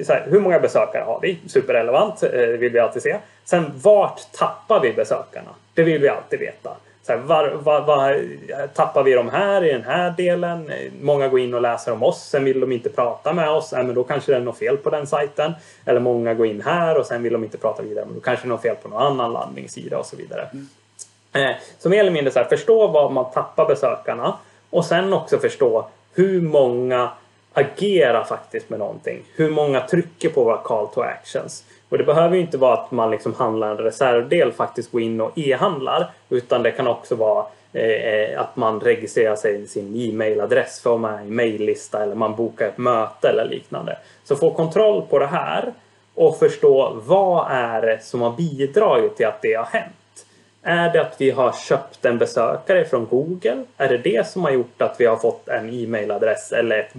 så 0.06 0.14
här, 0.14 0.28
hur 0.30 0.40
många 0.40 0.60
besökare 0.60 1.04
har 1.04 1.20
vi? 1.22 1.40
Superrelevant, 1.48 2.24
vill 2.60 2.72
vi 2.72 2.80
alltid 2.80 3.02
se. 3.02 3.18
Sen 3.46 3.72
vart 3.76 4.32
tappar 4.32 4.80
vi 4.80 4.94
besökarna? 4.94 5.50
Det 5.74 5.84
vill 5.84 6.02
vi 6.02 6.10
alltid 6.10 6.40
veta. 6.40 6.72
Så 7.04 7.12
här, 7.12 7.20
var, 7.20 7.50
var, 7.50 7.82
var, 7.82 8.22
tappar 8.68 9.04
vi 9.04 9.14
de 9.14 9.30
här 9.30 9.64
i 9.64 9.74
den 9.74 9.84
här 9.84 10.14
delen? 10.18 10.72
Många 11.02 11.28
går 11.28 11.40
in 11.40 11.54
och 11.54 11.62
läser 11.62 11.92
om 11.92 12.04
oss, 12.04 12.24
sen 12.24 12.44
vill 12.44 12.60
de 12.60 12.72
inte 12.72 12.90
prata 12.90 13.34
med 13.34 13.50
oss. 13.50 13.74
Äh, 13.74 13.84
men 13.84 13.96
då 13.96 14.04
kanske 14.04 14.32
det 14.32 14.38
är 14.38 14.42
något 14.42 14.58
fel 14.58 14.78
på 14.78 14.90
den 14.90 15.08
sajten. 15.08 15.54
Eller 15.86 16.00
många 16.00 16.34
går 16.34 16.48
in 16.48 16.62
här 16.62 16.98
och 16.98 17.06
sen 17.06 17.24
vill 17.24 17.34
de 17.34 17.44
inte 17.44 17.58
prata 17.58 17.84
vidare, 17.84 18.06
men 18.06 18.16
då 18.16 18.22
kanske 18.22 18.46
det 18.46 18.48
är 18.48 18.50
något 18.50 18.62
fel 18.62 18.76
på 18.76 18.90
någon 18.90 19.02
annan 19.02 19.34
landningssida 19.34 19.98
och 19.98 20.06
så 20.06 20.16
vidare. 20.16 20.50
Mm. 20.54 20.68
Eh, 21.34 21.56
så 21.80 21.90
mer 21.90 22.00
eller 22.00 22.12
mindre 22.12 22.34
så 22.34 22.40
här, 22.40 22.46
förstå 22.46 22.88
var 22.88 23.10
man 23.10 23.32
tappar 23.32 23.68
besökarna 23.68 24.38
och 24.70 24.86
sen 24.86 25.14
också 25.14 25.40
förstå 25.40 25.88
hur 26.14 26.42
många 26.42 27.12
agerar 27.54 28.24
faktiskt 28.24 28.70
med 28.70 28.80
någonting. 28.80 29.24
Hur 29.36 29.50
många 29.50 29.82
trycker 29.82 30.30
på 30.30 30.44
våra 30.44 30.58
call 30.58 30.88
to 30.88 31.02
actions. 31.02 31.64
Och 31.94 32.00
det 32.00 32.06
behöver 32.06 32.36
ju 32.36 32.42
inte 32.42 32.58
vara 32.58 32.74
att 32.74 32.92
man 32.92 33.12
liksom 33.12 33.34
handlar 33.34 33.72
en 33.72 33.78
reservdel, 33.78 34.52
faktiskt 34.52 34.92
går 34.92 35.02
in 35.02 35.22
och 35.22 35.38
e-handlar. 35.38 36.12
Utan 36.30 36.64
det 36.64 36.72
kan 36.72 36.88
också 36.88 37.16
vara 37.16 37.46
eh, 37.74 38.42
att 38.42 38.56
man 38.56 38.80
registrerar 38.80 39.36
sig 39.36 39.62
i 39.62 39.68
sin 39.68 39.96
e-mailadress 39.96 40.82
för 40.82 40.96
att 40.96 41.02
vara 41.02 41.12
med 41.12 41.28
i 41.28 41.30
maillista 41.30 42.04
eller 42.04 42.16
man 42.16 42.36
bokar 42.36 42.68
ett 42.68 42.78
möte 42.78 43.30
eller 43.30 43.46
liknande. 43.46 43.98
Så 44.24 44.36
få 44.36 44.54
kontroll 44.54 45.02
på 45.10 45.20
det 45.20 45.26
här 45.26 45.74
och 46.16 46.40
förstå 46.40 46.94
vad 47.06 47.52
är 47.52 47.82
det 47.82 48.04
som 48.04 48.22
har 48.22 48.32
bidragit 48.32 49.18
till 49.18 49.26
att 49.26 49.42
det 49.42 49.54
har 49.54 49.66
hänt. 49.66 49.94
Är 50.66 50.94
det 50.94 51.02
att 51.02 51.22
vi 51.22 51.32
har 51.32 51.52
köpt 51.52 52.06
en 52.06 52.18
besökare 52.18 52.86
från 52.86 53.06
Google? 53.06 53.64
Är 53.78 53.90
det 53.90 53.98
det 53.98 54.28
som 54.28 54.44
har 54.44 54.52
gjort 54.52 54.82
att 54.82 54.96
vi 55.00 55.06
har 55.06 55.18
fått 55.18 55.48
en 55.48 55.70
e-mailadress 55.70 56.52
eller 56.52 56.80
ett 56.80 56.94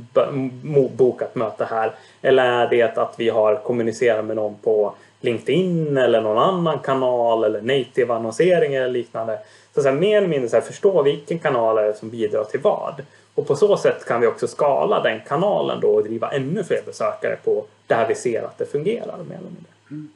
bokat 0.97 1.35
möte 1.35 1.65
här? 1.65 1.93
Eller 2.23 2.45
är 2.45 2.71
det 2.71 2.99
att 2.99 3.15
vi 3.17 3.29
har 3.29 3.57
kommunicerat 3.57 4.25
med 4.25 4.37
någon 4.37 4.55
på 4.55 4.95
LinkedIn 5.21 5.97
eller 5.97 6.21
någon 6.21 6.39
annan 6.39 6.79
kanal 6.79 7.45
eller 7.45 7.61
native 7.61 8.15
annonsering 8.15 8.75
eller 8.75 8.89
liknande? 8.89 9.39
Så, 9.75 9.83
så 9.83 9.89
här, 9.89 9.97
mer 9.97 10.17
eller 10.17 10.29
mindre 10.29 10.49
så 10.49 10.57
här, 10.57 10.63
förstå 10.63 11.03
vilken 11.03 11.39
kanal 11.39 11.79
är 11.79 11.85
det 11.85 11.95
som 11.95 12.11
bidrar 12.11 12.45
till 12.45 12.61
vad. 12.61 13.03
Och 13.35 13.47
på 13.47 13.57
så 13.57 13.77
sätt 13.77 14.05
kan 14.05 14.21
vi 14.21 14.27
också 14.27 14.47
skala 14.47 15.03
den 15.03 15.21
kanalen 15.29 15.81
då 15.81 15.89
och 15.89 16.05
driva 16.05 16.31
ännu 16.31 16.65
fler 16.65 16.83
besökare 16.87 17.37
på 17.45 17.65
där 17.87 18.09
vi 18.09 18.15
ser 18.15 18.43
att 18.43 18.59
det 18.59 18.67
fungerar. 18.67 19.17
Mer 19.29 19.37
eller 19.37 19.51
mindre. 19.51 19.73
Mm. 19.91 20.09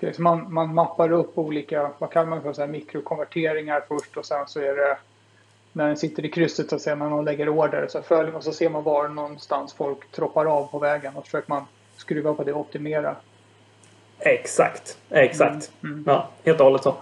Okay, 0.00 0.12
så 0.12 0.22
man, 0.22 0.52
man 0.52 0.74
mappar 0.74 1.12
upp 1.12 1.38
olika, 1.38 1.90
vad 1.98 2.10
kallar 2.10 2.26
man 2.26 2.42
för 2.42 2.52
så 2.52 2.60
här, 2.60 2.68
mikrokonverteringar 2.68 3.84
först 3.88 4.16
och 4.16 4.26
sen 4.26 4.46
så 4.46 4.60
är 4.60 4.76
det 4.76 4.98
när 5.72 5.86
den 5.86 5.96
sitter 5.96 6.24
i 6.24 6.28
krysset 6.28 6.70
så 6.70 6.78
säga, 6.78 6.96
när 6.96 7.08
någon 7.08 7.24
lägger 7.24 7.48
order 7.48 7.86
så 7.88 8.02
följer 8.02 8.36
och 8.36 8.44
så 8.44 8.52
ser 8.52 8.70
man 8.70 8.82
var 8.82 9.08
någonstans 9.08 9.72
folk 9.72 10.10
troppar 10.10 10.46
av 10.46 10.66
på 10.66 10.78
vägen 10.78 11.12
och 11.16 11.22
så 11.22 11.24
försöker 11.24 11.50
man 11.50 11.64
skruva 11.96 12.34
på 12.34 12.44
det 12.44 12.52
och 12.52 12.60
optimera. 12.60 13.16
Exakt, 14.18 14.98
exakt. 15.10 15.72
Mm, 15.82 15.94
mm. 15.94 16.04
Ja, 16.06 16.28
helt 16.44 16.60
och 16.60 16.64
hållet 16.64 16.82
så. 16.82 16.94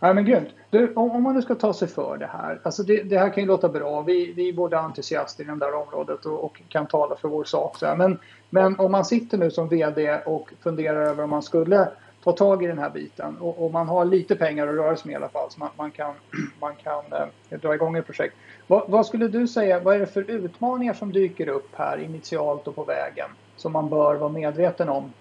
Ja, 0.00 0.12
men 0.12 0.24
grymt. 0.24 0.48
Du, 0.70 0.92
om, 0.94 1.10
om, 1.10 1.22
man 1.22 1.34
nu 1.34 1.42
ska 1.42 1.54
ta 1.54 1.72
sig 1.72 1.88
för 1.88 2.16
det 2.16 2.30
här. 2.32 2.60
Alltså 2.62 2.82
det, 2.82 3.02
det, 3.02 3.18
här 3.18 3.30
kan 3.30 3.42
ju 3.42 3.46
låta 3.46 3.68
bra. 3.68 4.00
Vi, 4.00 4.32
vi 4.32 4.48
är 4.48 4.52
båda 4.52 4.78
entusiaster 4.78 5.44
i 5.44 5.46
det 5.46 5.56
där 5.56 5.74
området 5.74 6.26
och, 6.26 6.44
och, 6.44 6.62
kan 6.68 6.86
tala 6.86 7.16
för 7.16 7.28
vår 7.28 7.44
sak. 7.44 7.78
Så 7.78 7.86
här. 7.86 7.96
Men, 7.96 8.18
men 8.50 8.78
om 8.78 8.92
man 8.92 9.04
sitter 9.04 9.38
nu 9.38 9.50
som 9.50 9.68
VD 9.68 10.20
och 10.26 10.52
funderar 10.62 11.06
över 11.06 11.24
om 11.24 11.30
man 11.30 11.42
skulle 11.42 11.88
ta 12.24 12.32
tag 12.32 12.64
i 12.64 12.66
den 12.66 12.78
här 12.78 12.90
biten. 12.90 13.36
Och, 13.40 13.64
och, 13.64 13.72
man 13.72 13.88
har 13.88 14.04
lite 14.04 14.36
pengar 14.36 14.68
att 14.68 14.74
röra 14.74 14.96
sig 14.96 15.06
med 15.06 15.12
i 15.12 15.16
alla 15.16 15.28
fall 15.28 15.50
så 15.50 15.60
man, 15.60 15.68
man 15.76 15.90
kan, 15.90 16.14
man 16.60 16.74
kan 16.82 17.04
eh, 17.50 17.58
dra 17.60 17.74
igång 17.74 17.96
ett 17.96 18.06
projekt. 18.06 18.34
Vad, 18.66 18.90
vad, 18.90 19.06
skulle 19.06 19.28
du 19.28 19.48
säga, 19.48 19.80
vad 19.80 19.94
är 19.94 19.98
det 19.98 20.06
för 20.06 20.30
utmaningar 20.30 20.94
som 20.94 21.12
dyker 21.12 21.48
upp 21.48 21.68
här 21.76 21.98
initialt 21.98 22.68
och 22.68 22.74
på 22.74 22.84
vägen 22.84 23.28
som 23.56 23.72
man 23.72 23.88
bör 23.88 24.14
vara 24.14 24.32
medveten 24.32 24.88
om? 24.88 25.12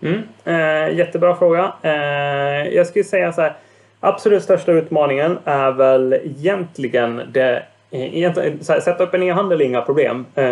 Mm, 0.00 0.22
eh, 0.44 0.96
jättebra 0.98 1.36
fråga. 1.36 1.74
Eh, 1.82 2.74
jag 2.74 2.86
skulle 2.86 3.04
säga 3.04 3.32
så 3.32 3.40
här. 3.40 3.56
Absolut 4.00 4.42
största 4.42 4.72
utmaningen 4.72 5.38
är 5.44 5.72
väl 5.72 6.12
egentligen 6.12 7.22
det 7.32 7.62
Eh, 7.94 8.60
sätta 8.60 9.04
upp 9.04 9.14
en 9.14 9.22
e-handel 9.22 9.60
är 9.60 9.64
inga 9.64 9.82
problem. 9.82 10.26
Eh, 10.34 10.44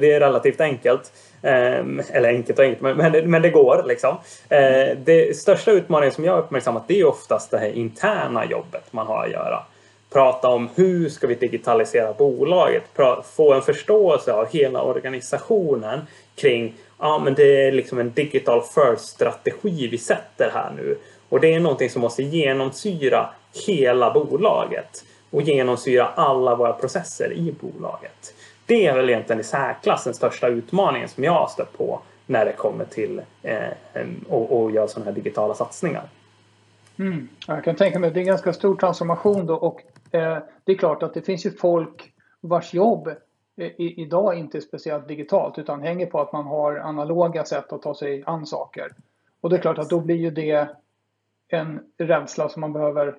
det 0.00 0.12
är 0.12 0.20
relativt 0.20 0.60
enkelt. 0.60 1.12
Ehm, 1.42 2.02
eller 2.12 2.28
enkelt 2.28 2.58
och 2.58 2.64
enkelt, 2.64 2.96
men, 3.24 3.42
det, 3.42 3.50
går 3.50 3.84
liksom. 3.86 4.16
Eh, 4.48 4.96
det 5.04 5.36
största 5.36 5.70
utmaningen 5.70 6.14
som 6.14 6.24
jag 6.24 6.32
har 6.32 6.38
uppmärksammat 6.40 6.88
det 6.88 7.00
är 7.00 7.06
oftast 7.06 7.50
det 7.50 7.58
här 7.58 7.72
interna 7.72 8.46
jobbet 8.46 8.84
man 8.90 9.06
har 9.06 9.24
att 9.24 9.30
göra. 9.30 9.62
Prata 10.12 10.48
om 10.48 10.68
hur 10.74 11.08
ska 11.08 11.26
vi 11.26 11.34
digitalisera 11.34 12.12
bolaget? 12.12 12.82
Få 13.36 13.52
en 13.52 13.62
förståelse 13.62 14.32
av 14.32 14.46
hela 14.50 14.82
organisationen 14.82 16.00
kring 16.36 16.74
ja, 16.98 17.18
men 17.24 17.34
det 17.34 17.66
är 17.66 17.72
liksom 17.72 17.98
en 17.98 18.12
digital 18.12 18.62
first 18.62 19.08
strategi 19.08 19.88
vi 19.88 19.98
sätter 19.98 20.50
här 20.54 20.70
nu. 20.76 20.98
Och 21.28 21.40
det 21.40 21.54
är 21.54 21.60
någonting 21.60 21.90
som 21.90 22.02
måste 22.02 22.22
genomsyra 22.22 23.28
hela 23.66 24.10
bolaget 24.10 25.04
och 25.30 25.42
genomsyra 25.42 26.06
alla 26.06 26.54
våra 26.54 26.72
processer 26.72 27.32
i 27.32 27.54
bolaget. 27.60 28.34
Det 28.66 28.86
är 28.86 28.94
väl 28.94 29.10
egentligen 29.10 29.40
i 29.40 29.44
särklass 29.44 30.04
den 30.04 30.14
största 30.14 30.48
utmaningen 30.48 31.08
som 31.08 31.24
jag 31.24 31.32
har 31.32 31.46
stött 31.46 31.78
på 31.78 32.00
när 32.26 32.44
det 32.44 32.52
kommer 32.52 32.84
till 32.84 33.22
eh, 33.42 33.68
att 34.30 34.72
göra 34.72 34.88
sådana 34.88 35.10
här 35.10 35.12
digitala 35.12 35.54
satsningar. 35.54 36.08
Mm. 36.98 37.28
Jag 37.46 37.64
kan 37.64 37.76
tänka 37.76 37.98
mig 37.98 38.08
att 38.08 38.14
det 38.14 38.18
är 38.18 38.22
en 38.22 38.26
ganska 38.26 38.52
stor 38.52 38.76
transformation 38.76 39.46
då 39.46 39.54
och 39.54 39.82
eh, 40.14 40.38
det 40.64 40.72
är 40.72 40.76
klart 40.76 41.02
att 41.02 41.14
det 41.14 41.22
finns 41.22 41.46
ju 41.46 41.50
folk 41.50 42.12
vars 42.40 42.74
jobb 42.74 43.08
eh, 43.56 43.66
i, 43.66 44.02
idag 44.02 44.38
inte 44.38 44.58
är 44.58 44.60
speciellt 44.60 45.08
digitalt 45.08 45.58
utan 45.58 45.82
hänger 45.82 46.06
på 46.06 46.20
att 46.20 46.32
man 46.32 46.46
har 46.46 46.76
analoga 46.76 47.44
sätt 47.44 47.72
att 47.72 47.82
ta 47.82 47.94
sig 47.94 48.22
an 48.26 48.46
saker. 48.46 48.92
Och 49.40 49.50
det 49.50 49.56
är 49.56 49.60
klart 49.60 49.78
att 49.78 49.90
då 49.90 50.00
blir 50.00 50.16
ju 50.16 50.30
det 50.30 50.68
en 51.48 51.80
rädsla 51.98 52.48
som 52.48 52.60
man 52.60 52.72
behöver 52.72 53.14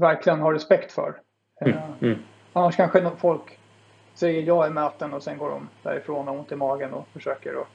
verkligen 0.00 0.40
ha 0.40 0.52
respekt 0.52 0.92
för. 0.92 1.14
Mm. 1.60 1.76
Eh, 1.76 1.82
mm. 2.00 2.18
Annars 2.52 2.76
kanske 2.76 3.10
folk 3.18 3.58
säger 4.14 4.42
ja 4.42 4.66
i 4.66 4.70
möten 4.70 5.12
och 5.12 5.22
sen 5.22 5.38
går 5.38 5.50
de 5.50 5.68
därifrån 5.82 6.28
och 6.28 6.38
ont 6.38 6.52
i 6.52 6.56
magen 6.56 6.92
och 6.92 7.08
försöker. 7.12 7.56
Och 7.56 7.66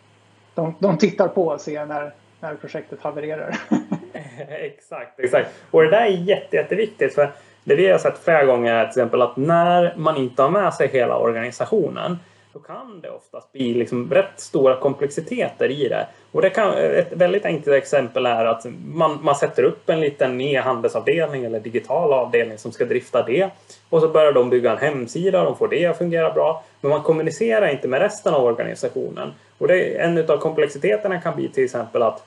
de, 0.56 0.76
de 0.80 0.98
tittar 0.98 1.28
på 1.28 1.48
och 1.48 1.62
ser 1.62 1.86
när, 1.86 2.14
när 2.40 2.56
projektet 2.56 3.02
havererar. 3.02 3.56
exakt, 4.50 5.20
exakt. 5.20 5.50
Och 5.72 5.84
det 5.84 5.90
där 5.90 6.02
är 6.02 6.08
jätte, 6.08 6.56
jätteviktigt. 6.56 7.16
För 7.16 7.32
Det 7.64 7.76
vi 7.76 7.88
har 7.88 7.98
sett 7.98 8.18
flera 8.18 8.46
gånger 8.46 8.74
är 8.74 8.84
till 8.84 8.90
exempel 8.90 9.22
att 9.22 9.38
när 9.38 9.94
man 9.98 10.18
inte 10.18 10.42
har 10.42 10.50
med 10.50 10.74
sig 10.74 10.88
hela 10.88 11.18
organisationen 11.18 12.18
så 12.54 12.60
kan 12.60 13.01
det 13.01 13.10
oftast 13.10 13.51
bli 13.51 13.74
liksom 13.74 14.12
rätt 14.14 14.39
stora 14.39 14.76
komplexiteter 14.76 15.72
i 15.72 15.88
det. 15.88 16.08
Och 16.32 16.41
det 16.41 16.49
kan, 16.49 16.78
ett 16.78 17.12
väldigt 17.12 17.45
enkelt 17.45 17.76
exempel 17.76 18.26
är 18.26 18.45
att 18.45 18.66
man, 18.86 19.20
man 19.24 19.36
sätter 19.36 19.64
upp 19.64 19.89
en 19.89 19.99
liten 19.99 20.41
e-handelsavdelning 20.41 21.45
eller 21.45 21.60
digital 21.60 22.14
avdelning 22.14 22.58
som 22.58 22.72
ska 22.72 22.86
drifta 22.86 23.24
det. 23.24 23.49
Och 23.89 24.01
så 24.01 24.08
börjar 24.08 24.32
de 24.32 24.49
bygga 24.49 24.72
en 24.72 24.78
hemsida, 24.78 25.43
de 25.43 25.58
får 25.58 25.68
det 25.68 25.86
att 25.86 25.97
fungera 25.97 26.34
bra. 26.34 26.64
Men 26.82 26.89
man 26.89 27.04
kommunicerar 27.04 27.68
inte 27.68 27.88
med 27.88 28.01
resten 28.01 28.34
av 28.34 28.43
organisationen. 28.43 29.34
Och 29.58 29.68
det, 29.68 29.97
en 29.97 30.30
av 30.30 30.38
komplexiteterna 30.38 31.22
kan 31.22 31.36
bli 31.36 31.49
till 31.49 31.64
exempel 31.64 32.01
att 32.04 32.26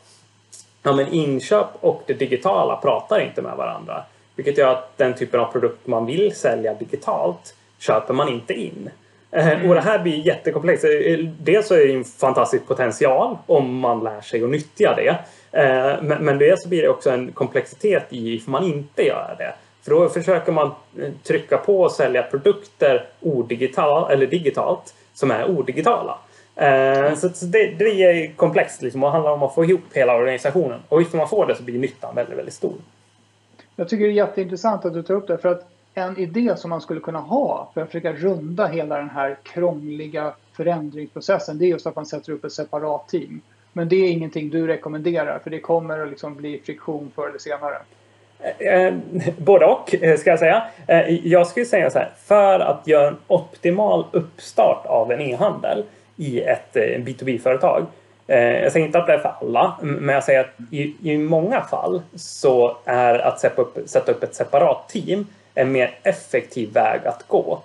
ja, 0.83 0.93
men 0.93 1.09
inköp 1.09 1.68
och 1.81 2.03
det 2.07 2.14
digitala 2.14 2.77
pratar 2.77 3.20
inte 3.20 3.43
med 3.43 3.57
varandra. 3.57 4.03
Vilket 4.37 4.59
gör 4.59 4.72
att 4.72 4.99
den 4.99 5.14
typen 5.14 5.41
av 5.41 5.53
produkt 5.53 5.87
man 5.87 6.07
vill 6.07 6.35
sälja 6.35 6.74
digitalt 6.74 7.55
köper 7.79 8.14
man 8.14 8.29
inte 8.29 8.55
in. 8.55 8.91
Mm. 9.37 9.68
Och 9.68 9.74
det 9.74 9.80
här 9.80 9.99
blir 9.99 10.26
jättekomplext. 10.26 10.84
Eh, 10.84 11.18
dels 11.41 11.66
så 11.66 11.74
är 11.74 11.87
det 11.87 11.93
en 11.93 12.05
fantastisk 12.05 12.66
potential 12.66 13.39
om 13.47 13.78
man 13.78 14.05
lär 14.05 14.20
sig 14.20 14.45
att 14.45 14.51
nyttja 14.51 14.95
det. 14.95 15.18
Eh, 15.61 16.03
men 16.03 16.39
dels 16.39 16.62
så 16.62 16.68
blir 16.68 16.82
det 16.82 16.89
också 16.89 17.11
en 17.11 17.32
komplexitet 17.32 18.07
i 18.11 18.43
om 18.47 18.53
man 18.53 18.64
inte 18.64 19.03
gör 19.03 19.34
det. 19.39 19.55
För 19.82 19.91
då 19.91 20.09
försöker 20.09 20.53
man 20.53 20.70
trycka 21.22 21.59
på 21.59 21.80
och 21.80 21.93
sälja 21.93 22.22
produkter 22.22 23.07
odigital, 23.20 24.11
eller 24.12 24.26
digitalt 24.26 24.95
som 25.14 25.30
är 25.30 25.51
odigitala. 25.51 26.18
Mm. 26.57 27.16
Så 27.16 27.28
det, 27.47 27.66
det 27.78 27.84
är 27.84 28.37
komplext 28.37 28.82
liksom 28.82 29.05
och 29.05 29.11
handlar 29.11 29.30
om 29.30 29.43
att 29.43 29.55
få 29.55 29.64
ihop 29.64 29.80
hela 29.93 30.16
organisationen. 30.16 30.80
Och 30.89 31.03
ifall 31.03 31.18
man 31.18 31.28
får 31.28 31.47
det 31.47 31.55
så 31.55 31.62
blir 31.62 31.78
nyttan 31.78 32.14
väldigt, 32.14 32.39
väldigt 32.39 32.55
stor. 32.55 32.74
Jag 33.76 33.89
tycker 33.89 34.05
det 34.05 34.11
är 34.11 34.14
jätteintressant 34.14 34.84
att 34.84 34.95
du 34.95 35.03
tar 35.03 35.14
upp 35.14 35.26
det. 35.26 35.39
För 35.39 35.49
att 35.49 35.68
en 35.97 36.18
idé 36.18 36.57
som 36.57 36.70
man 36.70 36.80
skulle 36.80 37.01
kunna 37.01 37.18
ha 37.18 37.70
för 37.74 37.80
att 37.80 37.86
försöka 37.86 38.12
runda 38.12 38.66
hela 38.66 38.97
den 38.97 39.11
här 39.11 39.36
krångliga 39.42 40.32
förändringsprocessen 40.57 41.59
det 41.59 41.64
är 41.64 41.68
just 41.68 41.86
att 41.86 41.97
man 41.97 42.07
sätter 42.07 42.32
upp 42.32 42.44
ett 42.44 42.53
separat 42.53 43.09
team. 43.09 43.40
Men 43.72 43.88
det 43.88 43.97
är 43.97 44.11
ingenting 44.11 44.51
du 44.51 44.66
rekommenderar 44.66 45.38
för 45.38 45.51
det 45.51 45.61
kommer 45.61 45.99
att 45.99 46.09
liksom 46.09 46.34
bli 46.34 46.61
friktion 46.64 47.12
förr 47.14 47.28
eller 47.28 47.38
senare. 47.38 47.76
Eh, 48.59 48.74
eh, 48.74 48.94
både 49.38 49.66
och 49.66 49.94
eh, 49.94 50.16
ska 50.16 50.30
jag 50.30 50.38
säga. 50.38 50.62
Jag 51.22 51.47
skulle 51.47 51.66
säga 51.66 51.90
så 51.90 51.99
här. 51.99 52.11
För 52.24 52.61
att 52.61 52.86
göra 52.86 53.09
en 53.09 53.16
optimal 53.26 54.05
uppstart 54.11 54.86
av 54.86 55.12
en 55.12 55.20
e-handel 55.20 55.84
i 56.16 56.40
ett 56.40 56.74
B2B-företag. 56.74 57.86
Jag 58.26 58.72
säger 58.72 58.86
inte 58.86 58.99
att 58.99 59.07
det 59.07 59.12
är 59.12 59.18
för 59.18 59.34
alla, 59.40 59.76
men 59.82 60.14
jag 60.14 60.24
säger 60.24 60.40
att 60.40 60.55
i, 60.70 60.94
i 61.03 61.18
många 61.18 61.61
fall 61.61 62.03
så 62.14 62.76
är 62.84 63.18
att 63.18 63.40
sätta 63.40 63.62
upp, 63.62 63.78
sätta 63.86 64.12
upp 64.12 64.22
ett 64.22 64.34
separat 64.34 64.88
team 64.88 65.26
en 65.57 65.73
mer 65.73 65.99
effektiv 66.03 66.73
väg 66.73 67.07
att 67.07 67.29
gå. 67.29 67.63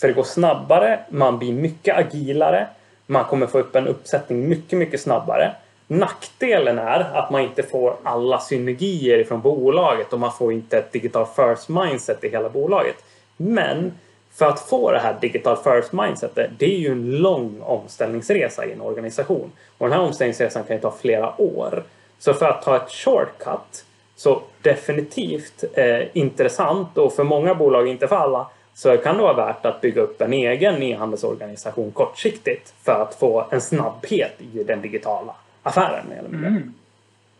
För 0.00 0.08
det 0.08 0.14
går 0.14 0.22
snabbare, 0.22 1.00
man 1.08 1.38
blir 1.38 1.52
mycket 1.52 1.96
agilare, 1.96 2.66
man 3.06 3.24
kommer 3.24 3.46
få 3.46 3.58
upp 3.58 3.76
en 3.76 3.86
uppsättning 3.86 4.48
mycket, 4.48 4.78
mycket 4.78 5.00
snabbare. 5.00 5.54
Nackdelen 5.86 6.78
är 6.78 7.00
att 7.00 7.30
man 7.30 7.40
inte 7.40 7.62
får 7.62 7.96
alla 8.02 8.40
synergier 8.40 9.24
från 9.24 9.40
bolaget 9.40 10.12
och 10.12 10.20
man 10.20 10.32
får 10.32 10.52
inte 10.52 10.78
ett 10.78 10.92
digital 10.92 11.26
first 11.36 11.68
mindset 11.68 12.24
i 12.24 12.28
hela 12.28 12.48
bolaget. 12.48 12.96
Men 13.36 13.92
för 14.32 14.46
att 14.46 14.60
få 14.60 14.92
det 14.92 14.98
här 14.98 15.16
digital 15.20 15.56
first 15.56 15.92
mindsetet, 15.92 16.50
det 16.58 16.74
är 16.74 16.78
ju 16.78 16.92
en 16.92 17.10
lång 17.10 17.60
omställningsresa 17.60 18.64
i 18.64 18.72
en 18.72 18.80
organisation. 18.80 19.52
Och 19.78 19.88
den 19.88 19.98
här 19.98 20.06
omställningsresan 20.06 20.64
kan 20.64 20.76
ju 20.76 20.82
ta 20.82 20.94
flera 21.00 21.40
år. 21.40 21.82
Så 22.18 22.34
för 22.34 22.46
att 22.46 22.62
ta 22.62 22.76
ett 22.76 22.90
shortcut 22.90 23.84
så 24.20 24.42
definitivt 24.62 25.64
eh, 25.74 26.16
intressant 26.16 26.98
och 26.98 27.12
för 27.12 27.24
många 27.24 27.54
bolag, 27.54 27.88
inte 27.88 28.08
för 28.08 28.16
alla, 28.16 28.46
så 28.74 28.96
kan 28.96 29.16
det 29.16 29.22
vara 29.22 29.46
värt 29.46 29.66
att 29.66 29.80
bygga 29.80 30.02
upp 30.02 30.20
en 30.20 30.32
egen 30.32 30.82
e-handelsorganisation 30.82 31.90
kortsiktigt 31.90 32.74
för 32.82 33.02
att 33.02 33.14
få 33.14 33.46
en 33.50 33.60
snabbhet 33.60 34.32
i 34.54 34.64
den 34.64 34.82
digitala 34.82 35.34
affären. 35.62 36.12
Mm. 36.12 36.74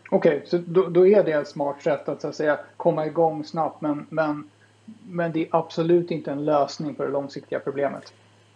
Okej, 0.09 0.37
okay, 0.37 0.41
så 0.45 0.57
då, 0.57 0.87
då, 0.87 1.07
är 1.07 1.23
det 1.23 1.31
ett 1.31 1.47
smart 1.47 1.83
sätt 1.83 2.09
att, 2.09 2.21
så 2.21 2.27
att 2.27 2.35
säga, 2.35 2.59
komma 2.77 3.05
igång 3.05 3.43
snabbt 3.43 3.81
men, 3.81 4.05
men, 4.09 4.49
men 5.09 5.31
det 5.31 5.39
är 5.41 5.47
absolut 5.51 6.11
inte 6.11 6.31
en 6.31 6.45
lösning 6.45 6.95
på 6.95 7.03
det 7.03 7.09
långsiktiga 7.09 7.59
problemet. 7.59 8.13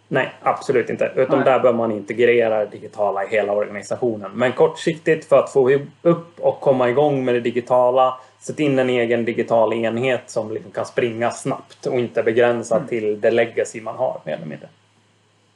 Nej, 0.08 0.34
absolut 0.42 0.90
inte. 0.90 1.12
Utan 1.16 1.38
Nej. 1.38 1.44
där 1.44 1.60
bör 1.60 1.72
man 1.72 1.92
integrera 1.92 2.58
det 2.58 2.70
digitala 2.70 3.24
i 3.24 3.28
hela 3.28 3.52
organisationen. 3.52 4.30
Men 4.34 4.52
kortsiktigt 4.52 5.24
för 5.24 5.38
att 5.38 5.52
få 5.52 5.78
upp 6.02 6.40
och 6.40 6.60
komma 6.60 6.88
igång 6.88 7.24
med 7.24 7.34
det 7.34 7.40
digitala, 7.40 8.20
sätt 8.40 8.60
in 8.60 8.78
en 8.78 8.90
egen 8.90 9.24
digital 9.24 9.72
enhet 9.72 10.22
som 10.26 10.50
liksom 10.50 10.72
kan 10.72 10.86
springa 10.86 11.30
snabbt 11.30 11.86
och 11.86 11.98
inte 11.98 12.22
begränsad 12.22 12.78
mm. 12.78 12.88
till 12.88 13.20
det 13.20 13.30
legacy 13.30 13.80
man 13.80 13.96
har 13.96 14.20
mer 14.24 14.34
eller 14.34 14.46
mindre. 14.46 14.68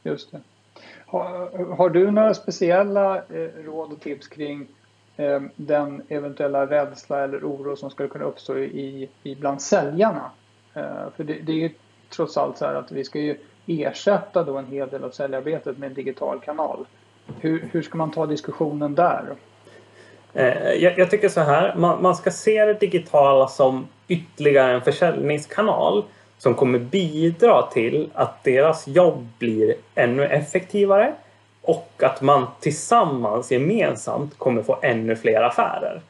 Just 0.03 0.33
det. 0.33 0.41
Har, 1.07 1.77
har 1.77 1.91
du 1.91 2.11
några 2.11 2.35
speciella 2.35 3.17
eh, 3.17 3.65
råd 3.65 3.93
och 3.93 4.01
tips 4.01 4.29
kring 4.29 4.67
eh, 5.17 5.41
den 5.57 6.03
eventuella 6.09 6.67
rädsla 6.67 7.25
eller 7.25 7.39
oro 7.39 7.77
som 7.77 7.91
skulle 7.91 8.09
kunna 8.09 8.25
uppstå 8.25 8.59
i, 8.59 9.09
i 9.23 9.35
bland 9.35 9.63
säljarna? 9.63 10.31
Eh, 10.75 11.11
för 11.17 11.25
det, 11.25 11.33
det 11.33 11.53
är 11.53 11.57
ju 11.57 11.71
trots 12.09 12.37
allt 12.37 12.59
så 12.59 12.67
här 12.67 12.75
att 12.75 12.93
vi 12.93 13.05
ska 13.05 13.19
ju 13.19 13.37
ersätta 13.67 14.43
då 14.43 14.57
en 14.57 14.67
hel 14.67 14.89
del 14.89 15.05
av 15.05 15.11
säljarbetet 15.11 15.79
med 15.79 15.87
en 15.87 15.95
digital 15.95 16.41
kanal. 16.41 16.87
Hur, 17.41 17.69
hur 17.73 17.83
ska 17.83 17.99
man 17.99 18.11
ta 18.11 18.27
diskussionen 18.27 18.95
där? 18.95 19.25
Eh, 20.35 20.73
jag, 20.73 20.99
jag, 20.99 21.11
tycker 21.11 21.29
så 21.29 21.41
här, 21.41 21.75
man, 21.75 22.03
man, 22.03 22.17
ska 22.17 22.31
se 22.31 22.65
det 22.65 22.75
digitala 22.75 23.49
som 23.49 23.89
ytterligare 24.09 24.73
en 24.73 24.83
försäljningskanal 24.83 26.05
som 26.39 26.55
kommer 26.55 26.79
bidra 26.79 27.63
till 27.63 28.11
att 28.15 28.45
deras 28.45 28.89
jobb 28.89 29.29
blir 29.39 29.75
ännu 29.95 30.27
effektivare 30.27 31.13
och 31.63 31.93
att 32.03 32.21
man 32.21 32.47
tillsammans 32.61 33.53
gemensamt 33.53 34.39
kommer 34.39 34.63
få 34.63 34.79
ännu 34.83 35.17
fler 35.17 35.43
affärer. 35.43 36.01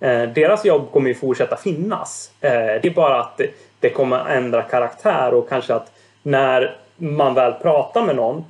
Eh, 0.00 0.22
deras 0.22 0.64
jobb 0.64 0.92
kommer 0.92 1.08
ju 1.08 1.14
fortsätta 1.14 1.56
finnas. 1.56 2.32
Eh, 2.40 2.50
det 2.50 2.84
är 2.84 2.94
bara 2.94 3.20
att 3.20 3.40
det 3.80 3.90
kommer 3.90 4.28
ändra 4.28 4.62
karaktär 4.62 5.34
och 5.34 5.48
kanske 5.48 5.74
att 5.74 5.92
när 6.22 6.76
man 7.00 7.34
väl 7.34 7.52
pratar 7.52 8.06
med 8.06 8.16
någon 8.16 8.44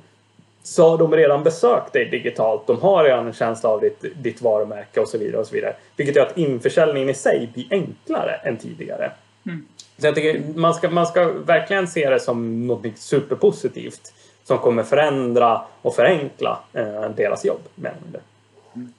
så 0.63 0.89
har 0.89 0.97
de 0.97 1.15
redan 1.15 1.43
besökt 1.43 1.93
dig 1.93 2.05
digitalt. 2.05 2.67
De 2.67 2.81
har 2.81 3.03
redan 3.03 3.27
en 3.27 3.33
känsla 3.33 3.69
av 3.69 3.81
ditt, 3.81 4.05
ditt 4.23 4.41
varumärke 4.41 4.99
och 4.99 5.07
så 5.07 5.17
vidare. 5.17 5.41
och 5.41 5.47
så 5.47 5.55
vidare. 5.55 5.75
Vilket 5.95 6.15
gör 6.15 6.25
att 6.25 6.37
införsäljningen 6.37 7.09
i 7.09 7.13
sig 7.13 7.49
blir 7.53 7.67
enklare 7.71 8.35
än 8.35 8.57
tidigare. 8.57 9.11
Mm. 9.45 9.65
Så 9.97 10.07
jag 10.07 10.15
tycker 10.15 10.43
man 10.55 10.73
ska, 10.73 10.89
man 10.89 11.07
ska 11.07 11.31
verkligen 11.31 11.87
se 11.87 12.09
det 12.09 12.19
som 12.19 12.67
något 12.67 12.97
superpositivt 12.97 14.13
som 14.43 14.57
kommer 14.57 14.83
förändra 14.83 15.61
och 15.81 15.95
förenkla 15.95 16.59
eh, 16.73 17.09
deras 17.15 17.45
jobb. 17.45 17.61
Mm. 18.73 18.93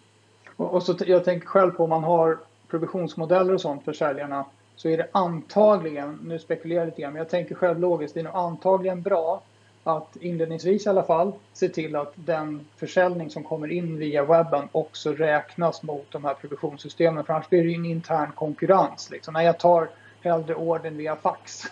Och, 0.57 0.75
och 0.75 0.83
så 0.83 0.97
jag 1.07 1.25
tänker 1.25 1.47
själv 1.47 1.71
på 1.71 1.85
om 1.85 1.91
man 1.91 2.05
har 2.05 2.39
provisionsmodeller 2.71 3.55
och 3.55 3.61
sånt 3.61 3.85
för 3.85 3.93
säljarna 3.93 4.45
så 4.83 4.89
är 4.89 4.97
det 4.97 5.09
antagligen, 5.13 6.19
nu 6.25 6.39
spekulerar 6.39 6.81
jag 6.81 6.87
lite 6.87 7.03
grann, 7.03 7.13
men 7.13 7.21
jag 7.21 7.29
tänker 7.29 7.55
själv 7.55 7.81
logiskt, 7.81 8.15
det 8.15 8.21
är 8.21 8.25
nog 8.25 8.37
antagligen 8.37 9.03
bra 9.03 9.43
att 9.85 10.17
inledningsvis 10.17 10.87
i 10.87 10.89
alla 10.89 11.03
fall 11.03 11.33
se 11.53 11.69
till 11.69 11.97
att 11.97 12.13
den 12.15 12.67
försäljning 12.77 13.31
som 13.31 13.43
kommer 13.45 13.73
in 13.73 13.99
via 13.99 14.25
webben 14.25 14.69
också 14.73 15.13
räknas 15.13 15.83
mot 15.83 16.11
de 16.11 16.25
här 16.25 16.35
provisionssystemen. 16.35 17.25
För 17.25 17.33
annars 17.33 17.49
blir 17.49 17.65
det 17.65 17.75
en 17.75 17.85
intern 17.85 18.33
konkurrens. 18.33 19.11
Liksom. 19.11 19.35
När 19.35 19.43
jag 19.43 19.59
tar 19.59 19.89
hellre 20.21 20.55
orden 20.55 20.97
via 20.97 21.17
fax. 21.17 21.63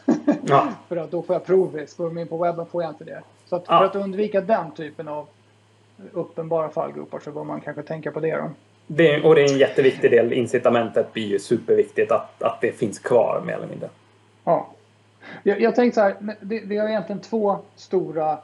Ja. 0.43 0.69
för 0.89 0.97
att 0.97 1.11
då 1.11 1.23
får 1.23 1.35
jag 1.35 1.47
provis. 1.47 1.97
Går 1.97 2.05
de 2.05 2.19
in 2.19 2.29
på 2.29 2.39
webben 2.39 2.67
får 2.67 2.83
jag 2.83 2.91
inte 2.91 3.05
det. 3.05 3.23
Så 3.47 3.57
att 3.57 3.65
ja. 3.69 3.79
för 3.79 3.85
att 3.85 4.05
undvika 4.05 4.41
den 4.41 4.71
typen 4.71 5.09
av 5.09 5.27
uppenbara 6.13 6.69
fallgropar 6.69 7.21
så 7.21 7.31
bör 7.31 7.45
man 7.45 7.61
kanske 7.61 7.83
tänka 7.83 8.11
på 8.11 8.21
det 8.21 8.37
då. 8.37 8.51
Det, 8.93 9.23
och 9.23 9.35
det 9.35 9.43
är 9.43 9.53
en 9.53 9.59
jätteviktig 9.59 10.11
del. 10.11 10.33
Incitamentet 10.33 11.13
blir 11.13 11.27
ju 11.27 11.39
superviktigt 11.39 12.13
att, 12.13 12.43
att 12.43 12.61
det 12.61 12.73
finns 12.73 12.99
kvar 12.99 13.43
mer 13.47 13.55
eller 13.55 13.67
mindre. 13.67 13.89
Ja. 14.45 14.69
Jag, 15.43 15.61
jag 15.61 15.75
tänkte 15.75 15.95
så 15.95 16.01
här, 16.01 16.37
det, 16.41 16.61
vi 16.65 16.77
har 16.77 16.89
egentligen 16.89 17.21
två 17.21 17.59
stora, 17.77 18.39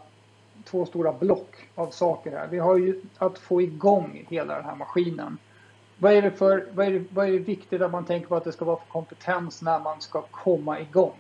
två 0.65 0.87
stora 0.87 1.13
block 1.13 1.57
av 1.75 1.87
saker 1.87 2.31
här. 2.31 2.49
Vi 2.51 2.59
har 2.59 2.77
ju 2.77 3.01
att 3.19 3.39
få 3.39 3.63
igång 3.63 4.27
hela 4.29 4.55
den 4.55 4.65
här 4.65 4.77
maskinen. 4.77 5.39
Vad 5.99 6.13
är, 6.13 6.23
det 6.23 6.31
för, 6.31 6.67
vad, 6.73 6.87
är 6.87 6.91
det, 6.91 7.05
vad 7.11 7.29
är 7.29 7.33
det 7.33 7.39
viktigt 7.39 7.83
att 7.83 7.91
man 7.91 8.05
tänker 8.05 8.29
på 8.29 8.37
att 8.37 8.45
det 8.45 8.53
ska 8.53 8.65
vara 8.65 8.77
för 8.77 8.87
kompetens 8.87 9.63
när 9.63 9.81
man 9.81 10.01
ska 10.01 10.23
komma 10.31 10.81
igång? 10.81 11.17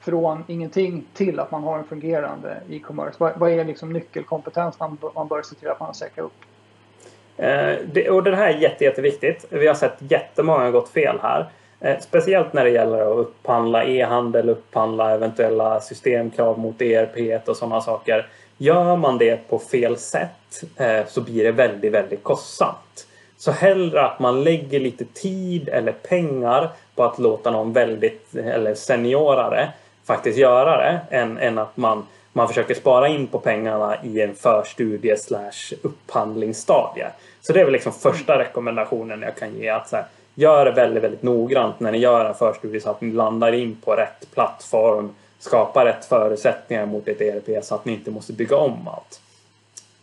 Från 0.00 0.44
ingenting 0.46 1.04
till 1.14 1.40
att 1.40 1.50
man 1.50 1.62
har 1.62 1.78
en 1.78 1.84
fungerande 1.84 2.62
e-commerce. 2.68 3.16
Vad, 3.18 3.38
vad, 3.38 3.50
är 3.50 3.64
liksom 3.64 3.92
nyckelkompetens 3.92 4.80
man, 4.80 4.98
man 5.14 5.28
bör 5.28 5.42
se 5.42 5.54
till 5.54 5.68
att 5.68 5.80
man 5.80 5.94
säkrar 5.94 6.24
upp? 6.24 6.44
Eh, 7.38 7.76
det, 7.92 8.10
och 8.10 8.22
det 8.22 8.36
här 8.36 8.48
är 8.48 8.58
jätte, 8.58 8.84
jätteviktigt. 8.84 9.44
Vi 9.48 9.66
har 9.66 9.74
sett 9.74 9.96
jättemånga 9.98 10.70
gått 10.70 10.88
fel 10.88 11.18
här. 11.22 11.46
Eh, 11.80 11.98
speciellt 12.00 12.52
när 12.52 12.64
det 12.64 12.70
gäller 12.70 13.12
att 13.12 13.18
upphandla 13.18 13.84
e-handel, 13.84 14.48
upphandla 14.48 15.10
eventuella 15.10 15.80
systemkrav 15.80 16.58
mot 16.58 16.82
ERP 16.82 17.48
och 17.48 17.56
sådana 17.56 17.80
saker. 17.80 18.26
Gör 18.56 18.96
man 18.96 19.18
det 19.18 19.48
på 19.48 19.58
fel 19.58 19.96
sätt 19.96 20.64
eh, 20.76 21.06
så 21.06 21.20
blir 21.20 21.44
det 21.44 21.52
väldigt, 21.52 21.92
väldigt 21.92 22.22
kostsamt. 22.22 23.06
Så 23.36 23.50
hellre 23.50 24.04
att 24.04 24.18
man 24.18 24.44
lägger 24.44 24.80
lite 24.80 25.04
tid 25.04 25.68
eller 25.68 25.92
pengar 25.92 26.68
på 26.94 27.04
att 27.04 27.18
låta 27.18 27.50
någon 27.50 27.72
väldigt, 27.72 28.34
eller 28.34 28.74
seniorare 28.74 29.68
faktiskt 30.04 30.38
göra 30.38 30.76
det 30.76 31.00
än, 31.16 31.38
än 31.38 31.58
att 31.58 31.76
man, 31.76 32.06
man 32.38 32.48
försöker 32.48 32.74
spara 32.74 33.08
in 33.08 33.26
på 33.26 33.38
pengarna 33.38 33.96
i 34.04 34.20
en 34.20 34.34
förstudie 34.34 35.16
slash 35.16 35.74
upphandlingsstadie. 35.82 37.06
Så 37.40 37.52
det 37.52 37.60
är 37.60 37.64
väl 37.64 37.72
liksom 37.72 37.92
första 37.92 38.38
rekommendationen 38.38 39.22
jag 39.22 39.36
kan 39.36 39.58
ge. 39.58 39.68
att 39.68 39.88
så 39.88 39.96
här, 39.96 40.04
Gör 40.34 40.64
det 40.64 40.70
väldigt, 40.70 41.02
väldigt 41.02 41.22
noggrant 41.22 41.80
när 41.80 41.92
ni 41.92 41.98
gör 41.98 42.24
en 42.24 42.34
förstudie 42.34 42.80
så 42.80 42.90
att 42.90 43.00
ni 43.00 43.12
landar 43.12 43.52
in 43.52 43.76
på 43.84 43.92
rätt 43.92 44.34
plattform, 44.34 45.14
skapar 45.38 45.84
rätt 45.84 46.04
förutsättningar 46.04 46.86
mot 46.86 47.08
ett 47.08 47.20
ERP 47.20 47.64
så 47.64 47.74
att 47.74 47.84
ni 47.84 47.92
inte 47.92 48.10
måste 48.10 48.32
bygga 48.32 48.56
om 48.56 48.88
allt. 48.88 49.20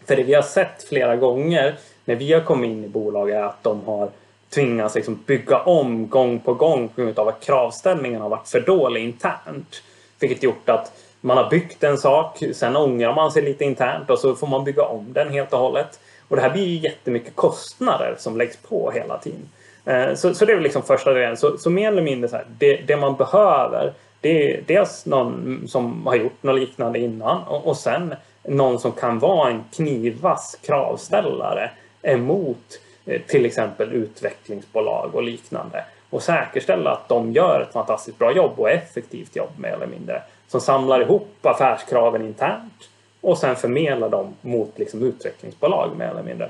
För 0.05 0.15
det 0.15 0.23
vi 0.23 0.33
har 0.33 0.41
sett 0.41 0.83
flera 0.83 1.15
gånger 1.15 1.75
när 2.05 2.15
vi 2.15 2.33
har 2.33 2.41
kommit 2.41 2.71
in 2.71 2.83
i 2.83 2.87
bolag 2.87 3.29
är 3.29 3.41
att 3.41 3.63
de 3.63 3.85
har 3.85 4.09
tvingats 4.49 4.95
liksom 4.95 5.19
bygga 5.25 5.59
om 5.59 6.09
gång 6.09 6.39
på 6.39 6.53
gång 6.53 6.87
på 6.87 7.01
grund 7.01 7.19
av 7.19 7.27
att 7.27 7.45
kravställningen 7.45 8.21
har 8.21 8.29
varit 8.29 8.47
för 8.47 8.59
dålig 8.59 9.03
internt. 9.03 9.83
Vilket 10.19 10.43
gjort 10.43 10.69
att 10.69 10.91
man 11.25 11.37
har 11.37 11.49
byggt 11.49 11.83
en 11.83 11.97
sak, 11.97 12.43
sen 12.53 12.75
ångrar 12.75 13.15
man 13.15 13.31
sig 13.31 13.41
lite 13.41 13.63
internt 13.63 14.09
och 14.09 14.19
så 14.19 14.35
får 14.35 14.47
man 14.47 14.63
bygga 14.63 14.83
om 14.83 15.13
den 15.13 15.29
helt 15.29 15.53
och 15.53 15.59
hållet. 15.59 15.99
Och 16.27 16.35
det 16.35 16.41
här 16.41 16.49
blir 16.49 16.65
ju 16.65 16.79
jättemycket 16.79 17.35
kostnader 17.35 18.15
som 18.17 18.37
läggs 18.37 18.57
på 18.57 18.91
hela 18.91 19.17
tiden. 19.17 19.49
Eh, 19.85 20.13
så, 20.13 20.33
så 20.33 20.45
det 20.45 20.51
är 20.51 20.55
väl 20.55 20.63
liksom 20.63 20.81
första 20.81 21.13
delen. 21.13 21.37
Så, 21.37 21.57
så 21.57 21.69
mer 21.69 21.87
eller 21.87 22.01
mindre 22.01 22.29
så 22.29 22.35
här, 22.35 22.45
det, 22.57 22.75
det, 22.75 22.97
man 22.97 23.15
behöver 23.15 23.93
det 24.21 24.53
är 24.53 24.61
dels 24.67 25.05
någon 25.05 25.63
som 25.67 26.07
har 26.07 26.15
gjort 26.15 26.43
något 26.43 26.59
liknande 26.59 26.99
innan 26.99 27.43
och, 27.43 27.67
och 27.67 27.77
sen 27.77 28.15
någon 28.43 28.79
som 28.79 28.91
kan 28.91 29.19
vara 29.19 29.49
en 29.49 29.63
knivvass 29.75 30.59
kravställare 30.65 31.71
emot 32.01 32.79
eh, 33.05 33.21
till 33.21 33.45
exempel 33.45 33.93
utvecklingsbolag 33.93 35.15
och 35.15 35.23
liknande 35.23 35.85
och 36.09 36.23
säkerställa 36.23 36.91
att 36.91 37.09
de 37.09 37.31
gör 37.31 37.61
ett 37.61 37.73
fantastiskt 37.73 38.17
bra 38.17 38.35
jobb 38.35 38.59
och 38.59 38.69
effektivt 38.69 39.35
jobb 39.35 39.51
mer 39.57 39.69
eller 39.69 39.87
mindre. 39.87 40.21
Som 40.47 40.61
samlar 40.61 41.01
ihop 41.01 41.37
affärskraven 41.41 42.21
internt 42.21 42.89
och 43.21 43.37
sen 43.37 43.55
förmedlar 43.55 44.09
dem 44.09 44.33
mot 44.41 44.79
liksom 44.79 45.03
utvecklingsbolag 45.03 45.89
mer 45.97 46.07
eller 46.07 46.23
mindre. 46.23 46.49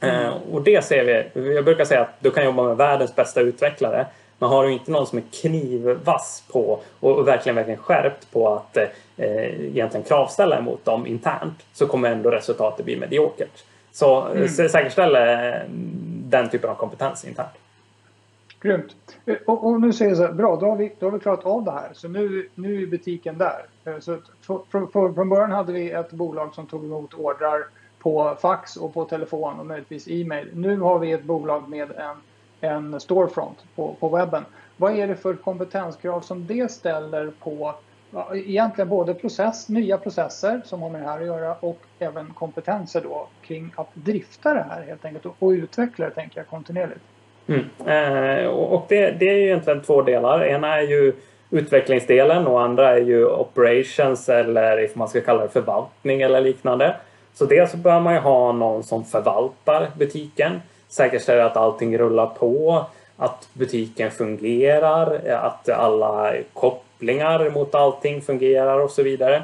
Mm. 0.00 0.26
Eh, 0.26 0.32
och 0.52 0.62
det 0.62 0.84
ser 0.84 1.04
vi. 1.04 1.54
Jag 1.54 1.64
brukar 1.64 1.84
säga 1.84 2.00
att 2.00 2.14
du 2.20 2.30
kan 2.30 2.44
jobba 2.44 2.62
med 2.62 2.76
världens 2.76 3.16
bästa 3.16 3.40
utvecklare 3.40 4.06
men 4.38 4.48
har 4.48 4.64
du 4.64 4.72
inte 4.72 4.90
någon 4.90 5.06
som 5.06 5.18
är 5.18 5.22
knivvass 5.40 6.42
på 6.52 6.80
och, 7.00 7.28
verkligen, 7.28 7.56
verkligen 7.56 7.80
skärpt 7.80 8.32
på 8.32 8.54
att 8.54 8.76
eh, 8.76 8.86
egentligen 9.46 10.06
kravställa 10.06 10.58
emot 10.58 10.84
dem 10.84 11.06
internt 11.06 11.64
så 11.72 11.86
kommer 11.86 12.10
ändå 12.10 12.30
resultatet 12.30 12.84
bli 12.84 12.96
mediokert. 12.96 13.64
Så 13.92 14.22
mm. 14.22 14.48
säkerställ 14.48 15.14
eh, 15.14 15.60
den 16.24 16.48
typen 16.48 16.70
av 16.70 16.74
kompetens 16.74 17.24
internt. 17.24 17.50
Grymt. 18.60 18.96
Eh, 19.26 19.36
och, 19.46 19.66
och, 19.66 19.80
nu 19.80 19.92
säger 19.92 20.10
jag 20.10 20.18
så 20.18 20.26
här, 20.26 20.32
bra, 20.32 20.56
då 20.56 20.66
har, 20.66 20.76
vi, 20.76 20.92
då 20.98 21.06
har 21.06 21.12
vi 21.12 21.20
klarat 21.20 21.44
av 21.44 21.64
det 21.64 21.70
här. 21.70 21.90
Så 21.92 22.08
nu, 22.08 22.48
nu 22.54 22.82
är 22.82 22.86
butiken 22.86 23.38
där. 23.38 23.66
Eh, 23.84 23.98
så 23.98 24.18
från, 24.70 24.92
från 24.92 25.28
början 25.28 25.52
hade 25.52 25.72
vi 25.72 25.90
ett 25.90 26.10
bolag 26.10 26.54
som 26.54 26.66
tog 26.66 26.84
emot 26.84 27.14
ordrar 27.14 27.66
på 27.98 28.36
fax 28.42 28.76
och 28.76 28.94
på 28.94 29.04
telefon 29.04 29.60
och 29.60 29.66
möjligtvis 29.66 30.08
e-mail. 30.08 30.50
Nu 30.54 30.80
har 30.80 30.98
vi 30.98 31.12
ett 31.12 31.24
bolag 31.24 31.68
med 31.68 31.90
en, 31.90 32.16
en 32.60 33.00
storefront 33.00 33.64
på, 33.74 33.96
på 34.00 34.08
webben. 34.08 34.44
Vad 34.76 34.96
är 34.96 35.08
det 35.08 35.16
för 35.16 35.34
kompetenskrav 35.34 36.20
som 36.20 36.46
det 36.46 36.70
ställer 36.70 37.32
på 37.40 37.74
egentligen 38.34 38.88
både 38.88 39.14
process, 39.14 39.68
nya 39.68 39.98
processer 39.98 40.62
som 40.64 40.82
har 40.82 40.90
med 40.90 41.02
det 41.02 41.06
här 41.06 41.20
att 41.20 41.26
göra 41.26 41.54
och 41.54 41.80
även 41.98 42.32
kompetenser 42.34 43.00
då 43.00 43.28
kring 43.42 43.72
att 43.76 43.94
drifta 43.94 44.54
det 44.54 44.62
här 44.62 44.82
helt 44.82 45.04
enkelt 45.04 45.26
och, 45.26 45.36
och 45.38 45.50
utveckla 45.50 46.04
det 46.04 46.14
tänker 46.14 46.40
jag 46.40 46.46
kontinuerligt. 46.46 47.04
Mm. 47.50 47.64
Eh, 47.86 48.46
och 48.46 48.86
det, 48.88 49.10
det 49.10 49.28
är 49.28 49.34
ju 49.34 49.44
egentligen 49.44 49.82
två 49.82 50.02
delar. 50.02 50.44
Ena 50.44 50.76
är 50.76 50.82
ju 50.82 51.12
utvecklingsdelen 51.50 52.46
och 52.46 52.62
andra 52.62 52.90
är 52.90 53.00
ju 53.00 53.26
operations 53.26 54.28
eller 54.28 54.84
om 54.84 54.90
man 54.94 55.08
ska 55.08 55.20
kalla 55.20 55.42
det 55.42 55.48
förvaltning 55.48 56.22
eller 56.22 56.40
liknande. 56.40 56.96
Så 57.34 57.44
dels 57.44 57.70
så 57.70 57.76
bör 57.76 58.00
man 58.00 58.14
ju 58.14 58.20
ha 58.20 58.52
någon 58.52 58.82
som 58.82 59.04
förvaltar 59.04 59.90
butiken, 59.98 60.60
säkerställer 60.88 61.42
att 61.42 61.56
allting 61.56 61.98
rullar 61.98 62.26
på, 62.26 62.84
att 63.16 63.48
butiken 63.52 64.10
fungerar, 64.10 65.28
att 65.28 65.68
alla 65.68 66.32
kopplingar 66.52 67.50
mot 67.50 67.74
allting 67.74 68.22
fungerar 68.22 68.78
och 68.80 68.90
så 68.90 69.02
vidare. 69.02 69.42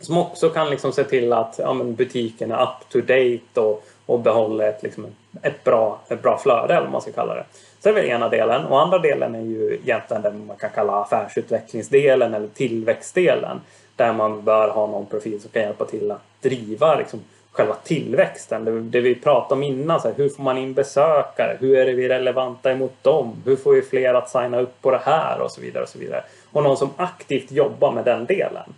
Som 0.00 0.18
också 0.18 0.48
kan 0.48 0.70
liksom 0.70 0.92
se 0.92 1.04
till 1.04 1.32
att 1.32 1.58
ja, 1.58 1.74
butiken 1.74 2.50
är 2.50 2.62
up 2.62 2.88
to 2.88 2.98
date 2.98 3.60
och, 3.60 3.84
och 4.08 4.20
behåller 4.20 4.68
ett, 4.68 4.82
liksom, 4.82 5.06
ett, 5.42 5.64
bra, 5.64 6.00
ett 6.08 6.22
bra 6.22 6.38
flöde, 6.38 6.74
eller 6.74 6.82
vad 6.82 6.92
man 6.92 7.02
ska 7.02 7.12
kalla 7.12 7.34
det. 7.34 7.44
Så 7.52 7.88
det 7.88 7.88
är 7.88 7.94
väl 7.94 8.04
ena 8.04 8.28
delen. 8.28 8.64
Och 8.64 8.80
andra 8.80 8.98
delen 8.98 9.34
är 9.34 9.40
ju 9.40 9.78
egentligen 9.82 10.22
den 10.22 10.46
man 10.46 10.56
kan 10.56 10.70
kalla 10.70 10.92
affärsutvecklingsdelen 10.92 12.34
eller 12.34 12.48
tillväxtdelen. 12.48 13.60
Där 13.96 14.12
man 14.12 14.44
bör 14.44 14.68
ha 14.68 14.86
någon 14.86 15.06
profil 15.06 15.40
som 15.40 15.50
kan 15.50 15.62
hjälpa 15.62 15.84
till 15.84 16.10
att 16.10 16.20
driva 16.40 16.94
liksom, 16.94 17.20
själva 17.52 17.74
tillväxten. 17.74 18.64
Det, 18.64 18.80
det 18.80 19.00
vi 19.00 19.14
pratade 19.14 19.54
om 19.54 19.62
innan, 19.62 20.00
så 20.00 20.08
här, 20.08 20.14
hur 20.16 20.28
får 20.28 20.42
man 20.42 20.58
in 20.58 20.74
besökare? 20.74 21.56
Hur 21.60 21.78
är 21.78 21.94
vi 21.94 22.08
relevanta 22.08 22.72
emot 22.72 23.02
dem? 23.02 23.42
Hur 23.44 23.56
får 23.56 23.72
vi 23.72 23.82
fler 23.82 24.14
att 24.14 24.30
signa 24.30 24.60
upp 24.60 24.82
på 24.82 24.90
det 24.90 25.00
här? 25.04 25.40
Och 25.40 25.52
så 25.52 25.60
vidare. 25.60 25.82
Och 25.82 25.88
så 25.88 25.98
vidare. 25.98 26.24
Och 26.52 26.62
någon 26.62 26.76
som 26.76 26.90
aktivt 26.96 27.52
jobbar 27.52 27.92
med 27.92 28.04
den 28.04 28.26
delen. 28.26 28.74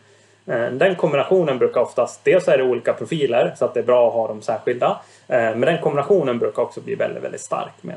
Eh, 0.46 0.70
den 0.70 0.94
kombinationen 0.94 1.58
brukar 1.58 1.80
oftast, 1.80 2.24
dels 2.24 2.48
är 2.48 2.58
det 2.58 2.64
olika 2.64 2.92
profiler 2.92 3.54
så 3.58 3.64
att 3.64 3.74
det 3.74 3.80
är 3.80 3.84
bra 3.84 4.08
att 4.08 4.14
ha 4.14 4.28
dem 4.28 4.42
särskilda. 4.42 5.00
Eh, 5.30 5.56
men 5.56 5.60
den 5.60 5.82
kombinationen 5.82 6.38
brukar 6.38 6.62
också 6.62 6.80
bli 6.80 6.94
väldigt, 6.94 7.22
väldigt 7.22 7.40
stark. 7.40 7.82
Med 7.82 7.96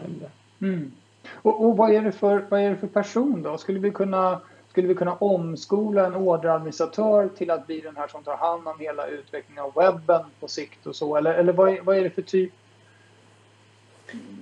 mm. 0.62 0.92
och, 1.32 1.66
och 1.66 1.78
vad, 1.78 1.92
är 1.92 2.02
det 2.02 2.12
för, 2.12 2.46
vad 2.50 2.60
är 2.60 2.70
det 2.70 2.76
för 2.76 2.88
person 2.88 3.44
då? 3.44 3.58
Skulle 3.58 3.80
vi 3.80 3.92
kunna 3.92 4.42
skulle 4.70 4.88
vi 4.88 4.96
kunna 4.96 5.14
omskola 5.14 6.06
en 6.06 6.16
orderadministratör 6.16 7.30
till 7.38 7.52
att 7.52 7.68
bli 7.68 7.80
den 7.80 7.98
här 7.98 8.08
som 8.08 8.24
tar 8.24 8.38
hand 8.38 8.68
om 8.68 8.80
hela 8.80 9.08
utvecklingen 9.08 9.64
av 9.64 9.74
webben 9.76 10.26
på 10.40 10.48
sikt 10.48 10.88
och 10.88 10.96
så? 10.96 11.18
Eller, 11.18 11.34
eller 11.34 11.54
vad, 11.54 11.70
är, 11.70 11.82
vad 11.82 11.98
är 11.98 12.04
det 12.04 12.10
för 12.10 12.22
typ 12.22 12.52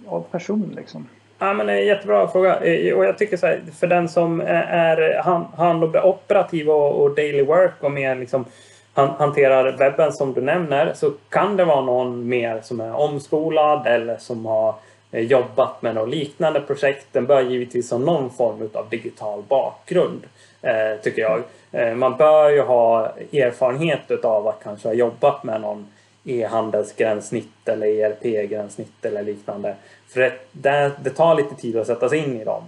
av 0.05 0.21
person 0.21 0.73
liksom? 0.75 1.07
Ja, 1.39 1.53
men 1.53 1.67
det 1.67 1.73
är 1.73 1.77
en 1.77 1.87
jättebra 1.87 2.27
fråga. 2.27 2.59
Eh, 2.59 2.97
och 2.97 3.05
jag 3.05 3.17
tycker 3.17 3.37
så 3.37 3.47
här, 3.47 3.63
för 3.79 3.87
den 3.87 4.09
som 4.09 4.41
är 4.41 5.23
hand, 5.23 5.45
hand 5.45 5.83
operativ 5.83 6.69
och, 6.69 7.01
och, 7.01 7.15
daily 7.15 7.43
work 7.43 7.83
och 7.83 7.91
mer 7.91 8.15
liksom 8.15 8.45
hanterar 8.93 9.77
webben 9.77 10.13
som 10.13 10.33
du 10.33 10.41
nämner 10.41 10.93
så 10.93 11.11
kan 11.29 11.57
det 11.57 11.65
vara 11.65 11.81
någon 11.81 12.27
mer 12.27 12.61
som 12.61 12.79
är 12.79 12.95
omskolad 12.95 13.87
eller 13.87 14.17
som 14.17 14.45
har 14.45 14.75
eh, 15.11 15.23
jobbat 15.23 15.81
med 15.81 15.95
något 15.95 16.09
liknande 16.09 16.61
projekt. 16.61 17.07
Den 17.11 17.25
bör 17.25 17.41
givetvis 17.41 17.91
ha 17.91 17.97
någon 17.97 18.29
form 18.29 18.69
av 18.73 18.89
digital 18.89 19.43
bakgrund, 19.47 20.23
eh, 20.61 21.01
tycker 21.03 21.21
jag. 21.21 21.43
Eh, 21.71 21.95
man 21.95 22.17
bör 22.17 22.49
ju 22.49 22.61
ha 22.61 23.05
erfarenhet 23.33 24.25
av 24.25 24.47
att 24.47 24.63
kanske 24.63 24.87
ha 24.87 24.93
jobbat 24.93 25.43
med 25.43 25.61
någon 25.61 25.87
e-handelsgränssnitt 26.25 27.67
eller 27.67 27.87
ERP-gränssnitt 27.87 29.05
eller 29.05 29.23
liknande. 29.23 29.75
För 30.07 30.19
det, 30.51 30.91
det, 31.03 31.09
tar 31.09 31.35
lite 31.35 31.55
tid 31.55 31.77
att 31.77 31.87
sätta 31.87 32.09
sig 32.09 32.19
in 32.19 32.41
i 32.41 32.43
dem. 32.43 32.63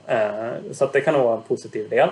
Så 0.71 0.85
att 0.85 0.93
det 0.93 1.01
kan 1.01 1.13
nog 1.13 1.23
vara 1.23 1.35
en 1.35 1.41
positiv 1.41 1.89
del. 1.89 2.09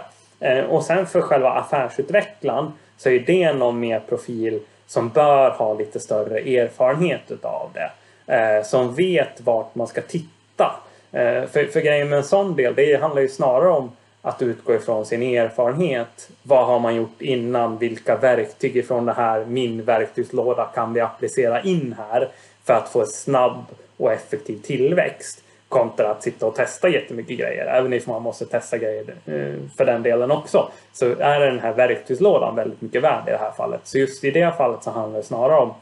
Och 0.69 0.83
sen 0.83 1.05
för 1.05 1.21
själva 1.21 1.49
affärsutvecklaren 1.49 2.71
så 3.01 3.09
är 3.09 3.19
det 3.19 3.53
någon 3.53 3.79
mer 3.79 3.99
profil 3.99 4.59
som 4.87 5.09
bör 5.09 5.49
ha 5.49 5.73
lite 5.73 5.99
större 5.99 6.39
erfarenhet 6.39 7.21
utav 7.27 7.69
det 7.73 7.91
eh, 8.33 8.63
som 8.63 8.95
vet 8.95 9.41
vart 9.41 9.75
man 9.75 9.87
ska 9.87 10.01
titta. 10.01 10.75
Eh, 11.11 11.45
för, 11.45 11.65
för 11.65 11.81
grejen 11.81 12.09
med 12.09 12.17
en 12.17 12.23
sån 12.23 12.55
del, 12.55 12.75
det 12.75 13.01
handlar 13.01 13.21
ju 13.21 13.29
snarare 13.29 13.69
om 13.69 13.91
att 14.21 14.41
utgå 14.41 14.75
ifrån 14.75 15.05
sin 15.05 15.23
erfarenhet. 15.23 16.29
Vad 16.43 16.65
har 16.65 16.79
man 16.79 16.95
gjort 16.95 17.21
innan? 17.21 17.77
Vilka 17.77 18.15
verktyg 18.15 18.77
ifrån 18.77 19.05
det 19.05 19.13
här 19.13 19.45
min 19.45 19.83
verktygslåda 19.83 20.65
kan 20.75 20.93
vi 20.93 20.99
applicera 20.99 21.61
in 21.61 21.95
här 21.97 22.29
för 22.63 22.73
att 22.73 22.89
få 22.89 23.01
en 23.01 23.07
snabb 23.07 23.65
och 23.97 24.11
effektiv 24.13 24.61
tillväxt? 24.61 25.43
Kontra 25.71 26.11
att 26.11 26.23
sitta 26.23 26.45
och 26.45 26.55
testa 26.55 26.89
jättemycket 26.89 27.39
grejer. 27.39 27.65
Även 27.65 27.93
om 27.93 27.99
man 28.05 28.21
måste 28.21 28.45
testa 28.45 28.77
grejer 28.77 29.15
eh, 29.25 29.69
för 29.77 29.85
den 29.85 30.03
delen 30.03 30.31
också. 30.31 30.71
Så 30.93 31.05
är 31.05 31.39
den 31.39 31.59
här 31.59 31.73
verktygslådan 31.73 32.55
väldigt 32.55 32.81
mycket 32.81 33.03
värd 33.03 33.27
i 33.27 33.31
det 33.31 33.37
här 33.37 33.51
fallet. 33.51 33.81
Så 33.83 33.97
just 33.97 34.23
i 34.23 34.31
det 34.31 34.57
fallet 34.57 34.83
så 34.83 34.91
handlar 34.91 35.19
det 35.19 35.25
snarare 35.25 35.59
om 35.59 35.73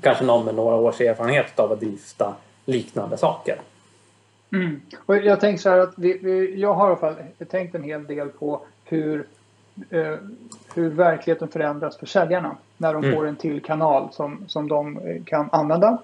kanske 0.00 0.24
någon 0.24 0.44
med 0.44 0.54
några 0.54 0.76
års 0.76 1.00
erfarenhet 1.00 1.58
av 1.58 1.72
att 1.72 1.80
drifta 1.80 2.34
liknande 2.64 3.16
saker. 3.16 3.56
Mm. 4.52 4.80
Och 5.06 5.16
jag 5.16 5.40
tänker 5.40 5.62
så 5.62 5.70
här 5.70 5.78
att 5.78 5.94
vi, 5.96 6.18
vi, 6.22 6.60
jag 6.60 6.74
har 6.74 6.86
i 6.86 6.90
alla 6.90 6.96
fall 6.96 7.16
tänkt 7.50 7.74
en 7.74 7.82
hel 7.82 8.06
del 8.06 8.28
på 8.28 8.60
hur, 8.84 9.26
eh, 9.90 10.16
hur 10.74 10.90
verkligheten 10.90 11.48
förändras 11.48 11.96
för 11.96 12.06
säljarna 12.06 12.56
när 12.76 12.94
de 12.94 13.04
mm. 13.04 13.16
får 13.16 13.26
en 13.26 13.36
till 13.36 13.62
kanal 13.62 14.08
som, 14.12 14.44
som 14.46 14.68
de 14.68 15.00
kan 15.26 15.48
använda 15.52 15.98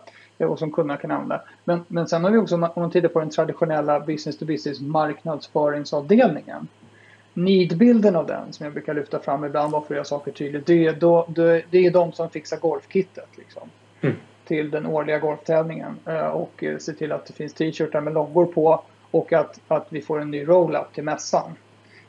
och 0.46 0.58
som 0.58 0.72
kunderna 0.72 1.00
kan 1.00 1.10
använda. 1.10 1.42
Men, 1.64 1.84
men 1.88 2.08
sen 2.08 2.24
har 2.24 2.30
vi 2.30 2.38
också, 2.38 2.54
om 2.54 2.70
man 2.74 2.90
tittar 2.90 3.08
på 3.08 3.20
den 3.20 3.30
traditionella 3.30 4.00
business 4.00 4.38
to 4.38 4.44
business 4.44 4.80
marknadsföringsavdelningen. 4.80 6.68
Nidbilden 7.34 8.16
av 8.16 8.26
den 8.26 8.52
som 8.52 8.64
jag 8.64 8.72
brukar 8.72 8.94
lyfta 8.94 9.18
fram 9.18 9.44
ibland 9.44 9.70
för 9.70 9.78
att 9.78 9.90
göra 9.90 10.04
saker 10.04 10.32
tydligt. 10.32 10.66
Det 10.66 10.86
är, 10.86 10.92
då, 10.92 11.26
det, 11.28 11.62
det 11.70 11.86
är 11.86 11.90
de 11.90 12.12
som 12.12 12.30
fixar 12.30 12.56
golfkittet. 12.56 13.28
Liksom 13.36 13.62
mm. 14.00 14.16
till 14.44 14.70
den 14.70 14.86
årliga 14.86 15.18
golftävlingen 15.18 15.96
eh, 16.06 16.26
och 16.26 16.64
eh, 16.64 16.78
se 16.78 16.92
till 16.92 17.12
att 17.12 17.26
det 17.26 17.32
finns 17.32 17.54
t-shirtar 17.54 18.00
med 18.00 18.14
loggor 18.14 18.46
på 18.46 18.82
och 19.10 19.32
att, 19.32 19.60
att 19.68 19.86
vi 19.88 20.02
får 20.02 20.20
en 20.20 20.30
ny 20.30 20.48
roll-up 20.48 20.92
till 20.94 21.04
mässan. 21.04 21.50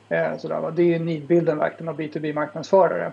Eh, 0.09 0.37
sådär, 0.37 0.71
Det 0.75 0.95
är 0.95 0.99
nidbilden 0.99 1.57
verkligen 1.57 1.89
av 1.89 1.99
B2B-marknadsförare. 1.99 3.11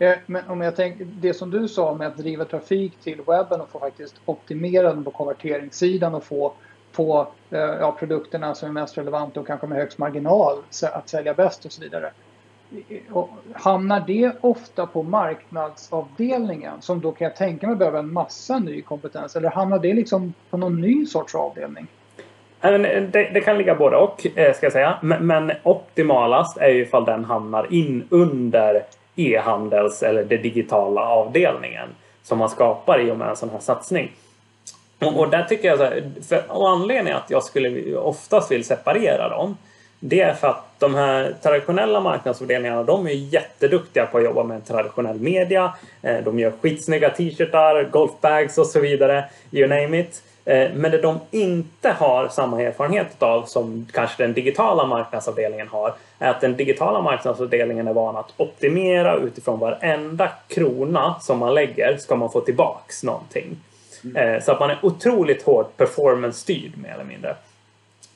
Eh, 0.00 0.16
men 0.26 0.42
om 0.48 0.60
jag 0.60 0.76
tänker 0.76 1.04
det 1.04 1.34
som 1.34 1.50
du 1.50 1.68
sa 1.68 1.94
med 1.94 2.06
att 2.06 2.16
driva 2.16 2.44
trafik 2.44 2.92
till 3.02 3.20
webben 3.26 3.60
och 3.60 3.68
få 3.68 3.78
faktiskt 3.78 4.14
optimera 4.24 4.94
den 4.94 5.04
på 5.04 5.10
konverteringssidan 5.10 6.14
och 6.14 6.24
få 6.24 6.52
på 6.92 7.28
eh, 7.50 7.60
ja, 7.60 7.96
produkterna 7.98 8.54
som 8.54 8.68
är 8.68 8.72
mest 8.72 8.98
relevanta 8.98 9.40
och 9.40 9.46
kanske 9.46 9.66
med 9.66 9.78
högst 9.78 9.98
marginal 9.98 10.58
att 10.92 11.08
sälja 11.08 11.34
bäst 11.34 11.64
och 11.64 11.72
så 11.72 11.82
vidare. 11.82 12.10
Eh, 12.88 13.16
och 13.16 13.30
hamnar 13.52 14.04
det 14.06 14.32
ofta 14.40 14.86
på 14.86 15.02
marknadsavdelningen 15.02 16.82
som 16.82 17.00
då 17.00 17.12
kan 17.12 17.24
jag 17.24 17.36
tänka 17.36 17.66
mig 17.66 17.76
behöver 17.76 17.98
en 17.98 18.12
massa 18.12 18.58
ny 18.58 18.82
kompetens 18.82 19.36
eller 19.36 19.50
hamnar 19.50 19.78
det 19.78 19.94
liksom 19.94 20.34
på 20.50 20.56
någon 20.56 20.80
ny 20.80 21.06
sorts 21.06 21.34
avdelning? 21.34 21.86
Det, 22.60 23.30
det 23.34 23.40
kan 23.40 23.58
ligga 23.58 23.74
både 23.74 23.96
och 23.96 24.20
ska 24.54 24.66
jag 24.66 24.72
säga. 24.72 24.98
Men 25.02 25.52
optimalast 25.62 26.56
är 26.56 26.68
ju 26.68 26.82
ifall 26.82 27.04
den 27.04 27.24
hamnar 27.24 27.72
in 27.72 28.06
under 28.10 28.84
e-handels 29.20 30.02
eller 30.02 30.24
den 30.24 30.42
digitala 30.42 31.00
avdelningen 31.00 31.88
som 32.22 32.38
man 32.38 32.48
skapar 32.48 33.00
i 33.00 33.10
och 33.10 33.16
med 33.16 33.28
en 33.28 33.36
sån 33.36 33.50
här 33.50 33.58
satsning. 33.58 34.12
Och, 34.98 35.18
och 35.18 35.30
där 35.30 35.42
tycker 35.42 35.68
jag 35.68 35.78
så 35.78 35.84
här, 35.84 36.10
för, 36.28 36.42
och 36.48 36.70
anledningen 36.70 37.16
att 37.16 37.30
jag 37.30 37.42
skulle 37.42 37.96
oftast 37.96 38.50
vill 38.50 38.64
separera 38.64 39.28
dem 39.28 39.56
det 40.00 40.20
är 40.20 40.34
för 40.34 40.48
att 40.48 40.64
de 40.78 40.94
här 40.94 41.34
traditionella 41.42 42.00
marknadsavdelningarna 42.00 42.82
de 42.82 43.06
är 43.06 43.10
jätteduktiga 43.10 44.06
på 44.06 44.18
att 44.18 44.24
jobba 44.24 44.44
med 44.44 44.66
traditionell 44.66 45.20
media. 45.20 45.74
Eh, 46.02 46.24
de 46.24 46.38
gör 46.38 46.52
skitsnygga 46.60 47.10
t-shirtar, 47.10 47.84
golfbags 47.90 48.58
och 48.58 48.66
så 48.66 48.80
vidare. 48.80 49.24
You 49.50 49.68
name 49.68 50.00
it. 50.00 50.22
Eh, 50.44 50.70
men 50.74 50.90
det 50.90 50.98
de 50.98 51.20
inte 51.30 51.90
har 51.90 52.28
samma 52.28 52.62
erfarenhet 52.62 53.22
av 53.22 53.42
som 53.42 53.86
kanske 53.92 54.22
den 54.22 54.32
digitala 54.32 54.86
marknadsavdelningen 54.86 55.68
har 55.68 55.94
är 56.18 56.30
att 56.30 56.40
den 56.40 56.56
digitala 56.56 57.00
marknadsavdelningen 57.00 57.88
är 57.88 57.92
van 57.92 58.16
att 58.16 58.32
optimera 58.36 59.16
utifrån 59.16 59.58
varenda 59.58 60.28
krona 60.48 61.14
som 61.20 61.38
man 61.38 61.54
lägger 61.54 61.96
ska 61.96 62.16
man 62.16 62.32
få 62.32 62.40
tillbaks 62.40 63.02
någonting. 63.02 63.56
Mm. 64.04 64.40
Så 64.40 64.52
att 64.52 64.60
man 64.60 64.70
är 64.70 64.78
otroligt 64.82 65.42
hårt 65.42 65.76
performance-styrd 65.76 66.72
mer 66.76 66.94
eller 66.94 67.04
mindre. 67.04 67.36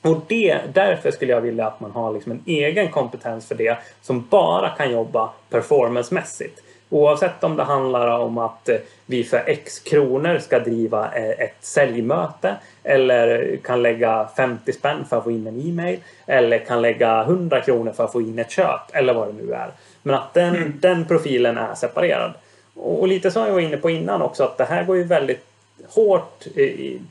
Och 0.01 0.17
det, 0.27 0.59
därför 0.73 1.11
skulle 1.11 1.31
jag 1.31 1.41
vilja 1.41 1.67
att 1.67 1.79
man 1.79 1.91
har 1.91 2.13
liksom 2.13 2.31
en 2.31 2.41
egen 2.45 2.91
kompetens 2.91 3.47
för 3.47 3.55
det 3.55 3.77
som 4.01 4.27
bara 4.29 4.69
kan 4.69 4.91
jobba 4.91 5.29
performancemässigt. 5.49 6.61
Oavsett 6.89 7.43
om 7.43 7.55
det 7.55 7.63
handlar 7.63 8.19
om 8.19 8.37
att 8.37 8.69
eh, 8.69 8.77
vi 9.05 9.23
för 9.23 9.43
X 9.45 9.79
kronor 9.79 10.39
ska 10.39 10.59
driva 10.59 11.11
eh, 11.15 11.29
ett 11.29 11.57
säljmöte 11.61 12.55
eller 12.83 13.57
kan 13.63 13.81
lägga 13.81 14.29
50 14.37 14.73
spänn 14.73 15.05
för 15.09 15.17
att 15.17 15.23
få 15.23 15.31
in 15.31 15.47
en 15.47 15.61
e-mail 15.61 15.99
eller 16.25 16.57
kan 16.57 16.81
lägga 16.81 17.21
100 17.21 17.61
kronor 17.61 17.91
för 17.91 18.03
att 18.03 18.11
få 18.11 18.21
in 18.21 18.39
ett 18.39 18.51
köp 18.51 18.81
eller 18.93 19.13
vad 19.13 19.27
det 19.27 19.43
nu 19.43 19.53
är. 19.53 19.71
Men 20.03 20.15
att 20.15 20.33
den, 20.33 20.55
mm. 20.55 20.73
den 20.81 21.05
profilen 21.05 21.57
är 21.57 21.75
separerad. 21.75 22.33
Och 22.75 23.07
lite 23.07 23.31
som 23.31 23.45
jag 23.45 23.53
var 23.53 23.59
inne 23.59 23.77
på 23.77 23.89
innan 23.89 24.21
också 24.21 24.43
att 24.43 24.57
det 24.57 24.65
här 24.65 24.83
går 24.83 24.97
ju 24.97 25.03
väldigt 25.03 25.45
hårt 25.89 26.43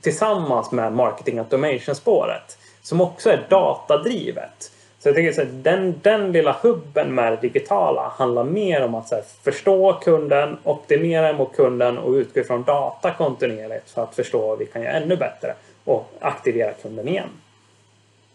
tillsammans 0.00 0.72
med 0.72 0.92
marketing 0.92 1.38
automation 1.38 1.94
spåret 1.94 2.58
som 2.82 3.00
också 3.00 3.30
är 3.30 3.46
datadrivet. 3.48 4.70
Så 5.04 5.08
jag 5.08 5.16
tänker 5.16 5.42
att 5.42 5.64
den, 5.64 5.94
den 6.02 6.32
lilla 6.32 6.56
hubben 6.62 7.14
med 7.14 7.32
det 7.32 7.40
digitala 7.40 8.08
handlar 8.08 8.44
mer 8.44 8.84
om 8.84 8.94
att 8.94 9.10
här, 9.10 9.22
förstå 9.42 9.92
kunden, 9.92 10.56
optimera 10.62 11.32
mot 11.32 11.56
kunden 11.56 11.98
och 11.98 12.12
utgå 12.12 12.44
från 12.44 12.62
data 12.62 13.10
kontinuerligt 13.10 13.90
för 13.90 14.02
att 14.02 14.14
förstå 14.14 14.48
vad 14.48 14.58
vi 14.58 14.66
kan 14.66 14.82
göra 14.82 14.92
ännu 14.92 15.16
bättre 15.16 15.54
och 15.84 16.10
aktivera 16.20 16.72
kunden 16.72 17.08
igen. 17.08 17.28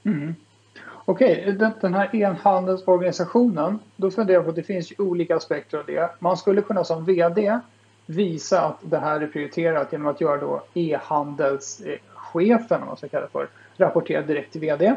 Mm. 0.05 0.35
Okej, 1.05 1.41
okay, 1.41 1.51
den, 1.81 1.93
här 1.93 2.15
e-handelsorganisationen, 2.15 3.79
då 3.95 4.11
funderar 4.11 4.37
jag 4.37 4.43
på 4.43 4.49
att 4.49 4.55
det 4.55 4.63
finns 4.63 4.91
ju 4.91 4.95
olika 4.97 5.35
aspekter 5.35 5.77
av 5.77 5.85
det. 5.85 6.09
Man 6.19 6.37
skulle 6.37 6.61
kunna 6.61 6.83
som 6.83 7.05
VD 7.05 7.59
visa 8.05 8.61
att 8.61 8.77
det 8.81 8.99
här 8.99 9.21
är 9.21 9.27
prioriterat 9.27 9.91
genom 9.91 10.07
att 10.07 10.21
göra 10.21 10.37
då 10.37 10.63
e-handelschefen, 10.73 12.81
om 12.81 12.87
man 12.87 12.97
ska 12.97 13.07
kalla 13.07 13.25
det 13.25 13.31
för, 13.31 13.47
rapportera 13.77 14.21
direkt 14.21 14.51
till 14.51 14.61
VD. 14.61 14.95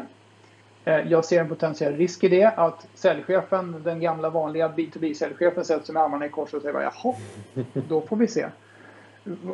Eh, 0.85 1.11
jag 1.11 1.25
ser 1.25 1.39
en 1.39 1.49
potentiell 1.49 1.95
risk 1.95 2.23
i 2.23 2.27
det 2.27 2.45
att 2.45 2.87
säljchefen, 2.93 3.81
den 3.83 3.99
gamla 3.99 4.29
vanliga 4.29 4.67
B2B-säljchefen 4.67 5.63
sätter 5.63 5.85
sig 5.85 5.93
med 5.93 6.03
armarna 6.03 6.25
i 6.25 6.29
kors 6.29 6.53
och 6.53 6.61
säger 6.61 6.81
jaha, 6.81 7.15
då 7.73 8.01
får 8.01 8.15
vi 8.15 8.27
se. 8.27 8.45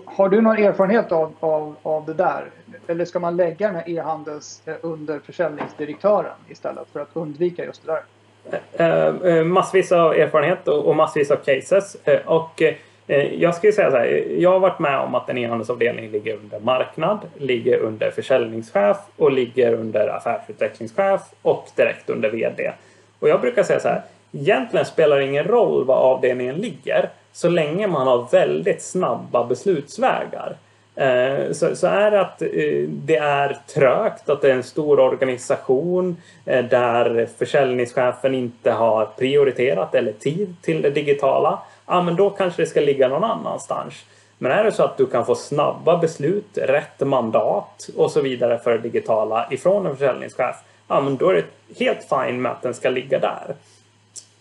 Har 0.05 0.29
du 0.29 0.41
någon 0.41 0.57
erfarenhet 0.57 1.11
av, 1.11 1.33
av, 1.39 1.75
av 1.83 2.05
det 2.05 2.13
där? 2.13 2.45
Eller 2.87 3.05
ska 3.05 3.19
man 3.19 3.37
lägga 3.37 3.67
den 3.67 3.75
här 3.75 3.89
e-handels 3.89 4.61
eh, 4.65 4.75
under 4.81 5.19
försäljningsdirektören 5.19 6.35
istället 6.47 6.87
för 6.93 6.99
att 6.99 7.09
undvika 7.13 7.65
just 7.65 7.85
det 7.85 7.91
där? 7.91 8.03
Eh, 9.27 9.43
massvis 9.43 9.91
av 9.91 10.13
erfarenhet 10.13 10.67
och 10.67 10.95
massvis 10.95 11.31
av 11.31 11.35
cases. 11.35 11.97
Och 12.25 12.61
Eh, 13.09 13.33
jag 13.33 13.55
skulle 13.55 13.73
säga 13.73 13.91
så 13.91 13.97
här, 13.97 14.25
jag 14.37 14.51
har 14.51 14.59
varit 14.59 14.79
med 14.79 14.99
om 14.99 15.15
att 15.15 15.29
en 15.29 15.37
e-handelsavdelning 15.37 16.11
ligger 16.11 16.35
under 16.35 16.59
marknad, 16.59 17.19
ligger 17.37 17.77
under 17.77 18.11
försäljningschef 18.11 18.97
och 19.17 19.31
ligger 19.31 19.73
under 19.73 20.07
affärsutvecklingschef 20.07 21.21
och 21.41 21.67
direkt 21.75 22.09
under 22.09 22.29
VD. 22.29 22.71
Och 23.19 23.29
jag 23.29 23.41
brukar 23.41 23.63
säga 23.63 23.79
så 23.79 23.87
här, 23.87 24.01
egentligen 24.31 24.85
spelar 24.85 25.17
det 25.17 25.25
ingen 25.25 25.43
roll 25.43 25.85
var 25.85 25.95
avdelningen 25.95 26.55
ligger 26.55 27.09
så 27.31 27.49
länge 27.49 27.87
man 27.87 28.07
har 28.07 28.27
väldigt 28.31 28.81
snabba 28.81 29.43
beslutsvägar. 29.43 30.55
Eh, 30.95 31.51
så, 31.51 31.75
så 31.75 31.87
är 31.87 32.11
det 32.11 32.21
att 32.21 32.41
eh, 32.41 32.87
det 32.87 33.17
är 33.17 33.57
trögt, 33.73 34.29
att 34.29 34.41
det 34.41 34.49
är 34.49 34.55
en 34.55 34.63
stor 34.63 34.99
organisation 34.99 36.17
där 36.45 37.27
försäljningschefen 37.37 38.35
inte 38.35 38.71
har 38.71 39.05
prioriterat 39.17 39.95
eller 39.95 40.11
tid 40.11 40.55
till 40.61 40.81
det 40.81 40.89
digitala 40.89 41.59
ja 41.89 42.01
men 42.01 42.15
då 42.15 42.29
kanske 42.29 42.61
det 42.61 42.65
ska 42.65 42.81
ligga 42.81 43.07
någon 43.07 43.23
annanstans. 43.23 43.93
Men 44.37 44.51
är 44.51 44.63
det 44.63 44.71
så 44.71 44.83
att 44.83 44.97
du 44.97 45.05
kan 45.05 45.25
få 45.25 45.35
snabba 45.35 45.97
beslut, 45.97 46.57
rätt 46.57 46.99
mandat 46.99 47.89
och 47.97 48.11
så 48.11 48.21
vidare 48.21 48.59
för 48.59 48.71
det 48.71 48.77
digitala 48.77 49.47
ifrån 49.51 49.85
en 49.85 49.97
försäljningschef, 49.97 50.55
ja 50.87 51.01
men 51.01 51.17
då 51.17 51.29
är 51.29 51.33
det 51.33 51.45
helt 51.85 52.09
fine 52.09 52.41
med 52.41 52.51
att 52.51 52.61
den 52.61 52.73
ska 52.73 52.89
ligga 52.89 53.19
där. 53.19 53.55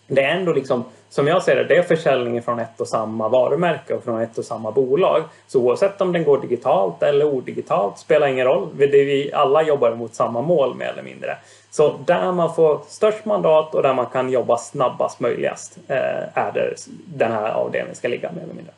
Det 0.07 0.23
är 0.23 0.35
ändå 0.35 0.53
liksom, 0.53 0.83
som 1.09 1.27
jag 1.27 1.43
ser 1.43 1.55
det, 1.55 1.63
det 1.63 1.77
är 1.77 1.83
försäljning 1.83 2.41
från 2.41 2.59
ett 2.59 2.81
och 2.81 2.87
samma 2.87 3.29
varumärke 3.29 3.93
och 3.93 4.03
från 4.03 4.21
ett 4.21 4.37
och 4.37 4.45
samma 4.45 4.71
bolag. 4.71 5.23
Så 5.47 5.61
oavsett 5.61 6.01
om 6.01 6.11
den 6.11 6.23
går 6.23 6.41
digitalt 6.41 7.03
eller 7.03 7.25
odigitalt 7.25 7.97
spelar 7.97 8.27
ingen 8.27 8.45
roll. 8.45 8.67
Vi 8.73 9.31
alla 9.33 9.63
jobbar 9.63 9.95
mot 9.95 10.15
samma 10.15 10.41
mål 10.41 10.75
mer 10.75 10.87
eller 10.87 11.03
mindre. 11.03 11.37
Så 11.71 11.97
där 12.05 12.31
man 12.31 12.55
får 12.55 12.81
störst 12.87 13.25
mandat 13.25 13.75
och 13.75 13.83
där 13.83 13.93
man 13.93 14.05
kan 14.05 14.29
jobba 14.29 14.57
snabbast 14.57 15.19
möjligast 15.19 15.77
eh, 15.87 16.37
är 16.37 16.51
där 16.53 16.75
den 17.05 17.31
här 17.31 17.51
avdelningen 17.51 17.95
ska 17.95 18.07
ligga 18.07 18.31
mer 18.31 18.41
eller 18.41 18.53
mindre. 18.53 18.73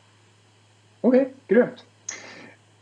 Okej, 1.00 1.20
okay, 1.20 1.32
grymt. 1.48 1.84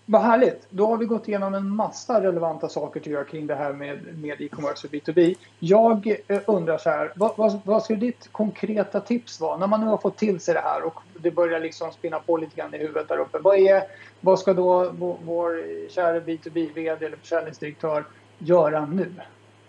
Vad 0.07 0.23
härligt! 0.23 0.67
Då 0.71 0.87
har 0.87 0.97
vi 0.97 1.07
gått 1.07 1.29
igenom 1.29 1.55
en 1.55 1.71
massa 1.71 2.23
relevanta 2.23 2.69
saker 2.69 3.01
tycker 3.01 3.17
jag 3.17 3.29
kring 3.29 3.47
det 3.47 3.55
här 3.55 3.73
med, 3.73 4.19
med 4.19 4.41
e-commerce 4.41 4.87
och 4.87 4.93
B2B. 4.93 5.35
Jag 5.59 6.17
eh, 6.29 6.41
undrar 6.47 6.79
så 6.79 6.91
här, 6.91 7.13
vad, 7.17 7.33
vad, 7.37 7.61
vad 7.65 7.83
skulle 7.83 7.99
ditt 7.99 8.29
konkreta 8.33 9.01
tips 9.01 9.41
vara 9.41 9.57
när 9.57 9.67
man 9.67 9.81
nu 9.81 9.87
har 9.87 9.99
fått 9.99 10.17
till 10.17 10.41
sig 10.41 10.55
det 10.55 10.61
här 10.61 10.83
och 10.83 11.01
det 11.19 11.31
börjar 11.31 11.61
liksom 11.61 11.93
spinna 11.93 12.19
på 12.19 12.37
lite 12.37 12.57
grann 12.57 12.75
i 12.75 12.79
huvudet 12.79 13.09
där 13.09 13.19
uppe. 13.19 13.39
Vad, 13.39 13.59
är, 13.59 13.83
vad 14.21 14.39
ska 14.39 14.55
då 14.55 14.91
vår, 14.93 15.17
vår 15.25 15.65
kära 15.91 16.21
B2B-VD 16.21 17.07
eller 17.07 17.17
försäljningsdirektör 17.17 18.05
göra 18.39 18.87
nu? 18.87 19.13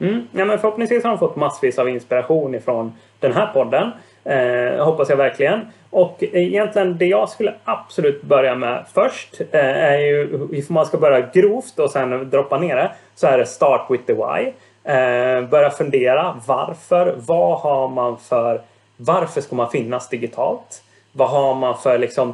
Mm. 0.02 0.28
Ja, 0.32 0.45
men 0.45 0.60
förhoppningsvis 0.60 1.04
har 1.04 1.12
de 1.12 1.20
fått 1.20 1.36
massvis 1.36 1.80
av 1.80 1.89
inspiration 1.89 2.56
ifrån 2.56 2.93
den 3.20 3.34
här 3.34 3.54
podden. 3.54 3.91
Eh, 4.24 4.86
hoppas 4.86 5.10
jag 5.10 5.18
verkligen. 5.18 5.62
Och 5.89 6.24
egentligen 6.24 6.97
det 6.97 7.06
jag 7.06 7.30
skulle 7.30 7.54
absolut 7.64 8.22
börja 8.22 8.56
med 8.56 8.86
först 8.93 9.41
eh, 9.52 9.60
är 9.62 9.97
ju, 9.97 10.47
ifall 10.52 10.74
man 10.74 10.86
ska 10.86 10.97
börja 10.97 11.30
grovt 11.34 11.80
och 11.80 11.91
sen 11.91 12.30
droppa 12.30 12.58
ner 12.58 12.76
det, 12.76 12.91
så 13.16 13.28
är 13.28 13.38
det 13.38 13.45
start 13.45 13.86
with 13.89 14.04
the 14.04 14.14
why. 14.14 14.54
Eh, 14.84 15.49
börja 15.49 15.70
fundera 15.70 16.39
varför, 16.47 17.16
vad 17.18 17.60
har 17.60 17.88
man 17.88 18.18
för, 18.18 18.62
varför 18.97 19.41
ska 19.41 19.56
man 19.56 19.70
finnas 19.70 20.10
digitalt? 20.10 20.84
Vad 21.12 21.30
har 21.30 21.56
man 21.56 21.78
för 21.78 21.97
liksom 21.97 22.34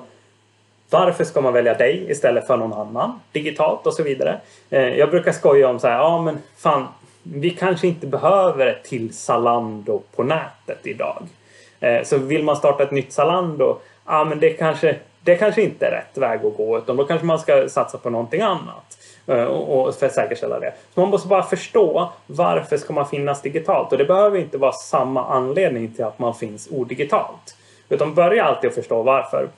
varför 0.90 1.24
ska 1.24 1.42
man 1.42 1.54
välja 1.54 1.74
dig 1.74 2.12
istället 2.12 2.48
för 2.48 2.58
någon 2.58 2.74
annan 2.74 3.20
digitalt 3.32 3.88
och 3.88 3.94
så 3.94 4.04
vidare? 4.04 4.40
Eh, 4.70 4.88
jag 4.88 5.10
brukar 5.10 5.32
skoja 5.32 5.70
om 5.70 5.80
så 5.80 5.88
här, 5.88 5.96
ja 5.96 6.22
men 6.22 6.38
fan, 6.58 6.88
vi 7.34 7.50
kanske 7.50 7.88
inte 7.88 8.08
behöver 8.08 8.68
ett 8.68 8.84
till 8.84 9.14
Zalando 9.14 10.02
på 10.16 10.24
nätet 10.24 10.88
idag. 10.88 11.24
Eh, 11.80 12.04
så 12.04 12.18
vill 12.18 12.44
man 12.44 12.56
starta 12.56 12.84
ett 12.84 12.92
nytt 12.92 13.14
Zalando, 13.14 13.80
ja 14.06 14.24
men 14.24 14.40
det 14.40 14.50
kanske, 14.50 14.96
det 15.22 15.36
kanske 15.36 15.62
inte 15.62 15.86
är 15.86 15.92
rätt 15.92 16.18
väg 16.18 16.46
att 16.46 16.58
gå 16.58 16.78
utan 16.78 16.98
då 16.98 17.06
kanske 17.06 17.26
man 17.26 17.40
ska 17.40 17.70
satsa 17.70 17.98
på 17.98 18.10
någonting 18.10 18.42
annat. 18.42 18.98
Eh, 19.28 19.44
och, 19.44 19.96
för 19.96 20.06
att 20.06 20.14
säkerställa 20.14 20.60
det. 20.60 20.74
Så 20.94 21.00
man 21.00 21.10
måste 21.10 21.28
bara 21.28 21.44
förstå 21.44 22.12
varför 22.28 22.78
ska 22.78 22.94
man 22.94 23.08
finnas 23.08 23.42
digitalt 23.42 23.92
och 23.92 23.98
det 23.98 24.06
behöver 24.06 24.40
inte 24.40 24.58
vara 24.58 24.72
samma 24.72 25.26
anledning 25.26 25.94
till 25.94 26.06
att 26.06 26.20
man 26.20 26.36
finns 26.36 26.68
odigitalt. 26.72 27.56
Utan 27.90 28.14
börja 28.14 28.44
alltid 28.44 28.68
att 28.68 28.76
förstå 28.76 29.04
varför. 29.04 29.50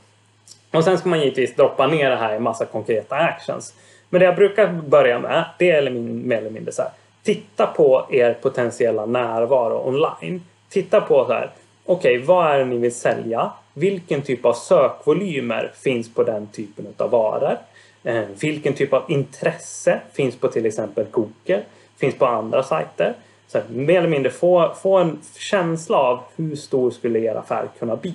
Och 0.71 0.83
sen 0.83 0.97
ska 0.97 1.09
man 1.09 1.19
givetvis 1.19 1.55
droppa 1.55 1.87
ner 1.87 2.09
det 2.09 2.15
här 2.15 2.35
i 2.35 2.39
massa 2.39 2.65
konkreta 2.65 3.15
actions. 3.15 3.73
Men 4.09 4.19
det 4.19 4.25
jag 4.25 4.35
brukar 4.35 4.67
börja 4.67 5.19
med, 5.19 5.45
det 5.57 5.71
är 5.71 5.89
mer 5.89 6.37
eller 6.37 6.49
mindre 6.49 6.71
så 6.71 6.81
här 6.81 6.91
titta 7.23 7.67
på 7.67 8.05
er 8.09 8.33
potentiella 8.33 9.05
närvaro 9.05 9.87
online. 9.87 10.41
Titta 10.69 11.01
på 11.01 11.25
så 11.25 11.33
här, 11.33 11.51
okej, 11.85 12.15
okay, 12.15 12.25
vad 12.25 12.51
är 12.51 12.59
det 12.59 12.65
ni 12.65 12.77
vill 12.77 12.95
sälja? 12.95 13.51
Vilken 13.73 14.21
typ 14.21 14.45
av 14.45 14.53
sökvolymer 14.53 15.71
finns 15.75 16.13
på 16.13 16.23
den 16.23 16.47
typen 16.47 16.87
av 16.97 17.09
varor? 17.09 17.57
Eh, 18.03 18.23
vilken 18.41 18.73
typ 18.73 18.93
av 18.93 19.03
intresse 19.11 19.99
finns 20.13 20.35
på 20.35 20.47
till 20.47 20.65
exempel 20.65 21.05
Google? 21.11 21.61
Finns 21.97 22.15
på 22.15 22.25
andra 22.25 22.63
sajter? 22.63 23.13
Så 23.47 23.57
här, 23.57 23.65
mer 23.69 23.97
eller 23.97 24.09
mindre 24.09 24.31
få, 24.31 24.73
få 24.81 24.97
en 24.97 25.19
känsla 25.37 25.97
av 25.97 26.19
hur 26.35 26.55
stor 26.55 26.91
skulle 26.91 27.19
er 27.19 27.35
affär 27.35 27.67
kunna 27.79 27.95
bli? 27.95 28.13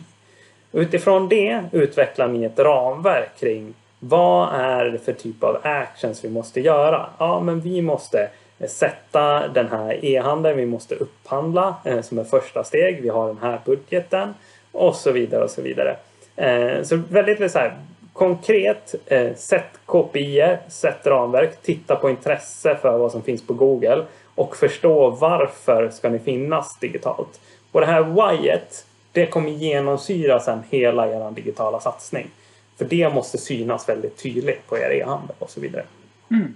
Utifrån 0.72 1.28
det 1.28 1.64
utvecklar 1.72 2.28
ni 2.28 2.44
ett 2.44 2.59
ramverk 2.59 3.30
kring 3.40 3.74
vad 3.98 4.55
är 4.55 4.84
det 4.84 4.98
för 4.98 5.12
typ 5.12 5.44
av 5.44 5.59
actions 5.62 6.24
vi 6.24 6.28
måste 6.28 6.61
göra? 6.61 7.07
Ja, 7.18 7.40
men 7.40 7.61
vi 7.61 7.82
måste 7.82 8.28
Eh, 8.59 8.68
sätta 8.68 9.48
den 9.48 9.68
här 9.68 10.05
e-handeln, 10.05 10.57
vi 10.57 10.66
måste 10.66 10.94
upphandla 10.94 11.74
eh, 11.84 12.00
som 12.00 12.18
ett 12.18 12.30
första 12.30 12.64
steg. 12.64 13.02
Vi 13.02 13.09
har 13.09 13.28
den 13.28 13.38
här 13.38 13.61
budgeten 13.64 14.34
och 14.72 14.94
så 14.94 15.12
vidare 15.12 15.44
och 15.44 15.50
så 15.50 15.62
vidare. 15.62 15.96
Eh, 16.36 16.82
så 16.82 16.96
väldigt 16.96 17.52
så 17.52 17.59
här, 17.59 17.76
konkret, 18.12 18.94
sätt 19.36 19.78
KPI, 19.86 20.57
sätt 20.68 21.07
ramverk, 21.07 21.62
titta 21.62 21.96
på 21.96 22.11
intresse 22.11 22.76
för 22.76 22.98
vad 22.98 23.12
som 23.12 23.22
finns 23.22 23.46
på 23.46 23.52
Google 23.52 24.05
och 24.34 24.57
förstå 24.57 25.11
varför 25.11 25.90
ska 25.90 26.09
ni 26.09 26.18
finnas 26.18 26.78
digitalt. 26.78 27.40
Och 27.72 27.80
det 27.80 27.86
här 27.86 28.02
whyet, 28.02 28.86
det 29.12 29.26
kommer 29.26 29.50
genomsyra 29.50 30.40
sen 30.40 30.62
hela 30.70 31.09
er 31.09 31.30
digitala 31.30 31.80
satsning. 31.80 32.30
För 32.78 32.84
det 32.84 33.14
måste 33.14 33.38
synas 33.38 33.88
väldigt 33.88 34.22
tydligt 34.22 34.66
på 34.68 34.78
er 34.78 34.90
e-handel 34.90 35.36
och 35.38 35.50
så 35.50 35.61
vidare. 35.61 35.84
Mm. 36.30 36.55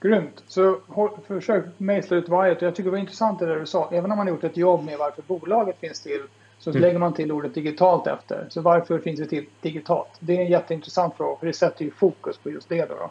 Grymt. 0.00 0.44
Så 0.46 0.78
försök 1.26 1.64
mejsla 1.78 2.16
ut 2.16 2.28
whyet. 2.28 2.62
Jag 2.62 2.74
tycker 2.74 2.84
det 2.84 2.90
var 2.90 2.98
intressant 2.98 3.38
det 3.38 3.58
du 3.60 3.66
sa. 3.66 3.88
Även 3.92 4.10
om 4.12 4.16
man 4.16 4.26
har 4.26 4.34
gjort 4.34 4.44
ett 4.44 4.56
jobb 4.56 4.84
med 4.84 4.98
varför 4.98 5.22
bolaget 5.22 5.78
finns 5.78 6.00
till 6.00 6.22
så 6.58 6.70
mm. 6.70 6.82
lägger 6.82 6.98
man 6.98 7.14
till 7.14 7.32
ordet 7.32 7.54
digitalt 7.54 8.06
efter. 8.06 8.46
Så 8.50 8.60
varför 8.60 8.98
finns 8.98 9.20
det 9.20 9.26
till 9.26 9.46
digitalt? 9.60 10.10
Det 10.20 10.36
är 10.36 10.40
en 10.40 10.50
jätteintressant 10.50 11.16
fråga 11.16 11.36
för 11.38 11.46
det 11.46 11.52
sätter 11.52 11.84
ju 11.84 11.90
fokus 11.90 12.38
på 12.38 12.50
just 12.50 12.68
det. 12.68 12.88
Då, 12.88 12.94
då. 12.94 13.10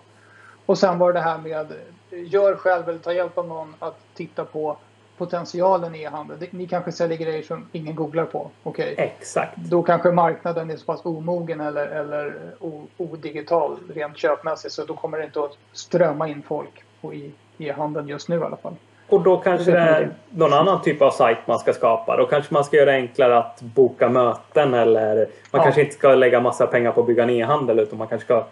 Och 0.66 0.78
sen 0.78 0.98
var 0.98 1.14
det 1.14 1.20
här 1.20 1.38
med 1.38 1.74
gör 2.10 2.56
själv 2.56 2.90
eller 2.90 3.00
ta 3.00 3.14
hjälp 3.14 3.38
av 3.38 3.48
någon 3.48 3.76
att 3.80 4.00
titta 4.14 4.46
på 4.46 4.78
potentialen 5.18 5.95
i 5.95 6.03
e-handel. 6.03 6.38
Ni 6.51 6.68
kanske 6.68 6.91
säljer 6.91 7.18
grejer 7.18 7.43
som 7.43 7.68
ingen 7.72 7.95
googlar 7.95 8.26
på. 8.26 8.49
Okay. 8.63 8.93
Exakt. 8.97 9.55
Då 9.55 9.84
kanske 9.84 10.11
marknaden 10.11 10.70
är 10.70 10.78
så 10.78 10.86
pass 10.86 11.05
omogen 11.05 11.61
eller, 11.61 11.88
eller 11.88 12.34
odigital 12.97 13.78
rent 13.95 14.18
köpmässigt 14.18 14.74
så 14.74 14.86
då 14.86 14.93
kommer 14.93 15.18
det 15.18 15.24
inte 15.24 15.39
att 15.39 15.57
strömma 15.74 16.28
in 16.28 16.43
folk 16.47 16.84
på 17.01 17.13
e-handeln 17.57 18.07
just 18.07 18.30
nu 18.30 18.36
i 18.36 18.43
alla 18.43 18.57
fall. 18.57 18.76
Och 19.09 19.22
då 19.22 19.38
kanske 19.38 19.72
det 19.72 19.80
är 19.80 20.09
någon 20.30 20.53
annan 20.53 20.82
typ 20.82 21.01
av 21.01 21.11
sajt 21.11 21.38
man 21.45 21.59
ska 21.59 21.74
skapa. 21.74 22.18
Då 22.18 22.26
kanske 22.26 22.53
man 22.53 22.63
ska 22.63 22.78
göra 22.78 22.91
det 22.91 22.97
enklare 22.97 23.38
att 23.38 23.61
boka 23.61 24.09
möten 24.09 24.74
eller 24.74 25.15
man 25.15 25.26
ja. 25.51 25.63
kanske 25.63 25.82
inte 25.82 25.93
ska 25.93 26.15
lägga 26.15 26.41
massa 26.41 26.68
pengar 26.68 26.91
på 26.91 27.01
att 27.01 27.07
bygga 27.07 27.24
en 27.24 27.30
e-handel 27.30 27.80
utan 27.80 27.97
man 27.97 28.07
kanske 28.07 28.26
ska 28.26 28.45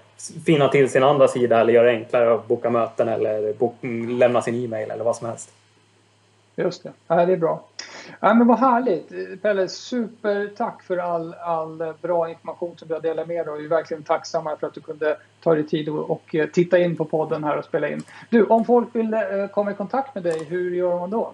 finna 0.45 0.67
till 0.67 0.89
sin 0.89 1.03
andra 1.03 1.27
sida 1.27 1.61
eller 1.61 1.73
göra 1.73 1.85
det 1.85 1.97
enklare 1.97 2.33
att 2.33 2.47
boka 2.47 2.69
möten 2.69 3.07
eller 3.07 3.53
lämna 4.17 4.41
sin 4.41 4.65
e-mail 4.65 4.91
eller 4.91 5.03
vad 5.03 5.15
som 5.15 5.27
helst. 5.27 5.51
Just 6.55 6.83
det. 6.83 6.93
Ja, 7.07 7.25
det 7.25 7.33
är 7.33 7.37
bra. 7.37 7.63
Ja, 8.19 8.33
men 8.33 8.47
vad 8.47 8.59
härligt. 8.59 9.41
Pelle, 9.41 9.67
supertack 9.67 10.83
för 10.83 10.97
all, 10.97 11.33
all 11.33 11.93
bra 12.01 12.29
information 12.29 12.77
som 12.77 12.87
du 12.87 12.93
har 12.93 13.01
delat 13.01 13.27
med 13.27 13.45
dig. 13.45 13.57
Vi 13.57 13.65
är 13.65 13.69
verkligen 13.69 14.03
tacksamma 14.03 14.57
för 14.57 14.67
att 14.67 14.73
du 14.73 14.81
kunde 14.81 15.17
ta 15.43 15.55
dig 15.55 15.67
tid 15.67 15.89
och, 15.89 16.11
och 16.11 16.35
eh, 16.35 16.47
titta 16.47 16.79
in 16.79 16.95
på 16.95 17.05
podden 17.05 17.43
här 17.43 17.57
och 17.57 17.65
spela 17.65 17.89
in. 17.89 18.03
Du, 18.29 18.43
om 18.43 18.65
folk 18.65 18.87
vill 18.95 19.13
eh, 19.13 19.21
komma 19.51 19.71
i 19.71 19.73
kontakt 19.73 20.15
med 20.15 20.23
dig, 20.23 20.43
hur 20.43 20.75
gör 20.75 20.99
man 20.99 21.09
då? 21.09 21.33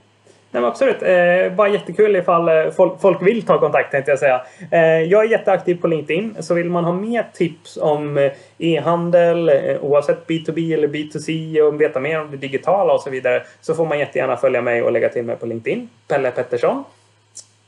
Nej, 0.52 0.64
absolut. 0.66 1.04
Eh, 1.04 1.56
bara 1.56 1.68
jättekul 1.68 2.16
ifall 2.16 2.50
eh, 2.50 2.72
folk, 2.72 3.02
folk 3.02 3.22
vill 3.22 3.46
ta 3.46 3.60
kontakt 3.60 3.92
tänkte 3.92 4.12
jag 4.12 4.20
säga. 4.20 4.42
Eh, 4.72 4.80
jag 4.82 5.26
är 5.26 5.30
jätteaktiv 5.30 5.82
på 5.82 5.88
LinkedIn. 5.88 6.36
Så 6.40 6.54
vill 6.54 6.70
man 6.70 6.86
ha 6.86 6.94
mer 6.94 7.26
tips 7.34 7.78
om 7.78 8.18
eh, 8.18 8.32
e-handel 8.58 9.50
eh, 9.50 9.78
oavsett 9.82 10.28
B2B 10.28 10.74
eller 10.74 10.88
B2C 10.88 11.62
och 11.62 11.82
veta 11.82 12.00
mer 12.00 12.22
om 12.22 12.32
det 12.32 12.38
digitala 12.38 12.94
och 12.94 13.02
så 13.02 13.10
vidare 13.10 13.44
så 13.62 13.76
får 13.76 13.86
man 13.86 14.00
jättegärna 14.00 14.38
följa 14.38 14.62
mig 14.62 14.82
och 14.82 14.92
lägga 14.92 15.10
till 15.10 15.24
mig 15.24 15.36
på 15.36 15.46
LinkedIn. 15.46 15.90
Pelle 16.08 16.32
Pettersson. 16.32 16.84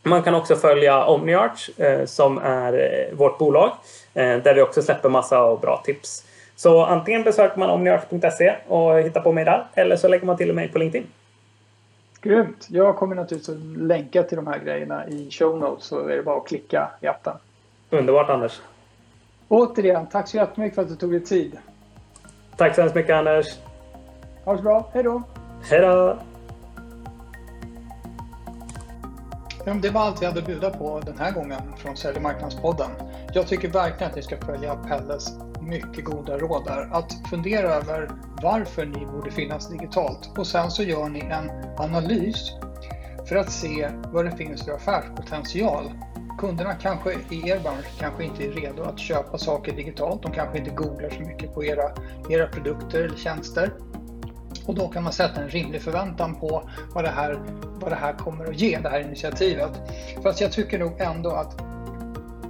Man 0.04 0.24
kan 0.24 0.36
också 0.36 0.56
följa 0.56 1.06
OmniArch 1.06 1.80
eh, 1.80 2.06
som 2.06 2.38
är 2.38 2.74
eh, 2.74 3.18
vårt 3.18 3.38
bolag 3.38 3.72
där 4.14 4.54
vi 4.54 4.62
också 4.62 4.82
släpper 4.82 5.10
massa 5.10 5.44
och 5.44 5.60
bra 5.60 5.82
tips. 5.86 6.26
Så 6.56 6.86
antingen 6.86 7.24
besöker 7.24 7.60
man 7.60 7.70
omniarch.se 7.70 8.56
och 8.68 9.00
hittar 9.00 9.22
på 9.22 9.32
mig 9.32 9.46
där 9.46 9.66
eller 9.74 9.96
så 9.96 10.08
lägger 10.08 10.26
man 10.26 10.38
till 10.38 10.54
mig 10.54 10.68
på 10.68 10.80
LinkedIn. 10.80 11.08
Grymt! 12.24 12.68
Jag 12.70 12.96
kommer 12.96 13.16
naturligtvis 13.16 13.56
att 13.56 13.78
länka 13.78 14.24
till 14.24 14.36
de 14.36 14.48
här 14.48 14.60
grejerna 14.60 15.08
i 15.08 15.32
show 15.32 15.60
notes 15.60 15.86
så 15.86 16.08
är 16.08 16.18
det 16.18 16.24
bara 16.24 16.38
att 16.38 16.48
klicka 16.48 16.92
i 17.02 17.08
appen. 17.08 17.34
Underbart 17.90 18.30
Anders! 18.30 18.62
Återigen, 19.48 20.08
tack 20.08 20.28
så 20.28 20.38
jättemycket 20.38 20.76
för 20.76 20.82
att 20.82 20.88
du 20.88 20.96
tog 20.96 21.12
dig 21.12 21.24
tid. 21.24 21.58
Tack 22.58 22.76
så 22.76 22.82
hemskt 22.82 22.96
mycket 22.96 23.16
Anders! 23.16 23.46
Ha 24.46 24.52
det 24.52 24.58
så 24.58 24.64
bra, 24.64 24.90
hej 24.94 25.04
då! 25.04 25.22
Hej 25.70 25.80
då! 25.82 26.20
det 29.82 29.90
var 29.90 30.02
allt 30.02 30.22
vi 30.22 30.26
hade 30.26 30.40
att 30.40 30.46
bjuda 30.46 30.70
på 30.70 31.00
den 31.06 31.18
här 31.18 31.32
gången 31.32 31.62
från 31.78 31.98
Sälj 31.98 32.20
marknadspodden. 32.20 32.90
Jag 33.34 33.48
tycker 33.48 33.68
verkligen 33.68 34.10
att 34.10 34.16
ni 34.16 34.22
ska 34.22 34.38
följa 34.38 34.76
Pelles 34.76 35.28
mycket 35.64 36.06
goda 36.06 36.38
råd 36.38 36.66
där. 36.66 36.90
Att 36.92 37.14
fundera 37.30 37.68
över 37.74 38.12
varför 38.42 38.86
ni 38.86 39.06
borde 39.06 39.32
finnas 39.32 39.70
digitalt 39.70 40.32
och 40.38 40.48
sen 40.48 40.72
så 40.72 40.84
gör 40.84 41.10
ni 41.10 41.20
en 41.20 41.52
analys 41.78 42.52
för 43.26 43.36
att 43.36 43.52
se 43.52 43.90
vad 44.12 44.26
det 44.26 44.32
finns 44.32 44.66
för 44.66 44.72
affärspotential. 44.72 45.92
Kunderna 46.38 46.74
kanske 46.74 47.14
i 47.30 47.50
er 47.50 47.60
bransch 47.60 48.00
kanske 48.00 48.24
inte 48.24 48.44
är 48.44 48.52
redo 48.52 48.84
att 48.84 49.00
köpa 49.00 49.38
saker 49.38 49.76
digitalt. 49.76 50.24
De 50.24 50.32
kanske 50.32 50.58
inte 50.58 50.72
googlar 50.72 51.10
så 51.10 51.20
mycket 51.20 51.54
på 51.54 51.64
era, 51.64 51.92
era 52.30 52.48
produkter 52.48 53.04
eller 53.04 53.18
tjänster. 53.18 53.74
Och 54.66 54.76
då 54.76 54.88
kan 54.88 55.04
man 55.04 55.14
sätta 55.14 55.42
en 55.42 55.50
rimlig 55.50 55.82
förväntan 55.82 56.36
på 56.36 56.70
vad 56.94 57.04
det, 57.04 57.10
här, 57.10 57.40
vad 57.80 57.92
det 57.92 57.96
här 57.96 58.14
kommer 58.14 58.46
att 58.46 58.62
ge, 58.62 58.80
det 58.80 58.90
här 58.90 59.00
initiativet. 59.00 59.72
Fast 60.24 60.42
jag 60.42 60.52
tycker 60.52 60.80
nog 60.80 61.02
ändå 61.02 61.30
att 61.30 61.73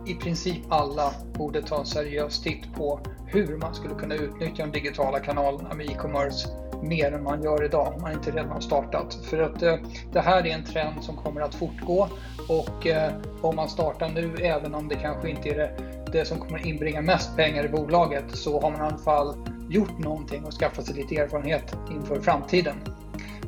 i 0.05 0.15
princip 0.15 0.61
alla 0.69 1.13
borde 1.33 1.61
ta 1.61 1.79
en 1.79 1.85
seriös 1.85 2.41
titt 2.41 2.75
på 2.75 2.99
hur 3.25 3.57
man 3.57 3.75
skulle 3.75 3.95
kunna 3.95 4.15
utnyttja 4.15 4.65
de 4.65 4.71
digitala 4.71 5.19
kanalerna 5.19 5.73
med 5.73 5.85
e-commerce 5.85 6.47
mer 6.83 7.11
än 7.11 7.23
man 7.23 7.43
gör 7.43 7.65
idag 7.65 7.93
om 7.95 8.01
man 8.01 8.11
inte 8.11 8.31
redan 8.31 8.51
har 8.51 8.59
startat. 8.59 9.13
För 9.23 9.39
att 9.39 9.61
eh, 9.61 9.75
det 10.11 10.19
här 10.19 10.47
är 10.47 10.53
en 10.53 10.65
trend 10.65 11.03
som 11.03 11.17
kommer 11.17 11.41
att 11.41 11.55
fortgå 11.55 12.07
och 12.49 12.87
eh, 12.87 13.11
om 13.41 13.55
man 13.55 13.69
startar 13.69 14.09
nu, 14.09 14.35
även 14.35 14.75
om 14.75 14.87
det 14.87 14.95
kanske 14.95 15.29
inte 15.29 15.49
är 15.49 15.57
det, 15.57 15.71
det 16.11 16.25
som 16.25 16.39
kommer 16.39 16.67
inbringa 16.67 17.01
mest 17.01 17.35
pengar 17.35 17.65
i 17.65 17.69
bolaget, 17.69 18.37
så 18.37 18.61
har 18.61 18.71
man 18.71 18.79
i 18.79 18.83
alla 18.83 18.97
fall 18.97 19.35
gjort 19.69 19.99
någonting 19.99 20.45
och 20.45 20.53
skaffat 20.53 20.85
sig 20.85 20.95
lite 20.95 21.15
erfarenhet 21.15 21.75
inför 21.91 22.21
framtiden. 22.21 22.75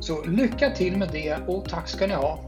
Så 0.00 0.24
lycka 0.24 0.70
till 0.70 0.96
med 0.96 1.08
det 1.12 1.36
och 1.46 1.68
tack 1.68 1.88
ska 1.88 2.06
ni 2.06 2.14
ha! 2.14 2.38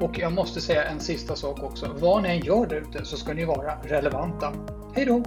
Och 0.00 0.18
jag 0.18 0.32
måste 0.32 0.60
säga 0.60 0.84
en 0.84 1.00
sista 1.00 1.36
sak 1.36 1.62
också. 1.62 1.96
Vad 1.98 2.22
ni 2.22 2.28
än 2.28 2.38
gör 2.38 2.66
där 2.66 2.76
ute 2.76 3.04
så 3.04 3.16
ska 3.16 3.34
ni 3.34 3.44
vara 3.44 3.74
relevanta. 3.82 4.52
Hej 4.94 5.04
då! 5.04 5.22